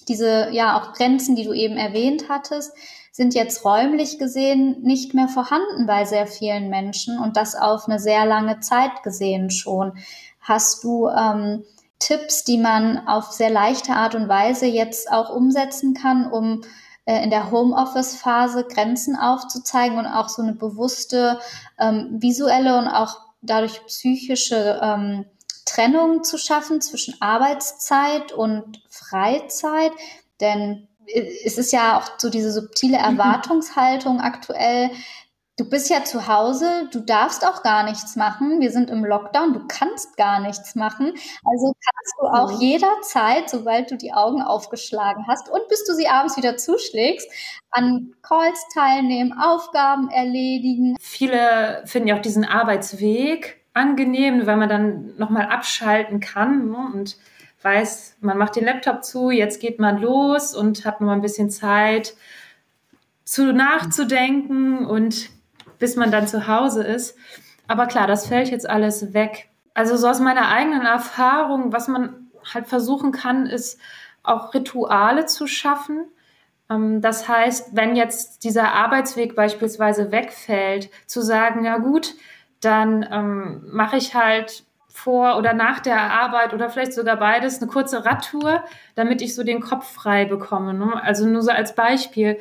diese 0.06 0.50
ja 0.52 0.80
auch 0.80 0.94
Grenzen, 0.94 1.36
die 1.36 1.44
du 1.44 1.54
eben 1.54 1.78
erwähnt 1.78 2.26
hattest, 2.30 2.74
sind 3.12 3.36
jetzt 3.36 3.64
räumlich 3.64 4.18
gesehen 4.18 4.82
nicht 4.82 5.14
mehr 5.14 5.28
vorhanden 5.28 5.86
bei 5.86 6.04
sehr 6.06 6.26
vielen 6.26 6.70
Menschen 6.70 7.20
und 7.20 7.38
das 7.38 7.56
auf 7.56 7.88
eine 7.88 8.00
sehr 8.00 8.26
lange 8.26 8.60
Zeit 8.60 9.04
gesehen 9.04 9.52
schon. 9.52 9.94
Hast 10.42 10.84
du 10.84 11.08
ähm, 11.10 11.64
Tipps, 12.00 12.44
die 12.44 12.58
man 12.58 13.08
auf 13.08 13.32
sehr 13.32 13.52
leichte 13.52 13.94
Art 13.94 14.16
und 14.16 14.28
Weise 14.28 14.66
jetzt 14.66 15.12
auch 15.12 15.30
umsetzen 15.30 15.94
kann, 15.94 16.30
um 16.30 16.62
äh, 17.06 17.24
in 17.24 17.30
der 17.30 17.52
Homeoffice-Phase 17.52 18.66
Grenzen 18.66 19.16
aufzuzeigen 19.16 19.98
und 19.98 20.08
auch 20.08 20.30
so 20.30 20.42
eine 20.42 20.54
bewusste 20.54 21.40
ähm, 21.80 22.18
visuelle 22.20 22.78
und 22.78 22.88
auch 22.88 23.20
dadurch 23.42 23.86
psychische 23.86 24.80
ähm, 24.82 25.26
Trennung 25.66 26.24
zu 26.24 26.38
schaffen 26.38 26.82
zwischen 26.82 27.16
Arbeitszeit 27.22 28.32
und 28.32 28.84
Freizeit, 28.90 29.92
denn 30.42 30.88
es 31.44 31.58
ist 31.58 31.72
ja 31.72 31.98
auch 31.98 32.18
so 32.18 32.30
diese 32.30 32.52
subtile 32.52 32.98
mhm. 32.98 33.18
Erwartungshaltung 33.18 34.22
aktuell. 34.22 34.90
Du 35.56 35.70
bist 35.70 35.88
ja 35.92 36.04
zu 36.04 36.28
Hause, 36.28 36.90
du 36.92 37.00
darfst 37.02 37.46
auch 37.46 37.62
gar 37.62 37.84
nichts 37.84 38.16
machen. 38.16 38.60
Wir 38.60 38.72
sind 38.72 38.90
im 38.90 39.06
Lockdown, 39.06 39.54
du 39.54 39.68
kannst 39.68 40.18
gar 40.18 40.40
nichts 40.40 40.74
machen. 40.74 41.14
Also 41.46 41.74
kannst 41.74 42.16
du 42.20 42.26
auch 42.26 42.52
mhm. 42.54 42.60
jederzeit, 42.60 43.50
sobald 43.52 43.92
du 43.92 43.98
die 43.98 44.14
Augen 44.14 44.42
aufgeschlagen 44.42 45.26
hast 45.28 45.50
und 45.50 45.68
bis 45.70 45.86
du 45.86 45.94
sie 45.94 46.08
abends 46.08 46.38
wieder 46.38 46.58
zuschlägst, 46.58 47.30
an 47.70 48.14
Calls 48.24 48.66
teilnehmen, 48.74 49.34
Aufgaben 49.40 50.10
erledigen. 50.10 50.96
Viele 51.00 51.84
finden 51.86 52.08
ja 52.08 52.18
auch 52.18 52.22
diesen 52.22 52.46
Arbeitsweg 52.46 53.63
angenehm, 53.74 54.46
weil 54.46 54.58
man 54.58 54.70
dann 54.70 55.18
nochmal 55.18 55.48
abschalten 55.48 56.20
kann 56.20 56.70
ne? 56.72 56.92
und 56.94 57.18
weiß, 57.62 58.18
man 58.22 58.38
macht 58.38 58.56
den 58.56 58.66
Laptop 58.66 59.04
zu, 59.04 59.32
jetzt 59.32 59.62
geht 59.62 59.80
man 59.80 60.00
los 60.00 60.56
und 60.56 60.86
hat 60.86 61.00
nochmal 61.00 61.16
ein 61.16 61.22
bisschen 61.22 61.50
Zeit 61.50 62.16
zu 63.24 63.54
nachzudenken 63.54 64.86
und 64.86 65.30
bis 65.80 65.96
man 65.96 66.12
dann 66.12 66.28
zu 66.28 66.48
Hause 66.48 66.84
ist. 66.84 67.18
Aber 67.68 67.88
klar, 67.88 68.06
das 68.06 68.28
fällt 68.28 68.50
jetzt 68.50 68.70
alles 68.70 69.14
weg. 69.14 69.50
Also 69.74 69.96
so 69.96 70.08
aus 70.08 70.20
meiner 70.20 70.50
eigenen 70.50 70.86
Erfahrung, 70.86 71.72
was 71.72 71.88
man 71.88 72.28
halt 72.54 72.68
versuchen 72.68 73.12
kann, 73.12 73.46
ist 73.46 73.80
auch 74.24 74.54
Rituale 74.54 75.26
zu 75.26 75.48
schaffen, 75.48 76.06
Ähm, 76.70 77.02
das 77.02 77.28
heißt, 77.28 77.76
wenn 77.76 77.96
jetzt 77.96 78.44
dieser 78.44 78.74
Arbeitsweg 78.74 79.36
beispielsweise 79.36 80.12
wegfällt, 80.12 80.90
zu 81.08 81.22
sagen, 81.22 81.66
ja 81.66 81.78
gut, 81.78 82.16
dann 82.66 83.08
ähm, 83.12 83.64
mache 83.72 83.98
ich 83.98 84.16
halt 84.16 84.64
vor 84.88 85.38
oder 85.38 85.54
nach 85.54 85.80
der 85.80 86.00
Arbeit 86.00 86.54
oder 86.54 86.70
vielleicht 86.70 86.94
sogar 86.94 87.18
beides 87.18 87.62
eine 87.62 87.70
kurze 87.70 88.06
Radtour, 88.06 88.64
damit 88.96 89.22
ich 89.22 89.34
so 89.34 89.44
den 89.44 89.60
Kopf 89.60 89.92
frei 89.92 90.26
bekomme. 90.26 90.74
Ne? 90.74 91.02
Also 91.04 91.26
nur 91.26 91.42
so 91.42 91.52
als 91.52 91.74
Beispiel. 91.74 92.40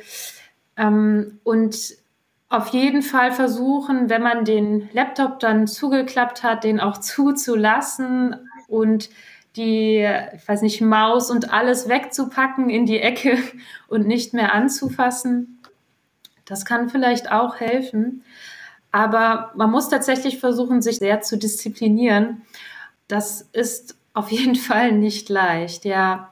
Ähm, 0.77 1.39
und 1.43 1.75
auf 2.49 2.67
jeden 2.67 3.01
Fall 3.01 3.31
versuchen, 3.31 4.09
wenn 4.09 4.21
man 4.21 4.45
den 4.45 4.87
Laptop 4.93 5.39
dann 5.39 5.65
zugeklappt 5.65 6.43
hat, 6.43 6.63
den 6.63 6.79
auch 6.79 6.99
zuzulassen 6.99 8.47
und 8.67 9.09
die, 9.55 10.07
ich 10.35 10.47
weiß 10.47 10.61
nicht, 10.61 10.79
Maus 10.79 11.31
und 11.31 11.51
alles 11.51 11.89
wegzupacken 11.89 12.69
in 12.69 12.85
die 12.85 12.99
Ecke 12.99 13.37
und 13.87 14.05
nicht 14.05 14.35
mehr 14.35 14.53
anzufassen. 14.53 15.59
Das 16.45 16.65
kann 16.65 16.89
vielleicht 16.89 17.31
auch 17.31 17.59
helfen. 17.59 18.23
Aber 18.93 19.51
man 19.55 19.71
muss 19.71 19.89
tatsächlich 19.89 20.37
versuchen, 20.37 20.83
sich 20.83 20.99
sehr 20.99 21.19
zu 21.21 21.35
disziplinieren. 21.35 22.43
Das 23.07 23.41
ist 23.51 23.95
auf 24.13 24.31
jeden 24.31 24.55
Fall 24.67 24.93
nicht 24.93 25.27
leicht, 25.29 25.83
ja. 25.83 26.29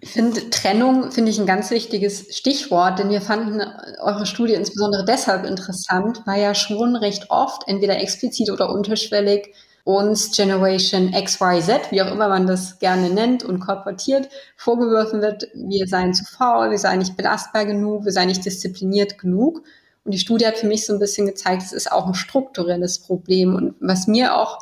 Ich 0.00 0.10
finde, 0.10 0.48
Trennung 0.50 1.10
finde 1.10 1.30
ich 1.30 1.40
ein 1.40 1.46
ganz 1.46 1.70
wichtiges 1.70 2.36
Stichwort, 2.36 3.00
denn 3.00 3.10
wir 3.10 3.20
fanden 3.20 3.60
eure 4.00 4.26
Studie 4.26 4.54
insbesondere 4.54 5.04
deshalb 5.04 5.44
interessant, 5.44 6.22
weil 6.26 6.40
ja 6.40 6.54
schon 6.54 6.94
recht 6.94 7.30
oft, 7.30 7.66
entweder 7.66 8.00
explizit 8.00 8.50
oder 8.50 8.70
unterschwellig, 8.70 9.52
uns 9.82 10.36
Generation 10.36 11.10
XYZ, 11.12 11.90
wie 11.90 12.02
auch 12.02 12.12
immer 12.12 12.28
man 12.28 12.46
das 12.46 12.78
gerne 12.78 13.10
nennt 13.10 13.42
und 13.42 13.58
korportiert, 13.58 14.28
vorgeworfen 14.56 15.20
wird, 15.20 15.48
wir 15.54 15.88
seien 15.88 16.14
zu 16.14 16.24
faul, 16.24 16.70
wir 16.70 16.78
seien 16.78 17.00
nicht 17.00 17.16
belastbar 17.16 17.64
genug, 17.64 18.04
wir 18.04 18.12
seien 18.12 18.28
nicht 18.28 18.44
diszipliniert 18.44 19.18
genug. 19.18 19.62
Und 20.06 20.12
die 20.12 20.20
Studie 20.20 20.46
hat 20.46 20.56
für 20.56 20.68
mich 20.68 20.86
so 20.86 20.92
ein 20.92 21.00
bisschen 21.00 21.26
gezeigt, 21.26 21.62
es 21.62 21.72
ist 21.72 21.90
auch 21.90 22.06
ein 22.06 22.14
strukturelles 22.14 23.00
Problem. 23.00 23.56
Und 23.56 23.74
was 23.80 24.06
mir 24.06 24.36
auch 24.36 24.60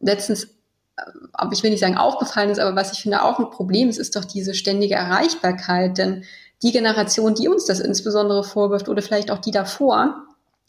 letztens, 0.00 0.48
aber 1.34 1.52
äh, 1.52 1.54
ich 1.54 1.62
will 1.62 1.70
nicht 1.70 1.80
sagen 1.80 1.98
aufgefallen 1.98 2.48
ist, 2.48 2.58
aber 2.58 2.74
was 2.74 2.92
ich 2.92 3.02
finde 3.02 3.22
auch 3.22 3.38
ein 3.38 3.50
Problem 3.50 3.90
ist, 3.90 3.98
ist 3.98 4.16
doch 4.16 4.24
diese 4.24 4.54
ständige 4.54 4.94
Erreichbarkeit. 4.94 5.98
Denn 5.98 6.24
die 6.62 6.72
Generation, 6.72 7.34
die 7.34 7.48
uns 7.48 7.66
das 7.66 7.78
insbesondere 7.78 8.42
vorwirft 8.42 8.88
oder 8.88 9.02
vielleicht 9.02 9.30
auch 9.30 9.38
die 9.38 9.50
davor, 9.50 10.24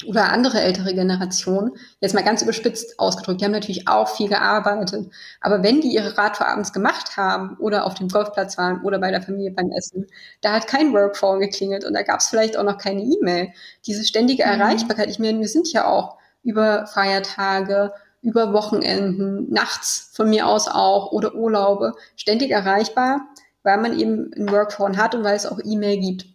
oder 0.06 0.32
andere 0.32 0.62
ältere 0.62 0.94
Generationen, 0.94 1.72
jetzt 2.00 2.14
mal 2.14 2.24
ganz 2.24 2.42
überspitzt 2.42 3.00
ausgedrückt, 3.00 3.42
die 3.42 3.46
haben 3.46 3.52
natürlich 3.52 3.88
auch 3.88 4.08
viel 4.10 4.30
gearbeitet. 4.30 5.10
Aber 5.42 5.64
wenn 5.64 5.82
die 5.82 5.94
ihre 5.94 6.18
Radtour 6.18 6.48
abends 6.48 6.74
gemacht 6.74 7.18
haben 7.18 7.58
oder 7.58 7.86
auf 7.86 7.94
dem 7.94 8.08
Golfplatz 8.08 8.58
waren 8.58 8.82
oder 8.82 9.00
bei 9.00 9.12
der 9.12 9.22
Familie 9.22 9.52
beim 9.52 9.72
Essen, 9.72 10.08
da 10.42 10.54
hat 10.54 10.68
kein 10.68 10.94
Workphone 10.94 11.40
geklingelt 11.40 11.86
und 11.86 11.94
da 11.94 12.04
gab 12.04 12.20
es 12.20 12.28
vielleicht 12.28 12.58
auch 12.58 12.64
noch 12.64 12.78
keine 12.78 13.02
E-Mail. 13.02 13.50
Diese 13.86 14.06
ständige 14.06 14.46
mhm. 14.46 14.60
Erreichbarkeit, 14.60 15.10
ich 15.10 15.20
meine, 15.20 15.40
wir 15.40 15.50
sind 15.50 15.72
ja 15.72 15.86
auch 15.86 16.18
über 16.44 16.88
Feiertage, 16.88 17.94
über 18.22 18.54
Wochenenden, 18.54 19.52
nachts 19.52 20.12
von 20.14 20.30
mir 20.30 20.48
aus 20.48 20.68
auch 20.68 21.12
oder 21.12 21.34
Urlaube 21.34 21.94
ständig 22.16 22.52
erreichbar, 22.52 23.22
weil 23.64 23.78
man 23.78 24.00
eben 24.00 24.32
ein 24.36 24.52
Workphone 24.52 24.98
hat 24.98 25.16
und 25.16 25.24
weil 25.24 25.36
es 25.36 25.46
auch 25.46 25.60
E-Mail 25.64 26.00
gibt. 26.00 26.26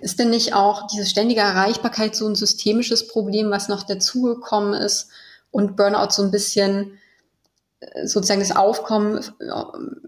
Ist 0.00 0.18
denn 0.18 0.30
nicht 0.30 0.54
auch 0.54 0.86
diese 0.86 1.06
ständige 1.06 1.40
Erreichbarkeit 1.40 2.16
so 2.16 2.26
ein 2.26 2.34
systemisches 2.34 3.08
Problem, 3.08 3.50
was 3.50 3.68
noch 3.68 3.82
dazugekommen 3.82 4.74
ist 4.74 5.08
und 5.50 5.76
Burnout 5.76 6.10
so 6.10 6.22
ein 6.22 6.30
bisschen 6.30 6.98
äh, 7.80 8.06
sozusagen 8.06 8.40
das 8.40 8.56
Aufkommen 8.56 9.18
äh, 9.18 9.52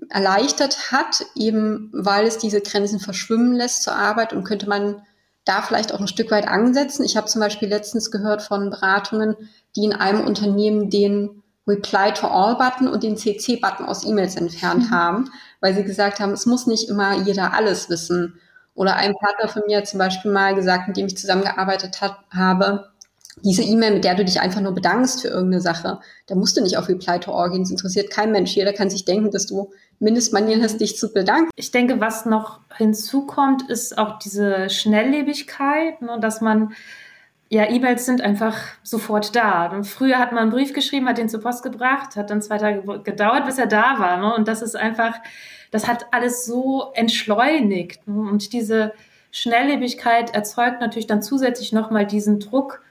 erleichtert 0.09 0.91
hat, 0.91 1.27
eben 1.35 1.91
weil 1.93 2.27
es 2.27 2.39
diese 2.39 2.61
Grenzen 2.61 2.99
verschwimmen 2.99 3.53
lässt 3.53 3.83
zur 3.83 3.95
Arbeit 3.95 4.33
und 4.33 4.45
könnte 4.45 4.69
man 4.69 5.03
da 5.45 5.61
vielleicht 5.61 5.93
auch 5.93 6.01
ein 6.01 6.09
Stück 6.09 6.31
weit 6.31 6.49
ansetzen. 6.49 7.05
Ich 7.05 7.17
habe 7.17 7.27
zum 7.27 7.41
Beispiel 7.41 7.69
letztens 7.69 8.11
gehört 8.11 8.43
von 8.43 8.71
Beratungen, 8.71 9.37
die 9.77 9.85
in 9.85 9.93
einem 9.93 10.25
Unternehmen 10.25 10.89
den 10.89 11.43
Reply 11.67 12.13
to 12.13 12.27
All 12.27 12.57
Button 12.57 12.89
und 12.89 13.03
den 13.03 13.17
CC 13.17 13.57
Button 13.57 13.87
aus 13.87 14.05
E-Mails 14.05 14.37
entfernt 14.37 14.91
mhm. 14.91 14.95
haben, 14.95 15.31
weil 15.61 15.75
sie 15.75 15.85
gesagt 15.85 16.21
haben, 16.21 16.33
es 16.33 16.47
muss 16.47 16.67
nicht 16.67 16.89
immer 16.89 17.17
jeder 17.19 17.55
alles 17.55 17.89
wissen. 17.89 18.39
Oder 18.75 18.97
ein 18.97 19.15
Partner 19.15 19.49
von 19.49 19.63
mir 19.67 19.79
hat 19.79 19.87
zum 19.87 19.99
Beispiel 19.99 20.31
mal 20.33 20.55
gesagt, 20.55 20.89
mit 20.89 20.97
dem 20.97 21.07
ich 21.07 21.17
zusammengearbeitet 21.17 22.01
hat, 22.01 22.19
habe, 22.31 22.91
diese 23.43 23.63
E-Mail, 23.63 23.95
mit 23.95 24.05
der 24.05 24.15
du 24.15 24.25
dich 24.25 24.41
einfach 24.41 24.61
nur 24.61 24.73
bedankst 24.73 25.23
für 25.23 25.29
irgendeine 25.29 25.61
Sache, 25.61 26.01
da 26.27 26.35
musst 26.35 26.57
du 26.57 26.63
nicht 26.63 26.77
auf 26.77 26.89
Reply 26.89 27.19
to 27.19 27.33
All 27.33 27.51
gehen. 27.51 27.63
Das 27.63 27.71
interessiert 27.71 28.11
kein 28.11 28.33
Mensch. 28.33 28.55
Jeder 28.55 28.73
kann 28.73 28.91
sich 28.91 29.05
denken, 29.05 29.31
dass 29.31 29.47
du 29.47 29.71
Mindestmanieren 29.99 30.63
hast, 30.63 30.81
dich 30.81 30.97
zu 30.97 31.13
bedanken. 31.13 31.51
Ich 31.57 31.71
denke, 31.71 32.01
was 32.01 32.27
noch 32.27 32.61
hinzukommt, 32.77 33.69
ist 33.71 33.97
auch 33.97 34.19
diese 34.19 34.69
Schnelllebigkeit, 34.69 36.03
ne, 36.03 36.19
dass 36.21 36.41
man 36.41 36.73
ja, 37.55 37.71
E-Mails 37.71 38.05
sind 38.05 38.21
einfach 38.21 38.57
sofort 38.83 39.37
da. 39.37 39.81
Früher 39.85 40.19
hat 40.19 40.33
man 40.33 40.43
einen 40.43 40.51
Brief 40.51 40.73
geschrieben, 40.73 41.09
hat 41.09 41.19
den 41.19 41.29
zur 41.29 41.41
Post 41.41 41.63
gebracht, 41.63 42.17
hat 42.17 42.29
dann 42.29 42.43
zwei 42.43 42.59
Tage 42.59 42.83
gedauert, 43.05 43.47
bis 43.47 43.59
er 43.59 43.69
da 43.69 44.01
war. 44.01 44.17
Ne? 44.17 44.35
Und 44.35 44.49
das 44.49 44.61
ist 44.61 44.75
einfach, 44.75 45.15
das 45.71 45.87
hat 45.87 46.07
alles 46.11 46.45
so 46.47 46.91
entschleunigt. 46.95 48.09
Ne? 48.09 48.29
Und 48.29 48.53
diese 48.53 48.93
Schnelllebigkeit 49.31 50.35
erzeugt 50.35 50.81
natürlich 50.81 51.07
dann 51.07 51.23
zusätzlich 51.23 51.73
nochmal 51.73 52.07
diesen 52.07 52.41
Druck 52.41 52.83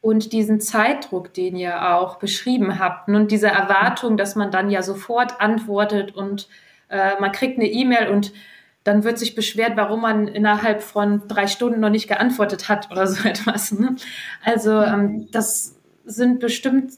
und 0.00 0.32
diesen 0.32 0.60
Zeitdruck, 0.60 1.32
den 1.32 1.54
ihr 1.54 1.94
auch 1.94 2.16
beschrieben 2.16 2.80
habt. 2.80 3.06
Ne? 3.06 3.18
Und 3.18 3.30
diese 3.30 3.46
Erwartung, 3.46 4.16
dass 4.16 4.34
man 4.34 4.50
dann 4.50 4.68
ja 4.68 4.82
sofort 4.82 5.40
antwortet 5.40 6.16
und 6.16 6.48
äh, 6.88 7.12
man 7.20 7.30
kriegt 7.30 7.56
eine 7.56 7.68
E-Mail 7.68 8.08
und 8.08 8.32
dann 8.88 9.04
wird 9.04 9.18
sich 9.18 9.34
beschwert, 9.34 9.76
warum 9.76 10.00
man 10.00 10.26
innerhalb 10.28 10.82
von 10.82 11.22
drei 11.28 11.46
Stunden 11.46 11.80
noch 11.80 11.90
nicht 11.90 12.08
geantwortet 12.08 12.68
hat 12.68 12.90
oder 12.90 13.06
so 13.06 13.28
etwas. 13.28 13.72
Ne? 13.72 13.96
Also 14.44 14.80
ähm, 14.80 15.28
das 15.30 15.76
sind 16.04 16.40
bestimmt 16.40 16.92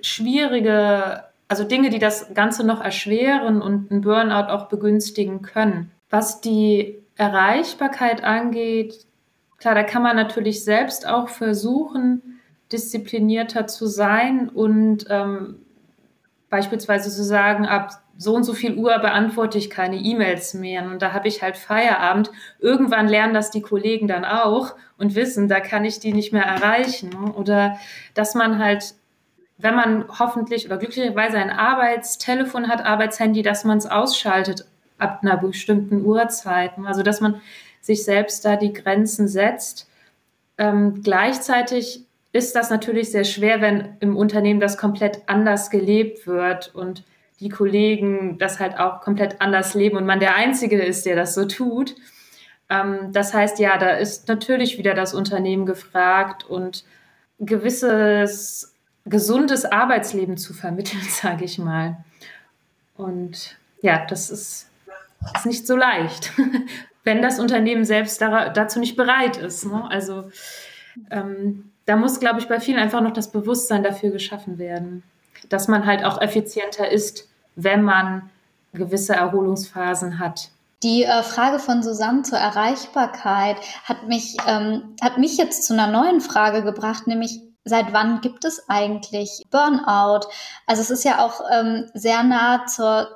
schwierige 0.00 1.24
also 1.48 1.64
Dinge, 1.64 1.90
die 1.90 1.98
das 1.98 2.34
Ganze 2.34 2.64
noch 2.66 2.80
erschweren 2.80 3.62
und 3.62 3.90
einen 3.90 4.00
Burnout 4.00 4.50
auch 4.50 4.68
begünstigen 4.68 5.42
können. 5.42 5.90
Was 6.10 6.40
die 6.40 6.98
Erreichbarkeit 7.16 8.24
angeht, 8.24 9.06
klar, 9.58 9.74
da 9.74 9.82
kann 9.82 10.02
man 10.02 10.16
natürlich 10.16 10.64
selbst 10.64 11.06
auch 11.06 11.28
versuchen, 11.28 12.40
disziplinierter 12.72 13.66
zu 13.68 13.86
sein 13.86 14.48
und 14.48 15.06
ähm, 15.08 15.60
beispielsweise 16.50 17.10
zu 17.10 17.22
sagen, 17.22 17.64
ab 17.66 18.02
so 18.18 18.34
und 18.34 18.44
so 18.44 18.54
viel 18.54 18.74
Uhr 18.74 18.98
beantworte 18.98 19.58
ich 19.58 19.70
keine 19.70 19.96
E-Mails 19.96 20.54
mehr 20.54 20.84
und 20.84 21.02
da 21.02 21.12
habe 21.12 21.28
ich 21.28 21.42
halt 21.42 21.56
Feierabend. 21.56 22.30
Irgendwann 22.58 23.08
lernen 23.08 23.34
das 23.34 23.50
die 23.50 23.60
Kollegen 23.60 24.08
dann 24.08 24.24
auch 24.24 24.74
und 24.96 25.14
wissen, 25.14 25.48
da 25.48 25.60
kann 25.60 25.84
ich 25.84 26.00
die 26.00 26.12
nicht 26.12 26.32
mehr 26.32 26.44
erreichen. 26.44 27.14
Oder 27.36 27.78
dass 28.14 28.34
man 28.34 28.58
halt 28.58 28.94
wenn 29.58 29.74
man 29.74 30.04
hoffentlich 30.18 30.66
oder 30.66 30.76
glücklicherweise 30.76 31.38
ein 31.38 31.50
Arbeitstelefon 31.50 32.68
hat, 32.68 32.84
Arbeitshandy, 32.84 33.42
dass 33.42 33.64
man 33.64 33.78
es 33.78 33.86
ausschaltet 33.86 34.66
ab 34.98 35.20
einer 35.22 35.36
bestimmten 35.36 36.04
Uhrzeit. 36.04 36.72
Also 36.84 37.02
dass 37.02 37.20
man 37.20 37.40
sich 37.80 38.04
selbst 38.04 38.44
da 38.44 38.56
die 38.56 38.72
Grenzen 38.72 39.28
setzt. 39.28 39.88
Ähm, 40.58 41.02
gleichzeitig 41.02 42.04
ist 42.32 42.54
das 42.54 42.68
natürlich 42.68 43.10
sehr 43.10 43.24
schwer, 43.24 43.60
wenn 43.60 43.96
im 44.00 44.16
Unternehmen 44.16 44.60
das 44.60 44.76
komplett 44.76 45.22
anders 45.26 45.70
gelebt 45.70 46.26
wird 46.26 46.74
und 46.74 47.02
die 47.40 47.48
Kollegen 47.48 48.38
das 48.38 48.60
halt 48.60 48.78
auch 48.78 49.00
komplett 49.00 49.40
anders 49.40 49.74
leben 49.74 49.96
und 49.96 50.06
man 50.06 50.20
der 50.20 50.36
Einzige 50.36 50.82
ist, 50.82 51.06
der 51.06 51.16
das 51.16 51.34
so 51.34 51.44
tut. 51.44 51.94
Ähm, 52.70 53.12
das 53.12 53.34
heißt, 53.34 53.58
ja, 53.58 53.78
da 53.78 53.90
ist 53.90 54.28
natürlich 54.28 54.78
wieder 54.78 54.94
das 54.94 55.14
Unternehmen 55.14 55.66
gefragt 55.66 56.44
und 56.44 56.84
gewisses 57.38 58.72
gesundes 59.04 59.64
Arbeitsleben 59.64 60.36
zu 60.36 60.52
vermitteln, 60.52 61.02
sage 61.08 61.44
ich 61.44 61.58
mal. 61.58 61.98
Und 62.96 63.56
ja, 63.82 64.04
das 64.06 64.30
ist, 64.30 64.70
ist 65.34 65.46
nicht 65.46 65.66
so 65.66 65.76
leicht, 65.76 66.32
wenn 67.04 67.22
das 67.22 67.38
Unternehmen 67.38 67.84
selbst 67.84 68.20
da, 68.20 68.48
dazu 68.48 68.80
nicht 68.80 68.96
bereit 68.96 69.36
ist. 69.36 69.66
Ne? 69.66 69.88
Also 69.90 70.30
ähm, 71.10 71.70
da 71.84 71.96
muss, 71.96 72.18
glaube 72.18 72.40
ich, 72.40 72.48
bei 72.48 72.58
vielen 72.58 72.78
einfach 72.78 73.00
noch 73.00 73.12
das 73.12 73.30
Bewusstsein 73.30 73.82
dafür 73.84 74.10
geschaffen 74.10 74.58
werden, 74.58 75.02
dass 75.48 75.68
man 75.68 75.86
halt 75.86 76.04
auch 76.04 76.20
effizienter 76.20 76.90
ist, 76.90 77.28
wenn 77.54 77.82
man 77.82 78.30
gewisse 78.72 79.14
Erholungsphasen 79.14 80.18
hat. 80.18 80.50
Die 80.82 81.04
äh, 81.04 81.22
Frage 81.22 81.58
von 81.58 81.82
Susanne 81.82 82.22
zur 82.22 82.38
Erreichbarkeit 82.38 83.56
hat 83.84 84.06
mich, 84.06 84.36
ähm, 84.46 84.94
hat 85.02 85.18
mich 85.18 85.38
jetzt 85.38 85.64
zu 85.64 85.72
einer 85.72 85.86
neuen 85.86 86.20
Frage 86.20 86.62
gebracht, 86.62 87.06
nämlich 87.06 87.40
seit 87.64 87.92
wann 87.92 88.20
gibt 88.20 88.44
es 88.44 88.68
eigentlich 88.68 89.42
Burnout? 89.50 90.28
Also 90.66 90.82
es 90.82 90.90
ist 90.90 91.04
ja 91.04 91.24
auch 91.24 91.40
ähm, 91.50 91.90
sehr 91.94 92.22
nah 92.22 92.66
zur 92.66 93.08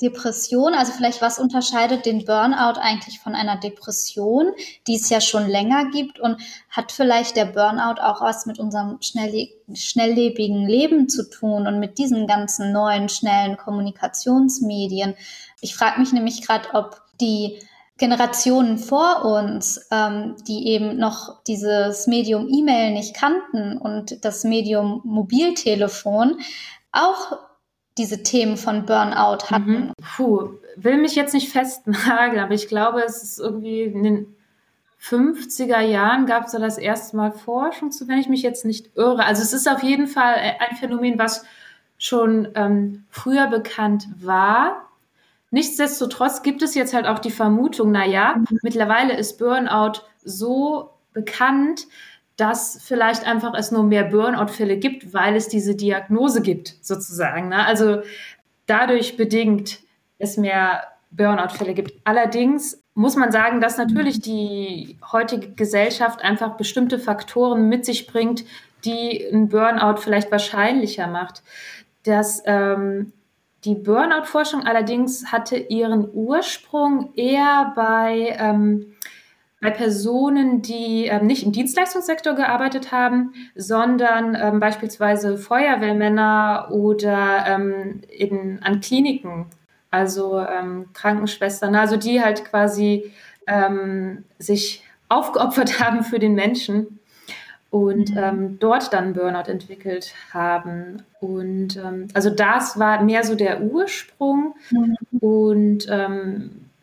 Depression. 0.00 0.74
Also 0.74 0.92
vielleicht 0.92 1.22
was 1.22 1.38
unterscheidet 1.38 2.04
den 2.04 2.24
Burnout 2.24 2.78
eigentlich 2.80 3.18
von 3.18 3.34
einer 3.34 3.56
Depression, 3.56 4.52
die 4.86 4.96
es 4.96 5.08
ja 5.08 5.20
schon 5.20 5.48
länger 5.48 5.90
gibt 5.90 6.20
und 6.20 6.40
hat 6.70 6.92
vielleicht 6.92 7.36
der 7.36 7.46
Burnout 7.46 8.00
auch 8.00 8.20
was 8.20 8.46
mit 8.46 8.58
unserem 8.58 8.98
schnelle 9.00 9.48
schnelllebigen 9.72 10.66
Leben 10.66 11.08
zu 11.08 11.28
tun 11.28 11.66
und 11.66 11.80
mit 11.80 11.98
diesen 11.98 12.26
ganzen 12.26 12.72
neuen, 12.72 13.08
schnellen 13.08 13.56
Kommunikationsmedien? 13.56 15.14
Ich 15.60 15.74
frage 15.74 16.00
mich 16.00 16.12
nämlich 16.12 16.46
gerade, 16.46 16.68
ob 16.74 17.00
die 17.20 17.58
Generationen 17.98 18.76
vor 18.76 19.24
uns, 19.24 19.86
ähm, 19.90 20.36
die 20.46 20.68
eben 20.68 20.98
noch 20.98 21.42
dieses 21.44 22.06
Medium 22.06 22.46
E-Mail 22.52 22.92
nicht 22.92 23.14
kannten 23.14 23.78
und 23.78 24.22
das 24.24 24.44
Medium 24.44 25.00
Mobiltelefon, 25.04 26.38
auch 26.92 27.38
diese 27.98 28.22
Themen 28.22 28.56
von 28.56 28.86
Burnout 28.86 29.50
hatten. 29.50 29.86
Mhm. 29.86 29.92
Puh, 30.16 30.50
will 30.76 30.98
mich 30.98 31.14
jetzt 31.14 31.34
nicht 31.34 31.50
festnageln, 31.50 32.38
aber 32.44 32.54
ich 32.54 32.68
glaube, 32.68 33.02
es 33.02 33.22
ist 33.22 33.38
irgendwie 33.38 33.82
in 33.82 34.02
den 34.02 34.36
50er 35.00 35.80
Jahren 35.80 36.26
gab 36.26 36.46
es 36.46 36.52
da 36.52 36.58
das 36.58 36.78
erste 36.78 37.16
Mal 37.16 37.32
Forschung 37.32 37.92
zu, 37.92 38.08
wenn 38.08 38.18
ich 38.18 38.28
mich 38.28 38.42
jetzt 38.42 38.64
nicht 38.64 38.96
irre. 38.96 39.24
Also 39.24 39.42
es 39.42 39.52
ist 39.52 39.68
auf 39.68 39.82
jeden 39.82 40.06
Fall 40.06 40.34
ein 40.34 40.76
Phänomen, 40.76 41.18
was 41.18 41.44
schon 41.98 42.48
ähm, 42.54 43.04
früher 43.10 43.46
bekannt 43.46 44.08
war. 44.18 44.88
Nichtsdestotrotz 45.50 46.42
gibt 46.42 46.62
es 46.62 46.74
jetzt 46.74 46.92
halt 46.92 47.06
auch 47.06 47.18
die 47.18 47.30
Vermutung, 47.30 47.92
na 47.92 48.04
ja, 48.04 48.36
mhm. 48.36 48.58
mittlerweile 48.62 49.16
ist 49.16 49.38
Burnout 49.38 50.00
so 50.24 50.90
bekannt, 51.12 51.86
dass 52.36 52.78
vielleicht 52.82 53.26
einfach 53.26 53.54
es 53.54 53.70
nur 53.70 53.82
mehr 53.82 54.04
Burnout-Fälle 54.04 54.76
gibt, 54.76 55.14
weil 55.14 55.36
es 55.36 55.48
diese 55.48 55.74
Diagnose 55.74 56.42
gibt, 56.42 56.74
sozusagen. 56.82 57.48
Ne? 57.48 57.64
Also 57.64 58.02
dadurch 58.66 59.16
bedingt 59.16 59.80
es 60.18 60.36
mehr 60.36 60.82
Burnout-Fälle 61.10 61.74
gibt. 61.74 61.94
Allerdings 62.04 62.82
muss 62.94 63.16
man 63.16 63.32
sagen, 63.32 63.60
dass 63.60 63.78
natürlich 63.78 64.20
die 64.20 64.98
heutige 65.12 65.52
Gesellschaft 65.52 66.22
einfach 66.22 66.56
bestimmte 66.56 66.98
Faktoren 66.98 67.68
mit 67.68 67.84
sich 67.84 68.06
bringt, 68.06 68.44
die 68.84 69.26
ein 69.32 69.48
Burnout 69.48 70.00
vielleicht 70.00 70.30
wahrscheinlicher 70.30 71.06
macht. 71.06 71.42
Das 72.04 72.42
ähm, 72.46 73.12
die 73.66 73.74
Burnout-Forschung 73.74 74.64
allerdings 74.64 75.32
hatte 75.32 75.56
ihren 75.56 76.08
Ursprung 76.12 77.12
eher 77.16 77.72
bei, 77.74 78.36
ähm, 78.38 78.94
bei 79.66 79.72
Personen, 79.72 80.62
die 80.62 81.06
ähm, 81.06 81.26
nicht 81.26 81.42
im 81.42 81.50
Dienstleistungssektor 81.50 82.34
gearbeitet 82.34 82.92
haben, 82.92 83.34
sondern 83.56 84.36
ähm, 84.40 84.60
beispielsweise 84.60 85.36
Feuerwehrmänner 85.38 86.68
oder 86.70 87.44
ähm, 87.48 88.00
in, 88.08 88.60
an 88.62 88.80
Kliniken, 88.80 89.46
also 89.90 90.38
ähm, 90.38 90.86
Krankenschwestern, 90.92 91.74
also 91.74 91.96
die 91.96 92.22
halt 92.22 92.44
quasi 92.44 93.12
ähm, 93.48 94.22
sich 94.38 94.84
aufgeopfert 95.08 95.80
haben 95.84 96.04
für 96.04 96.20
den 96.20 96.36
Menschen 96.36 97.00
und 97.70 98.10
mhm. 98.10 98.18
ähm, 98.18 98.58
dort 98.60 98.92
dann 98.92 99.14
Burnout 99.14 99.50
entwickelt 99.50 100.14
haben. 100.32 101.02
Und 101.18 101.80
also 102.14 102.30
das 102.30 102.78
war 102.78 103.02
mehr 103.02 103.24
so 103.24 103.34
der 103.34 103.62
Ursprung. 103.62 104.54
Mhm. 104.70 104.96
Und 105.18 105.86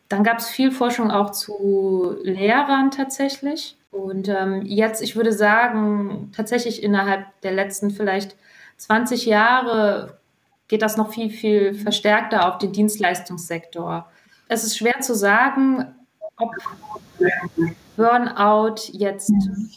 dann 0.09 0.23
gab 0.23 0.39
es 0.39 0.49
viel 0.49 0.71
Forschung 0.71 1.11
auch 1.11 1.31
zu 1.31 2.15
Lehrern 2.23 2.91
tatsächlich. 2.91 3.77
Und 3.91 4.27
ähm, 4.27 4.61
jetzt, 4.63 5.01
ich 5.01 5.15
würde 5.15 5.31
sagen, 5.31 6.31
tatsächlich 6.35 6.81
innerhalb 6.81 7.25
der 7.41 7.51
letzten 7.51 7.91
vielleicht 7.91 8.35
20 8.77 9.25
Jahre 9.25 10.17
geht 10.67 10.81
das 10.81 10.97
noch 10.97 11.13
viel, 11.13 11.29
viel 11.29 11.73
verstärkter 11.73 12.47
auf 12.47 12.57
den 12.57 12.71
Dienstleistungssektor. 12.71 14.09
Es 14.47 14.63
ist 14.63 14.77
schwer 14.77 14.99
zu 15.01 15.15
sagen, 15.15 15.95
ob 16.37 16.51
Burnout 17.95 18.75
jetzt 18.91 19.31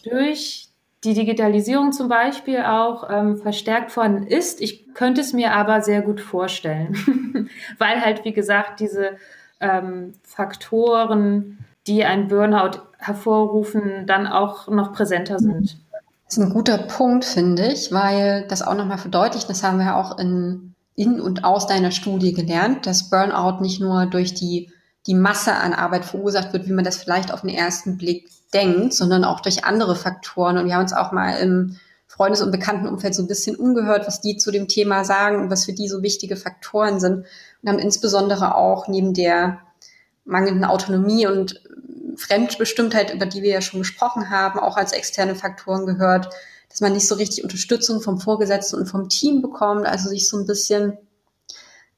durch 0.04 0.68
die 1.04 1.14
Digitalisierung 1.14 1.92
zum 1.92 2.08
Beispiel 2.08 2.62
auch 2.62 3.08
ähm, 3.10 3.36
verstärkt 3.36 3.92
vorhanden 3.92 4.26
ist. 4.26 4.60
Ich 4.60 4.92
könnte 4.94 5.20
es 5.20 5.32
mir 5.32 5.52
aber 5.52 5.82
sehr 5.82 6.02
gut 6.02 6.20
vorstellen, 6.20 7.48
weil 7.78 8.00
halt, 8.00 8.24
wie 8.24 8.32
gesagt, 8.32 8.80
diese 8.80 9.16
ähm, 9.60 10.12
Faktoren, 10.22 11.58
die 11.86 12.04
ein 12.04 12.28
Burnout 12.28 12.80
hervorrufen, 12.98 14.06
dann 14.06 14.26
auch 14.26 14.68
noch 14.68 14.92
präsenter 14.92 15.38
sind. 15.38 15.78
Das 16.26 16.38
ist 16.38 16.42
ein 16.42 16.52
guter 16.52 16.78
Punkt, 16.78 17.24
finde 17.24 17.68
ich, 17.68 17.92
weil 17.92 18.46
das 18.48 18.62
auch 18.62 18.74
nochmal 18.74 18.98
verdeutlicht, 18.98 19.48
das 19.48 19.62
haben 19.62 19.78
wir 19.78 19.96
auch 19.96 20.18
in, 20.18 20.74
in 20.96 21.20
und 21.20 21.44
aus 21.44 21.66
deiner 21.66 21.92
Studie 21.92 22.32
gelernt, 22.32 22.86
dass 22.86 23.10
Burnout 23.10 23.62
nicht 23.62 23.80
nur 23.80 24.06
durch 24.06 24.34
die, 24.34 24.70
die 25.06 25.14
Masse 25.14 25.54
an 25.54 25.72
Arbeit 25.72 26.04
verursacht 26.04 26.52
wird, 26.52 26.66
wie 26.66 26.72
man 26.72 26.84
das 26.84 26.96
vielleicht 26.96 27.32
auf 27.32 27.42
den 27.42 27.50
ersten 27.50 27.96
Blick 27.96 28.28
denkt, 28.52 28.94
sondern 28.94 29.24
auch 29.24 29.40
durch 29.40 29.64
andere 29.64 29.94
Faktoren. 29.94 30.58
Und 30.58 30.66
wir 30.66 30.74
haben 30.74 30.82
uns 30.82 30.92
auch 30.92 31.12
mal 31.12 31.38
im 31.38 31.76
Freundes- 32.08 32.42
und 32.42 32.50
Bekanntenumfeld 32.50 33.14
so 33.14 33.22
ein 33.22 33.28
bisschen 33.28 33.56
umgehört, 33.56 34.06
was 34.06 34.20
die 34.20 34.36
zu 34.36 34.50
dem 34.50 34.68
Thema 34.68 35.04
sagen 35.04 35.40
und 35.40 35.50
was 35.50 35.64
für 35.64 35.74
die 35.74 35.88
so 35.88 36.02
wichtige 36.02 36.36
Faktoren 36.36 36.98
sind. 36.98 37.26
Und 37.66 37.72
haben 37.72 37.78
insbesondere 37.80 38.54
auch 38.54 38.86
neben 38.86 39.12
der 39.12 39.58
mangelnden 40.24 40.64
Autonomie 40.64 41.26
und 41.26 41.60
Fremdbestimmtheit, 42.16 43.12
über 43.12 43.26
die 43.26 43.42
wir 43.42 43.50
ja 43.50 43.60
schon 43.60 43.80
gesprochen 43.80 44.30
haben, 44.30 44.60
auch 44.60 44.76
als 44.76 44.92
externe 44.92 45.34
Faktoren 45.34 45.84
gehört, 45.84 46.28
dass 46.70 46.80
man 46.80 46.92
nicht 46.92 47.08
so 47.08 47.16
richtig 47.16 47.42
Unterstützung 47.42 48.00
vom 48.00 48.20
Vorgesetzten 48.20 48.76
und 48.76 48.86
vom 48.86 49.08
Team 49.08 49.42
bekommt, 49.42 49.84
also 49.84 50.08
sich 50.08 50.28
so 50.28 50.38
ein 50.38 50.46
bisschen 50.46 50.96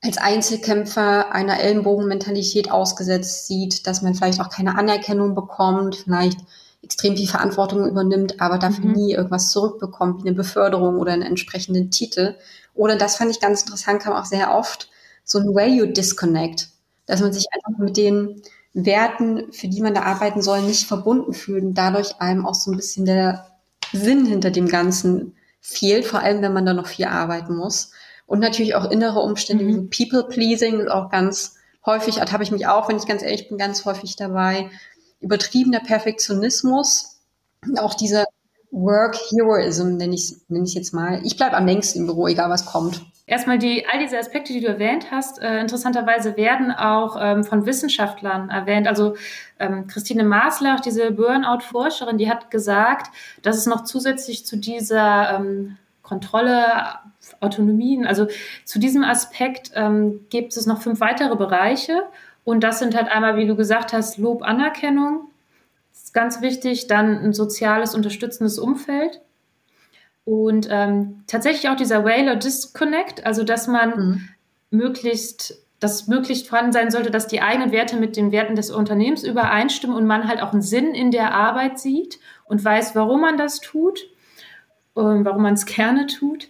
als 0.02 0.16
Einzelkämpfer 0.16 1.32
einer 1.32 1.60
Ellenbogenmentalität 1.60 2.70
ausgesetzt 2.70 3.46
sieht, 3.46 3.86
dass 3.86 4.00
man 4.00 4.14
vielleicht 4.14 4.40
auch 4.40 4.48
keine 4.48 4.78
Anerkennung 4.78 5.34
bekommt, 5.34 5.96
vielleicht 5.96 6.38
extrem 6.82 7.14
viel 7.14 7.28
Verantwortung 7.28 7.86
übernimmt, 7.86 8.40
aber 8.40 8.56
dafür 8.56 8.86
mhm. 8.86 8.92
nie 8.92 9.12
irgendwas 9.12 9.50
zurückbekommt, 9.50 10.24
wie 10.24 10.28
eine 10.28 10.36
Beförderung 10.36 10.98
oder 10.98 11.12
einen 11.12 11.20
entsprechenden 11.20 11.90
Titel. 11.90 12.36
Oder 12.74 12.96
das 12.96 13.16
fand 13.16 13.30
ich 13.30 13.40
ganz 13.40 13.60
interessant, 13.60 14.00
kam 14.00 14.14
auch 14.14 14.24
sehr 14.24 14.54
oft, 14.54 14.88
so 15.28 15.38
ein 15.38 15.54
Value 15.54 15.88
Disconnect, 15.88 16.68
dass 17.06 17.20
man 17.20 17.32
sich 17.32 17.46
einfach 17.52 17.78
mit 17.78 17.96
den 17.96 18.42
Werten, 18.72 19.52
für 19.52 19.68
die 19.68 19.82
man 19.82 19.94
da 19.94 20.02
arbeiten 20.02 20.40
soll, 20.40 20.62
nicht 20.62 20.86
verbunden 20.86 21.34
fühlt 21.34 21.62
und 21.62 21.74
dadurch 21.74 22.18
einem 22.20 22.46
auch 22.46 22.54
so 22.54 22.70
ein 22.70 22.76
bisschen 22.76 23.04
der 23.04 23.46
Sinn 23.92 24.24
hinter 24.24 24.50
dem 24.50 24.68
Ganzen 24.68 25.36
fehlt, 25.60 26.06
vor 26.06 26.20
allem 26.20 26.40
wenn 26.40 26.54
man 26.54 26.64
da 26.64 26.72
noch 26.72 26.86
viel 26.86 27.06
arbeiten 27.06 27.56
muss. 27.56 27.92
Und 28.26 28.40
natürlich 28.40 28.74
auch 28.74 28.90
innere 28.90 29.20
Umstände 29.20 29.64
mhm. 29.64 29.90
wie 29.90 30.06
People-Pleasing 30.06 30.80
und 30.80 30.88
auch 30.88 31.10
ganz 31.10 31.56
häufig, 31.84 32.16
da 32.16 32.32
habe 32.32 32.42
ich 32.42 32.50
mich 32.50 32.66
auch, 32.66 32.88
wenn 32.88 32.96
ich 32.96 33.06
ganz 33.06 33.22
ehrlich 33.22 33.48
bin, 33.48 33.58
ganz 33.58 33.84
häufig 33.84 34.16
dabei, 34.16 34.70
übertriebener 35.20 35.80
Perfektionismus, 35.80 37.20
auch 37.76 37.94
dieser 37.94 38.24
Work 38.70 39.16
Heroism, 39.30 39.96
nenne 39.96 40.14
ich 40.14 40.36
es 40.48 40.74
jetzt 40.74 40.94
mal. 40.94 41.20
Ich 41.24 41.36
bleibe 41.36 41.56
am 41.56 41.66
längsten 41.66 42.00
im 42.00 42.06
Büro, 42.06 42.28
egal 42.28 42.48
was 42.50 42.66
kommt. 42.66 43.02
Erstmal 43.28 43.58
die, 43.58 43.84
all 43.86 43.98
diese 43.98 44.18
Aspekte, 44.18 44.54
die 44.54 44.60
du 44.62 44.68
erwähnt 44.68 45.10
hast, 45.10 45.38
äh, 45.38 45.60
interessanterweise 45.60 46.38
werden 46.38 46.72
auch 46.72 47.18
ähm, 47.20 47.44
von 47.44 47.66
Wissenschaftlern 47.66 48.48
erwähnt. 48.48 48.88
Also 48.88 49.16
ähm, 49.58 49.86
Christine 49.86 50.24
Maslach, 50.24 50.80
diese 50.80 51.10
Burnout-Forscherin, 51.10 52.16
die 52.16 52.30
hat 52.30 52.50
gesagt, 52.50 53.14
dass 53.42 53.58
es 53.58 53.66
noch 53.66 53.84
zusätzlich 53.84 54.46
zu 54.46 54.56
dieser 54.56 55.36
ähm, 55.36 55.76
Kontrolle 56.02 56.64
Autonomien. 57.40 58.06
Also 58.06 58.28
zu 58.64 58.78
diesem 58.78 59.04
Aspekt 59.04 59.72
ähm, 59.74 60.20
gibt 60.30 60.56
es 60.56 60.64
noch 60.64 60.80
fünf 60.80 61.00
weitere 61.00 61.36
Bereiche. 61.36 62.04
Und 62.44 62.64
das 62.64 62.78
sind 62.78 62.96
halt 62.96 63.08
einmal, 63.12 63.36
wie 63.36 63.46
du 63.46 63.56
gesagt 63.56 63.92
hast, 63.92 64.16
Lob, 64.16 64.42
Anerkennung. 64.42 65.28
Ist 65.92 66.14
ganz 66.14 66.40
wichtig. 66.40 66.86
Dann 66.86 67.18
ein 67.18 67.32
soziales, 67.34 67.94
unterstützendes 67.94 68.58
Umfeld. 68.58 69.20
Und 70.28 70.68
ähm, 70.70 71.24
tatsächlich 71.26 71.70
auch 71.70 71.76
dieser 71.76 72.04
Whaler 72.04 72.36
Disconnect, 72.36 73.24
also 73.24 73.44
dass 73.44 73.66
man 73.66 73.90
mhm. 73.90 74.28
möglichst, 74.70 75.62
dass 75.80 76.06
möglichst 76.06 76.48
vorhanden 76.48 76.72
sein 76.72 76.90
sollte, 76.90 77.10
dass 77.10 77.28
die 77.28 77.40
eigenen 77.40 77.72
Werte 77.72 77.96
mit 77.96 78.14
den 78.14 78.30
Werten 78.30 78.54
des 78.54 78.70
Unternehmens 78.70 79.22
übereinstimmen 79.22 79.96
und 79.96 80.04
man 80.06 80.28
halt 80.28 80.42
auch 80.42 80.52
einen 80.52 80.60
Sinn 80.60 80.94
in 80.94 81.12
der 81.12 81.32
Arbeit 81.32 81.78
sieht 81.78 82.18
und 82.44 82.62
weiß, 82.62 82.94
warum 82.94 83.22
man 83.22 83.38
das 83.38 83.60
tut, 83.60 84.00
und 84.92 85.24
warum 85.24 85.42
man 85.42 85.54
es 85.54 85.64
gerne 85.64 86.06
tut. 86.06 86.48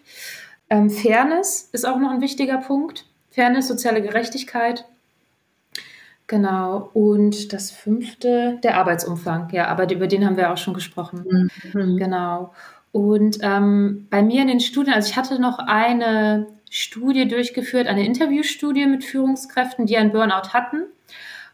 Ähm, 0.71 0.91
Fairness 0.91 1.69
ist 1.73 1.87
auch 1.87 1.99
noch 1.99 2.11
ein 2.11 2.21
wichtiger 2.21 2.59
Punkt. 2.59 3.05
Fairness, 3.31 3.69
soziale 3.69 4.03
Gerechtigkeit. 4.03 4.87
Genau. 6.27 6.91
Und 6.95 7.53
das 7.53 7.71
fünfte, 7.71 8.59
der 8.63 8.79
Arbeitsumfang. 8.79 9.51
Ja, 9.53 9.69
aber 9.69 9.89
über 9.93 10.09
den 10.09 10.27
haben 10.27 10.37
wir 10.37 10.53
auch 10.53 10.57
schon 10.57 10.75
gesprochen. 10.75 11.51
Mhm. 11.73 11.97
Genau. 11.97 12.53
Und 12.99 13.39
ähm, 13.43 14.09
bei 14.11 14.25
mir 14.25 14.43
in 14.43 14.49
den 14.49 14.59
Studien, 14.59 14.93
also 14.93 15.09
ich 15.09 15.17
hatte 15.17 15.41
noch 15.41 15.61
eine 15.61 16.49
Studie 16.69 17.29
durchgeführt, 17.29 17.87
eine 17.87 18.05
Interviewstudie 18.05 18.87
mit 18.87 19.05
Führungskräften, 19.05 19.87
die 19.87 19.97
ein 19.97 20.11
Burnout 20.11 20.49
hatten. 20.53 20.83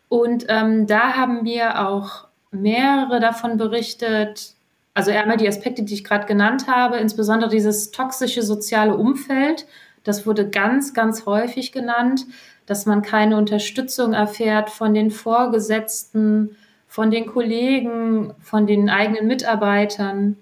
Und 0.09 0.47
ähm, 0.49 0.86
da 0.86 1.16
haben 1.16 1.42
mir 1.42 1.86
auch 1.86 2.28
mehrere 2.51 3.20
davon 3.20 3.59
berichtet, 3.59 4.55
also 4.95 5.11
einmal 5.11 5.36
die 5.36 5.47
Aspekte, 5.47 5.82
die 5.82 5.92
ich 5.92 6.05
gerade 6.05 6.24
genannt 6.24 6.66
habe, 6.66 6.97
insbesondere 6.97 7.51
dieses 7.51 7.90
toxische 7.90 8.42
soziale 8.42 8.97
Umfeld. 8.97 9.66
Das 10.03 10.26
wurde 10.26 10.49
ganz, 10.49 10.95
ganz 10.95 11.26
häufig 11.26 11.72
genannt, 11.72 12.24
dass 12.64 12.86
man 12.86 13.03
keine 13.03 13.36
Unterstützung 13.36 14.14
erfährt 14.14 14.70
von 14.70 14.95
den 14.95 15.11
Vorgesetzten, 15.11 16.57
von 16.88 17.11
den 17.11 17.26
Kollegen, 17.26 18.32
von 18.40 18.66
den 18.66 18.88
eigenen 18.88 19.26
Mitarbeitern. 19.26 20.38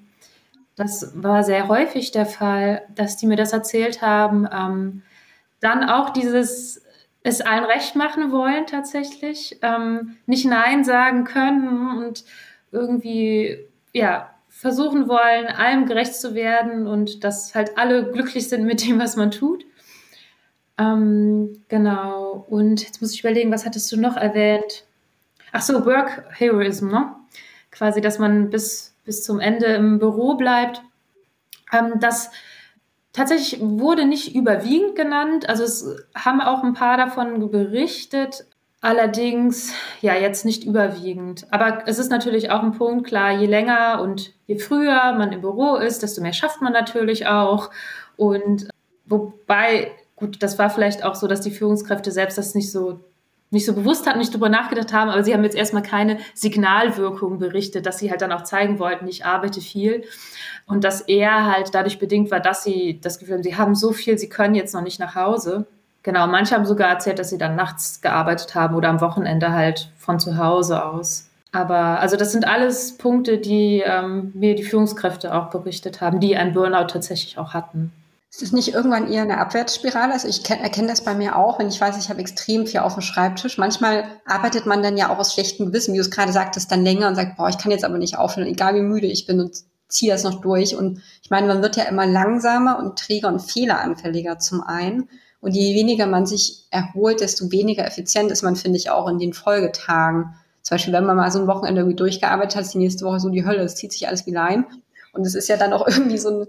Das 0.77 1.12
war 1.14 1.43
sehr 1.45 1.68
häufig 1.68 2.12
der 2.12 2.27
Fall, 2.27 2.83
dass 2.95 3.16
die 3.16 3.27
mir 3.27 3.37
das 3.37 3.53
erzählt 3.53 4.03
haben. 4.03 4.49
Ähm, 4.53 5.03
dann 5.61 5.89
auch 5.89 6.11
dieses 6.11 6.83
es 7.25 7.41
allen 7.41 7.64
recht 7.64 7.95
machen 7.95 8.33
wollen 8.33 8.66
tatsächlich, 8.66 9.59
ähm, 9.62 10.16
nicht 10.27 10.45
Nein 10.45 10.85
sagen 10.85 11.25
können 11.25 11.99
und 11.99 12.25
irgendwie 12.73 13.59
ja 13.93 14.31
versuchen 14.49 15.09
wollen, 15.09 15.47
allem 15.47 15.87
gerecht 15.87 16.14
zu 16.14 16.35
werden 16.35 16.87
und 16.87 17.25
dass 17.25 17.55
halt 17.55 17.79
alle 17.79 18.11
glücklich 18.11 18.49
sind 18.49 18.64
mit 18.64 18.87
dem, 18.87 18.99
was 18.99 19.16
man 19.16 19.31
tut. 19.31 19.64
Ähm, 20.79 21.62
genau. 21.68 22.45
Und 22.49 22.83
jetzt 22.83 23.01
muss 23.01 23.12
ich 23.12 23.20
überlegen, 23.20 23.53
was 23.53 23.64
hattest 23.66 23.91
du 23.93 24.01
noch 24.01 24.16
erwähnt? 24.16 24.85
Ach 25.53 25.62
so, 25.62 25.85
Work 25.85 26.25
Heroism, 26.39 26.91
ne? 26.91 27.14
Quasi, 27.70 28.01
dass 28.01 28.18
man 28.18 28.51
bis, 28.51 28.91
bis 29.05 29.24
zum 29.24 29.40
Ende 29.40 29.66
im 29.66 29.98
Büro 29.98 30.34
bleibt. 30.34 30.82
Ähm, 31.72 31.94
das 32.00 32.30
tatsächlich 33.12 33.61
wurde 33.61 34.07
nicht 34.07 34.34
überwiegend 34.34 34.96
genannt. 34.96 35.48
Also 35.48 35.64
es 35.64 35.86
haben 36.14 36.40
auch 36.40 36.62
ein 36.62 36.74
paar 36.74 36.96
davon 36.96 37.50
berichtet. 37.50 38.46
Allerdings, 38.80 39.72
ja, 40.00 40.14
jetzt 40.14 40.44
nicht 40.44 40.64
überwiegend. 40.64 41.46
Aber 41.53 41.84
es 41.86 42.00
ist 42.00 42.11
natürlich 42.11 42.50
auch 42.50 42.62
ein 42.62 42.72
Punkt, 42.72 43.07
klar, 43.07 43.30
je 43.30 43.46
länger 43.46 44.00
und 44.03 44.32
je 44.46 44.59
früher 44.59 45.12
man 45.12 45.32
im 45.32 45.40
Büro 45.40 45.76
ist, 45.76 46.03
desto 46.03 46.20
mehr 46.20 46.32
schafft 46.32 46.61
man 46.62 46.72
natürlich 46.72 47.28
auch. 47.28 47.70
Und 48.16 48.68
wobei, 49.07 49.92
gut, 50.16 50.42
das 50.42 50.59
war 50.59 50.68
vielleicht 50.68 51.05
auch 51.05 51.14
so, 51.14 51.28
dass 51.28 51.42
die 51.42 51.53
Führungskräfte 51.53 52.11
selbst 52.11 52.38
das 52.38 52.57
nicht 52.57 52.72
so 52.72 52.98
nicht 53.53 53.66
so 53.66 53.74
bewusst 53.74 54.07
hatten, 54.07 54.18
nicht 54.18 54.32
drüber 54.32 54.48
nachgedacht 54.48 54.92
haben, 54.92 55.11
aber 55.11 55.22
sie 55.22 55.34
haben 55.34 55.44
jetzt 55.44 55.57
erstmal 55.57 55.82
keine 55.82 56.18
Signalwirkung 56.34 57.38
berichtet, 57.38 57.86
dass 57.86 57.98
sie 57.98 58.11
halt 58.11 58.22
dann 58.22 58.32
auch 58.32 58.44
zeigen 58.44 58.78
wollten, 58.78 59.07
ich 59.07 59.24
arbeite 59.24 59.61
viel. 59.61 60.05
Und 60.66 60.84
dass 60.84 61.03
er 61.03 61.46
halt 61.46 61.74
dadurch 61.74 61.98
bedingt 61.98 62.30
war, 62.30 62.40
dass 62.40 62.64
sie 62.64 62.98
das 63.00 63.18
Gefühl 63.18 63.34
haben, 63.34 63.42
sie 63.42 63.57
haben 63.57 63.74
so 63.74 63.92
viel, 63.92 64.16
sie 64.16 64.28
können 64.28 64.55
jetzt 64.55 64.74
noch 64.74 64.80
nicht 64.82 64.98
nach 64.98 65.14
Hause. 65.14 65.66
Genau, 66.03 66.26
manche 66.26 66.55
haben 66.55 66.64
sogar 66.64 66.88
erzählt, 66.88 67.18
dass 67.18 67.30
sie 67.30 67.38
dann 67.38 67.55
nachts 67.55 68.00
gearbeitet 68.00 68.55
haben 68.55 68.74
oder 68.74 68.88
am 68.88 69.00
Wochenende 69.00 69.53
halt 69.53 69.90
von 69.98 70.18
zu 70.18 70.38
Hause 70.38 70.84
aus. 70.84 71.28
Aber 71.53 72.00
also 72.00 72.16
das 72.16 72.32
sind 72.32 72.46
alles 72.46 72.96
Punkte, 72.96 73.36
die 73.36 73.82
ähm, 73.84 74.32
mir 74.34 74.55
die 74.55 74.62
Führungskräfte 74.62 75.34
auch 75.34 75.50
berichtet 75.50 76.00
haben, 76.00 76.18
die 76.18 76.36
einen 76.36 76.55
Burnout 76.55 76.86
tatsächlich 76.86 77.36
auch 77.36 77.53
hatten. 77.53 77.92
Ist 78.33 78.41
es 78.41 78.53
nicht 78.53 78.72
irgendwann 78.72 79.12
eher 79.12 79.22
eine 79.22 79.37
Abwärtsspirale? 79.37 80.14
Also 80.14 80.26
ich 80.26 80.49
erkenne 80.49 80.89
das 80.89 81.05
bei 81.05 81.14
mir 81.14 81.37
auch, 81.37 81.59
wenn 81.59 81.68
ich 81.68 81.78
weiß, 81.78 81.99
ich 81.99 82.09
habe 82.09 82.20
extrem 82.20 82.66
viel 82.66 82.80
auf 82.80 82.95
dem 82.95 83.03
Schreibtisch. 83.03 83.59
Manchmal 83.59 84.05
arbeitet 84.24 84.64
man 84.64 84.83
dann 84.83 84.97
ja 84.97 85.11
auch 85.11 85.18
aus 85.18 85.35
schlechtem 85.35 85.66
Gewissen, 85.66 85.93
wie 85.93 85.99
du 85.99 86.03
es 86.03 86.11
gerade 86.11 86.33
sagtest, 86.33 86.72
dann 86.72 86.83
länger 86.83 87.09
und 87.09 87.14
sagt, 87.14 87.37
boah, 87.37 87.51
ich 87.51 87.59
kann 87.59 87.70
jetzt 87.70 87.85
aber 87.85 87.99
nicht 87.99 88.16
aufhören, 88.16 88.49
egal 88.49 88.74
wie 88.74 88.80
müde 88.80 89.07
ich 89.07 89.26
bin 89.26 89.39
und 89.39 89.59
ziehe 89.89 90.11
das 90.11 90.24
noch 90.24 90.41
durch. 90.41 90.74
Und 90.74 91.03
ich 91.22 91.28
meine, 91.28 91.47
man 91.47 91.61
wird 91.61 91.76
ja 91.76 91.85
immer 91.85 92.07
langsamer 92.07 92.78
und 92.78 92.99
träger 92.99 93.28
und 93.28 93.41
fehleranfälliger 93.41 94.39
zum 94.39 94.62
einen. 94.62 95.11
Und 95.43 95.53
je 95.53 95.74
weniger 95.74 96.07
man 96.07 96.24
sich 96.24 96.66
erholt, 96.70 97.20
desto 97.20 97.53
weniger 97.53 97.85
effizient 97.85 98.33
ist 98.33 98.43
man, 98.43 98.57
finde 98.57 98.78
ich, 98.78 98.89
auch 98.89 99.09
in 99.09 99.18
den 99.18 99.35
Folgetagen. 99.35 100.35
Zum 100.62 100.76
Beispiel, 100.76 100.95
wenn 100.95 101.05
man 101.05 101.16
mal 101.16 101.30
so 101.30 101.41
ein 101.41 101.49
Wochenende 101.49 101.83
irgendwie 101.83 101.97
durchgearbeitet 101.97 102.57
hat, 102.57 102.62
ist 102.62 102.72
die 102.72 102.78
nächste 102.78 103.05
Woche 103.05 103.20
so 103.20 103.28
die 103.28 103.45
Hölle, 103.45 103.62
es 103.62 103.74
zieht 103.74 103.93
sich 103.93 104.09
alles 104.09 104.24
wie 104.24 104.30
Leim. 104.30 104.64
Und 105.12 105.26
es 105.26 105.35
ist 105.35 105.49
ja 105.49 105.59
dann 105.59 105.74
auch 105.74 105.87
irgendwie 105.87 106.16
so 106.16 106.30
ein, 106.30 106.47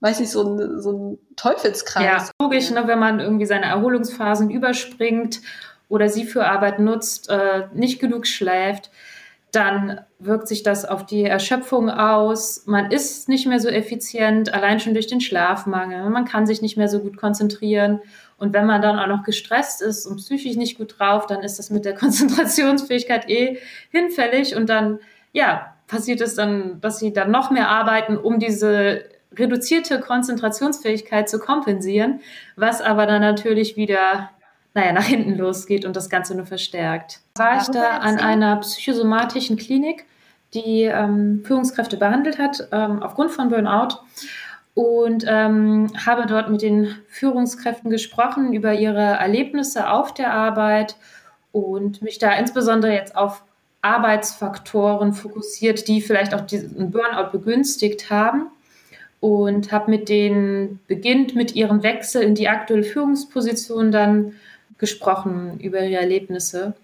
weiß 0.00 0.20
ich, 0.20 0.30
so 0.30 0.42
ein, 0.42 0.80
so 0.80 0.92
ein 0.92 1.18
Teufelskreis. 1.36 2.04
Ja, 2.04 2.28
logisch, 2.40 2.70
ne, 2.70 2.86
wenn 2.86 2.98
man 2.98 3.20
irgendwie 3.20 3.46
seine 3.46 3.66
Erholungsphasen 3.66 4.50
überspringt 4.50 5.40
oder 5.88 6.08
sie 6.08 6.24
für 6.24 6.46
Arbeit 6.46 6.78
nutzt, 6.78 7.30
äh, 7.30 7.68
nicht 7.72 8.00
genug 8.00 8.26
schläft, 8.26 8.90
dann 9.54 10.00
wirkt 10.18 10.48
sich 10.48 10.62
das 10.62 10.84
auf 10.84 11.06
die 11.06 11.24
Erschöpfung 11.24 11.88
aus. 11.88 12.64
Man 12.66 12.90
ist 12.90 13.28
nicht 13.28 13.46
mehr 13.46 13.60
so 13.60 13.68
effizient, 13.68 14.52
allein 14.52 14.80
schon 14.80 14.94
durch 14.94 15.06
den 15.06 15.20
Schlafmangel. 15.20 16.10
Man 16.10 16.24
kann 16.24 16.46
sich 16.46 16.60
nicht 16.60 16.76
mehr 16.76 16.88
so 16.88 17.00
gut 17.00 17.16
konzentrieren. 17.16 18.00
Und 18.36 18.52
wenn 18.52 18.66
man 18.66 18.82
dann 18.82 18.98
auch 18.98 19.06
noch 19.06 19.22
gestresst 19.22 19.80
ist 19.80 20.06
und 20.06 20.16
psychisch 20.16 20.56
nicht 20.56 20.76
gut 20.76 20.98
drauf, 20.98 21.26
dann 21.26 21.42
ist 21.42 21.58
das 21.58 21.70
mit 21.70 21.84
der 21.84 21.94
Konzentrationsfähigkeit 21.96 23.28
eh 23.30 23.58
hinfällig. 23.90 24.56
Und 24.56 24.68
dann, 24.68 24.98
ja, 25.32 25.74
passiert 25.86 26.20
es 26.20 26.34
dann, 26.34 26.80
dass 26.80 26.98
sie 26.98 27.12
dann 27.12 27.30
noch 27.30 27.50
mehr 27.50 27.68
arbeiten, 27.68 28.16
um 28.16 28.40
diese 28.40 29.04
reduzierte 29.38 30.00
Konzentrationsfähigkeit 30.00 31.28
zu 31.28 31.38
kompensieren, 31.38 32.20
was 32.56 32.80
aber 32.80 33.06
dann 33.06 33.20
natürlich 33.20 33.76
wieder, 33.76 34.30
naja, 34.74 34.92
nach 34.92 35.04
hinten 35.04 35.36
losgeht 35.36 35.84
und 35.84 35.96
das 35.96 36.10
Ganze 36.10 36.34
nur 36.34 36.46
verstärkt. 36.46 37.20
War 37.36 37.60
ich 37.60 37.68
da 37.68 37.98
an 37.98 38.18
einer 38.18 38.56
psychosomatischen 38.56 39.56
Klinik, 39.56 40.06
die 40.54 40.82
ähm, 40.82 41.42
Führungskräfte 41.44 41.96
behandelt 41.96 42.38
hat, 42.38 42.68
ähm, 42.72 43.02
aufgrund 43.02 43.32
von 43.32 43.48
Burnout 43.48 43.98
und 44.74 45.24
ähm, 45.26 45.90
habe 46.04 46.26
dort 46.26 46.50
mit 46.50 46.62
den 46.62 46.96
Führungskräften 47.08 47.90
gesprochen 47.90 48.52
über 48.52 48.74
ihre 48.74 49.00
Erlebnisse 49.00 49.88
auf 49.88 50.14
der 50.14 50.32
Arbeit 50.32 50.96
und 51.52 52.02
mich 52.02 52.18
da 52.18 52.32
insbesondere 52.32 52.92
jetzt 52.92 53.16
auf 53.16 53.42
Arbeitsfaktoren 53.82 55.12
fokussiert, 55.12 55.86
die 55.88 56.00
vielleicht 56.00 56.34
auch 56.34 56.40
diesen 56.40 56.90
Burnout 56.90 57.30
begünstigt 57.30 58.10
haben 58.10 58.46
und 59.24 59.72
habe 59.72 59.90
mit 59.90 60.10
denen 60.10 60.80
beginnt 60.86 61.34
mit 61.34 61.54
ihrem 61.54 61.82
Wechsel 61.82 62.20
in 62.20 62.34
die 62.34 62.50
aktuelle 62.50 62.82
Führungsposition 62.82 63.90
dann 63.90 64.34
gesprochen 64.76 65.58
über 65.60 65.80
ihre 65.80 66.02
Erlebnisse. 66.02 66.74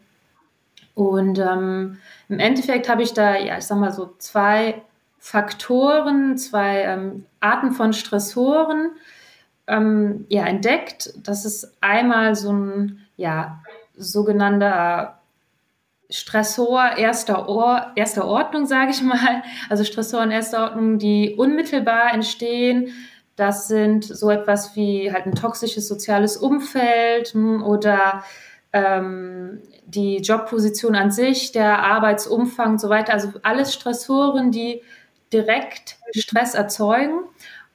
Und 0.94 1.38
ähm, 1.38 1.98
im 2.30 2.38
Endeffekt 2.38 2.88
habe 2.88 3.02
ich 3.02 3.12
da, 3.12 3.36
ja, 3.36 3.58
ich 3.58 3.64
sag 3.64 3.76
mal 3.76 3.92
so 3.92 4.14
zwei 4.16 4.80
Faktoren, 5.18 6.38
zwei 6.38 6.84
ähm, 6.84 7.26
Arten 7.40 7.72
von 7.72 7.92
Stressoren 7.92 8.92
ähm, 9.66 10.24
ja, 10.30 10.46
entdeckt. 10.46 11.12
Das 11.22 11.44
ist 11.44 11.76
einmal 11.82 12.36
so 12.36 12.54
ein 12.54 13.06
ja, 13.18 13.60
sogenannter 13.98 15.19
Stressor 16.10 16.96
erster, 16.96 17.48
Or 17.48 17.92
erster 17.96 18.26
Ordnung, 18.26 18.66
sage 18.66 18.90
ich 18.90 19.02
mal. 19.02 19.42
Also 19.68 19.84
Stressoren 19.84 20.30
erster 20.30 20.64
Ordnung, 20.64 20.98
die 20.98 21.34
unmittelbar 21.36 22.12
entstehen. 22.12 22.92
Das 23.36 23.68
sind 23.68 24.04
so 24.04 24.30
etwas 24.30 24.76
wie 24.76 25.12
halt 25.12 25.26
ein 25.26 25.34
toxisches 25.34 25.88
soziales 25.88 26.36
Umfeld 26.36 27.28
hm, 27.28 27.62
oder 27.62 28.22
ähm, 28.72 29.62
die 29.86 30.18
Jobposition 30.18 30.94
an 30.94 31.10
sich, 31.10 31.52
der 31.52 31.82
Arbeitsumfang 31.82 32.72
und 32.72 32.80
so 32.80 32.88
weiter. 32.88 33.12
Also 33.12 33.32
alles 33.42 33.72
Stressoren, 33.72 34.50
die 34.50 34.82
direkt 35.32 35.96
Stress 36.14 36.54
erzeugen. 36.54 37.20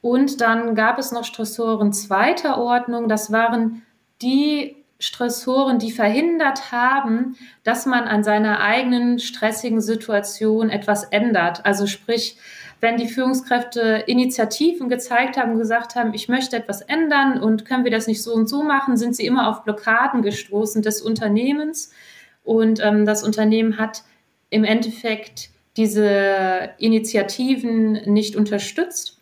Und 0.02 0.40
dann 0.42 0.76
gab 0.76 1.00
es 1.00 1.12
noch 1.12 1.24
Stressoren 1.24 1.92
zweiter 1.94 2.60
Ordnung. 2.60 3.10
Das 3.10 3.32
waren 3.32 3.82
die 4.22 4.85
Stressoren, 5.00 5.78
die 5.78 5.92
verhindert 5.92 6.72
haben, 6.72 7.38
dass 7.64 7.86
man 7.86 8.06
an 8.06 8.24
seiner 8.24 8.62
eigenen 8.62 9.20
stressigen 9.20 9.82
Situation 9.82 10.70
etwas 10.70 11.04
ändert. 11.04 11.66
Also 11.66 11.86
sprich, 11.86 12.38
wenn 12.80 12.98
die 12.98 13.08
Führungskräfte 13.08 14.04
Initiativen 14.08 14.90
gezeigt 14.90 15.38
haben, 15.38 15.58
gesagt 15.58 15.96
haben, 15.96 16.14
ich 16.14 16.30
möchte 16.30 16.56
etwas 16.56 16.82
ändern 16.82 17.42
und 17.42 17.66
können 17.66 17.84
wir 17.84 17.92
das 17.92 18.08
nicht 18.08 18.24
so 18.24 18.34
und 18.34 18.48
so 18.48 18.64
machen, 18.64 18.96
sind 18.96 19.16
sie 19.16 19.26
immer 19.26 19.50
auf 19.50 19.64
Blockaden 19.64 20.22
gestoßen 20.22 20.82
des 20.82 21.02
Unternehmens. 21.02 21.92
Und 22.44 22.80
ähm, 22.84 23.06
das 23.06 23.24
Unternehmen 23.24 23.78
hat 23.78 24.04
im 24.50 24.64
Endeffekt 24.64 25.50
diese 25.78 26.70
Initiativen 26.78 27.94
nicht 28.06 28.36
unterstützt 28.36 29.20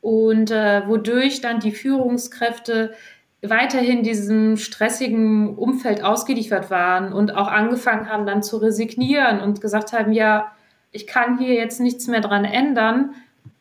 und 0.00 0.50
äh, 0.50 0.86
wodurch 0.86 1.40
dann 1.40 1.60
die 1.60 1.72
Führungskräfte 1.72 2.94
weiterhin 3.42 4.02
diesem 4.02 4.56
stressigen 4.56 5.56
Umfeld 5.56 6.02
ausgeliefert 6.02 6.70
waren 6.70 7.12
und 7.12 7.34
auch 7.34 7.48
angefangen 7.48 8.08
haben 8.08 8.26
dann 8.26 8.42
zu 8.42 8.56
resignieren 8.56 9.40
und 9.40 9.60
gesagt 9.60 9.92
haben, 9.92 10.12
ja, 10.12 10.52
ich 10.90 11.06
kann 11.06 11.38
hier 11.38 11.54
jetzt 11.54 11.80
nichts 11.80 12.06
mehr 12.06 12.20
dran 12.20 12.44
ändern. 12.44 13.14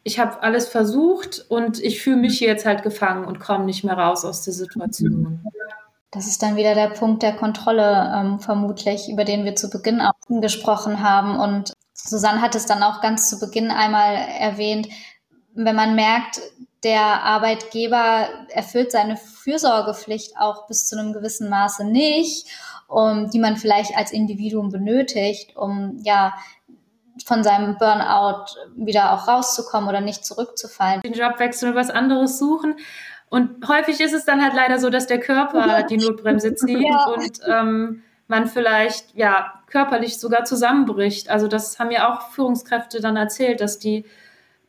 Ich 0.04 0.20
habe 0.20 0.42
alles 0.44 0.68
versucht 0.68 1.46
und 1.50 1.80
ich 1.82 2.02
fühle 2.02 2.18
mich 2.18 2.38
hier 2.38 2.48
jetzt 2.48 2.66
halt 2.66 2.84
gefangen 2.84 3.26
und 3.26 3.40
komme 3.40 3.66
nicht 3.66 3.84
mehr 3.84 3.98
raus 3.98 4.24
aus 4.24 4.44
der 4.44 4.54
Situation. 4.54 5.42
Das 6.12 6.28
ist 6.28 6.42
dann 6.42 6.56
wieder 6.56 6.76
der 6.76 6.90
Punkt 6.90 7.24
der 7.24 7.34
Kontrolle, 7.34 8.14
ähm, 8.16 8.40
vermutlich, 8.40 9.10
über 9.10 9.26
den 9.26 9.44
wir 9.44 9.56
zu 9.56 9.70
Beginn 9.70 10.00
auch 10.00 10.14
gesprochen 10.30 11.02
haben. 11.02 11.38
Und 11.38 11.74
Susanne 11.94 12.42
hat 12.42 12.56
es 12.56 12.66
dann 12.66 12.84
auch 12.84 13.02
ganz 13.02 13.30
zu 13.30 13.38
Beginn 13.40 13.70
einmal 13.70 14.16
erwähnt, 14.40 14.88
wenn 15.56 15.76
man 15.76 15.96
merkt, 15.96 16.40
der 16.86 17.02
Arbeitgeber 17.24 18.30
erfüllt 18.50 18.92
seine 18.92 19.18
Fürsorgepflicht 19.18 20.38
auch 20.38 20.68
bis 20.68 20.88
zu 20.88 20.98
einem 20.98 21.12
gewissen 21.12 21.50
Maße 21.50 21.84
nicht, 21.84 22.48
um, 22.88 23.30
die 23.32 23.40
man 23.40 23.58
vielleicht 23.58 23.98
als 23.98 24.12
Individuum 24.12 24.70
benötigt, 24.70 25.58
um 25.58 26.00
ja 26.04 26.36
von 27.26 27.44
seinem 27.44 27.78
Burnout 27.78 28.46
wieder 28.76 29.14
auch 29.14 29.28
rauszukommen 29.28 29.90
oder 29.90 30.02
nicht 30.02 30.24
zurückzufallen. 30.26 31.02
Den 31.02 31.14
Job 31.14 31.40
wechseln 31.40 31.72
und 31.72 31.76
was 31.76 31.90
anderes 31.90 32.38
suchen. 32.38 32.76
Und 33.30 33.68
häufig 33.68 34.00
ist 34.00 34.14
es 34.14 34.26
dann 34.26 34.44
halt 34.44 34.54
leider 34.54 34.78
so, 34.78 34.92
dass 34.92 35.08
der 35.08 35.20
Körper 35.20 35.66
ja. 35.66 35.82
die 35.82 35.98
Notbremse 35.98 36.54
zieht 36.54 36.88
ja. 36.88 37.06
und 37.06 37.40
ähm, 37.48 38.04
man 38.28 38.48
vielleicht 38.48 39.16
ja 39.16 39.54
körperlich 39.68 40.20
sogar 40.20 40.44
zusammenbricht. 40.44 41.30
Also 41.30 41.48
das 41.48 41.80
haben 41.80 41.90
ja 41.90 42.14
auch 42.14 42.30
Führungskräfte 42.30 43.02
dann 43.02 43.16
erzählt, 43.16 43.60
dass 43.60 43.80
die 43.80 44.06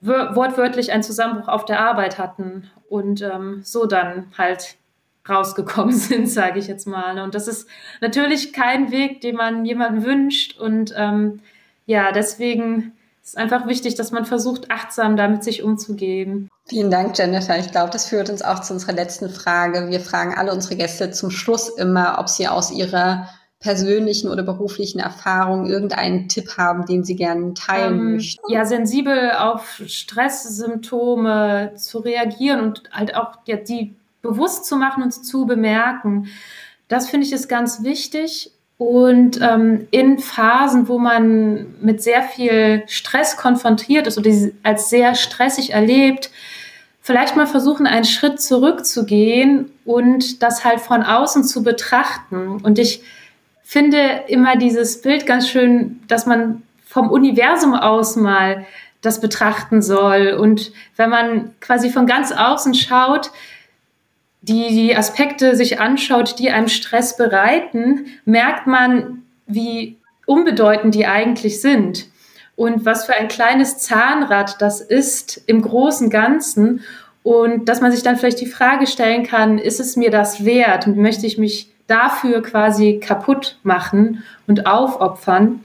wortwörtlich 0.00 0.92
einen 0.92 1.02
Zusammenbruch 1.02 1.48
auf 1.48 1.64
der 1.64 1.80
Arbeit 1.80 2.18
hatten 2.18 2.70
und 2.88 3.22
ähm, 3.22 3.60
so 3.64 3.86
dann 3.86 4.26
halt 4.36 4.76
rausgekommen 5.28 5.94
sind, 5.96 6.28
sage 6.28 6.58
ich 6.58 6.66
jetzt 6.66 6.86
mal. 6.86 7.18
Und 7.20 7.34
das 7.34 7.48
ist 7.48 7.68
natürlich 8.00 8.52
kein 8.52 8.90
Weg, 8.90 9.20
den 9.20 9.36
man 9.36 9.64
jemandem 9.64 10.04
wünscht. 10.04 10.58
Und 10.58 10.94
ähm, 10.96 11.40
ja, 11.86 12.12
deswegen 12.12 12.92
ist 13.22 13.36
einfach 13.36 13.66
wichtig, 13.66 13.96
dass 13.96 14.12
man 14.12 14.24
versucht, 14.24 14.70
achtsam 14.70 15.16
damit 15.16 15.42
sich 15.42 15.62
umzugehen. 15.62 16.48
Vielen 16.68 16.90
Dank, 16.90 17.18
Jennifer. 17.18 17.58
Ich 17.58 17.72
glaube, 17.72 17.90
das 17.90 18.08
führt 18.08 18.30
uns 18.30 18.42
auch 18.42 18.60
zu 18.60 18.72
unserer 18.72 18.92
letzten 18.92 19.28
Frage. 19.28 19.88
Wir 19.88 20.00
fragen 20.00 20.34
alle 20.34 20.52
unsere 20.52 20.76
Gäste 20.76 21.10
zum 21.10 21.30
Schluss 21.30 21.68
immer, 21.68 22.18
ob 22.18 22.28
sie 22.28 22.46
aus 22.46 22.70
ihrer 22.70 23.28
persönlichen 23.60 24.28
oder 24.28 24.42
beruflichen 24.42 24.98
Erfahrung 24.98 25.66
irgendeinen 25.66 26.28
Tipp 26.28 26.56
haben, 26.58 26.84
den 26.84 27.04
Sie 27.04 27.16
gerne 27.16 27.54
teilen 27.54 27.98
ähm, 27.98 28.12
möchten? 28.14 28.52
Ja, 28.52 28.64
sensibel 28.64 29.32
auf 29.32 29.82
Stresssymptome 29.86 31.72
zu 31.76 31.98
reagieren 32.00 32.60
und 32.60 32.82
halt 32.92 33.14
auch 33.14 33.38
ja, 33.46 33.56
die 33.56 33.94
bewusst 34.22 34.66
zu 34.66 34.76
machen 34.76 35.02
und 35.02 35.12
zu 35.12 35.46
bemerken. 35.46 36.28
Das 36.88 37.08
finde 37.08 37.26
ich 37.26 37.32
ist 37.32 37.48
ganz 37.48 37.82
wichtig. 37.82 38.52
Und 38.78 39.40
ähm, 39.40 39.88
in 39.90 40.18
Phasen, 40.18 40.86
wo 40.86 40.98
man 40.98 41.76
mit 41.80 42.02
sehr 42.02 42.22
viel 42.22 42.82
Stress 42.86 43.38
konfrontiert 43.38 44.06
ist 44.06 44.18
oder 44.18 44.30
als 44.62 44.90
sehr 44.90 45.14
stressig 45.14 45.70
erlebt, 45.70 46.30
vielleicht 47.00 47.36
mal 47.36 47.46
versuchen, 47.46 47.86
einen 47.86 48.04
Schritt 48.04 48.40
zurückzugehen 48.40 49.70
und 49.86 50.42
das 50.42 50.64
halt 50.64 50.80
von 50.80 51.02
außen 51.02 51.44
zu 51.44 51.62
betrachten. 51.62 52.60
Und 52.62 52.78
ich 52.78 53.02
finde 53.66 54.22
immer 54.28 54.54
dieses 54.54 55.02
Bild 55.02 55.26
ganz 55.26 55.48
schön, 55.48 56.00
dass 56.06 56.24
man 56.24 56.62
vom 56.84 57.10
Universum 57.10 57.74
aus 57.74 58.14
mal 58.14 58.64
das 59.02 59.20
betrachten 59.20 59.82
soll. 59.82 60.38
Und 60.40 60.70
wenn 60.94 61.10
man 61.10 61.52
quasi 61.60 61.90
von 61.90 62.06
ganz 62.06 62.30
außen 62.30 62.74
schaut, 62.74 63.32
die, 64.40 64.68
die 64.68 64.96
Aspekte 64.96 65.56
sich 65.56 65.80
anschaut, 65.80 66.38
die 66.38 66.52
einem 66.52 66.68
Stress 66.68 67.16
bereiten, 67.16 68.06
merkt 68.24 68.68
man, 68.68 69.24
wie 69.48 69.96
unbedeutend 70.26 70.94
die 70.94 71.06
eigentlich 71.06 71.60
sind. 71.60 72.06
Und 72.54 72.84
was 72.84 73.04
für 73.06 73.14
ein 73.14 73.26
kleines 73.26 73.78
Zahnrad 73.78 74.62
das 74.62 74.80
ist 74.80 75.42
im 75.46 75.60
großen 75.60 76.08
Ganzen. 76.08 76.84
Und 77.24 77.68
dass 77.68 77.80
man 77.80 77.90
sich 77.90 78.04
dann 78.04 78.16
vielleicht 78.16 78.40
die 78.40 78.46
Frage 78.46 78.86
stellen 78.86 79.24
kann, 79.24 79.58
ist 79.58 79.80
es 79.80 79.96
mir 79.96 80.12
das 80.12 80.44
wert? 80.44 80.86
Und 80.86 80.96
möchte 80.96 81.26
ich 81.26 81.36
mich 81.36 81.72
dafür 81.86 82.42
quasi 82.42 83.00
kaputt 83.00 83.58
machen 83.62 84.22
und 84.46 84.66
aufopfern? 84.66 85.60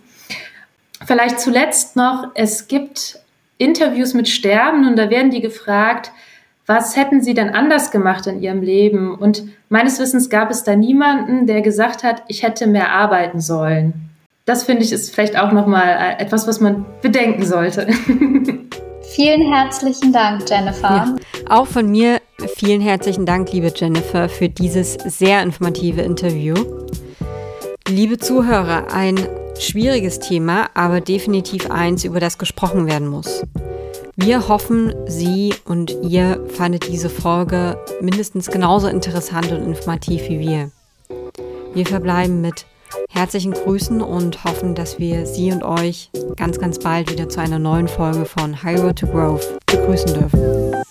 Vielleicht 1.06 1.40
zuletzt 1.40 1.96
noch, 1.96 2.30
es 2.36 2.68
gibt 2.68 3.20
Interviews 3.58 4.14
mit 4.14 4.30
Sterben 4.30 4.88
und 4.88 4.96
da 4.96 5.10
werden 5.10 5.32
die 5.32 5.42
gefragt, 5.42 6.12
was 6.68 6.96
hätten 6.96 7.22
Sie 7.22 7.34
denn 7.34 7.50
anders 7.50 7.92
gemacht 7.92 8.28
in 8.28 8.42
Ihrem 8.42 8.62
Leben? 8.62 9.14
Und 9.16 9.44
meines 9.70 10.00
Wissens 10.00 10.30
gab 10.30 10.52
es 10.52 10.64
da 10.64 10.76
niemanden, 10.76 11.48
der 11.48 11.62
gesagt 11.62 12.04
hat, 12.04 12.24
ich 12.28 12.44
hätte 12.44 12.68
mehr 12.68 12.92
arbeiten 12.92 13.42
sollen. 13.42 13.94
Das 14.46 14.64
finde 14.64 14.84
ich 14.84 14.92
ist 14.92 15.14
vielleicht 15.14 15.38
auch 15.38 15.52
nochmal 15.52 15.88
äh, 15.88 16.22
etwas, 16.22 16.48
was 16.48 16.60
man 16.60 16.86
bedenken 17.02 17.44
sollte. 17.44 17.88
Vielen 19.16 19.51
herzlichen 19.51 20.14
Dank, 20.14 20.49
Jennifer. 20.49 20.89
Ja, 20.89 21.16
auch 21.49 21.68
von 21.68 21.91
mir 21.91 22.22
vielen 22.55 22.80
herzlichen 22.80 23.26
Dank, 23.26 23.51
liebe 23.51 23.72
Jennifer, 23.76 24.30
für 24.30 24.47
dieses 24.47 24.93
sehr 24.93 25.43
informative 25.43 26.01
Interview. 26.01 26.55
Liebe 27.89 28.20
Zuhörer, 28.20 28.93
ein 28.93 29.20
schwieriges 29.59 30.20
Thema, 30.20 30.70
aber 30.76 31.01
definitiv 31.01 31.70
eins, 31.70 32.05
über 32.05 32.22
das 32.22 32.38
gesprochen 32.38 32.88
werden 32.88 33.09
muss. 33.09 33.43
Wir 34.16 34.47
hoffen, 34.47 34.93
Sie 35.07 35.53
und 35.66 35.93
ihr 36.03 36.47
fandet 36.47 36.88
diese 36.88 37.09
Folge 37.09 37.78
mindestens 37.99 38.49
genauso 38.49 38.88
interessant 38.88 39.51
und 39.51 39.62
informativ 39.62 40.30
wie 40.30 40.39
wir. 40.39 40.72
Wir 41.74 41.86
verbleiben 41.86 42.39
mit 42.39 42.66
herzlichen 43.10 43.54
Grüßen 43.54 44.02
und 44.02 44.44
hoffen, 44.44 44.76
dass 44.76 45.00
wir 45.00 45.26
Sie 45.26 45.52
und 45.52 45.64
euch 45.64 46.10
ganz, 46.36 46.60
ganz 46.60 46.80
bald 46.80 47.12
wieder 47.12 47.30
zu 47.30 47.39
einer 47.39 47.60
neuen 47.60 47.88
Folge 47.88 48.26
von 48.26 48.62
High 48.64 48.82
Road 48.82 49.00
to 49.00 49.08
Growth 49.08 49.60
begrüßen 49.68 50.14
dürfen. 50.14 50.82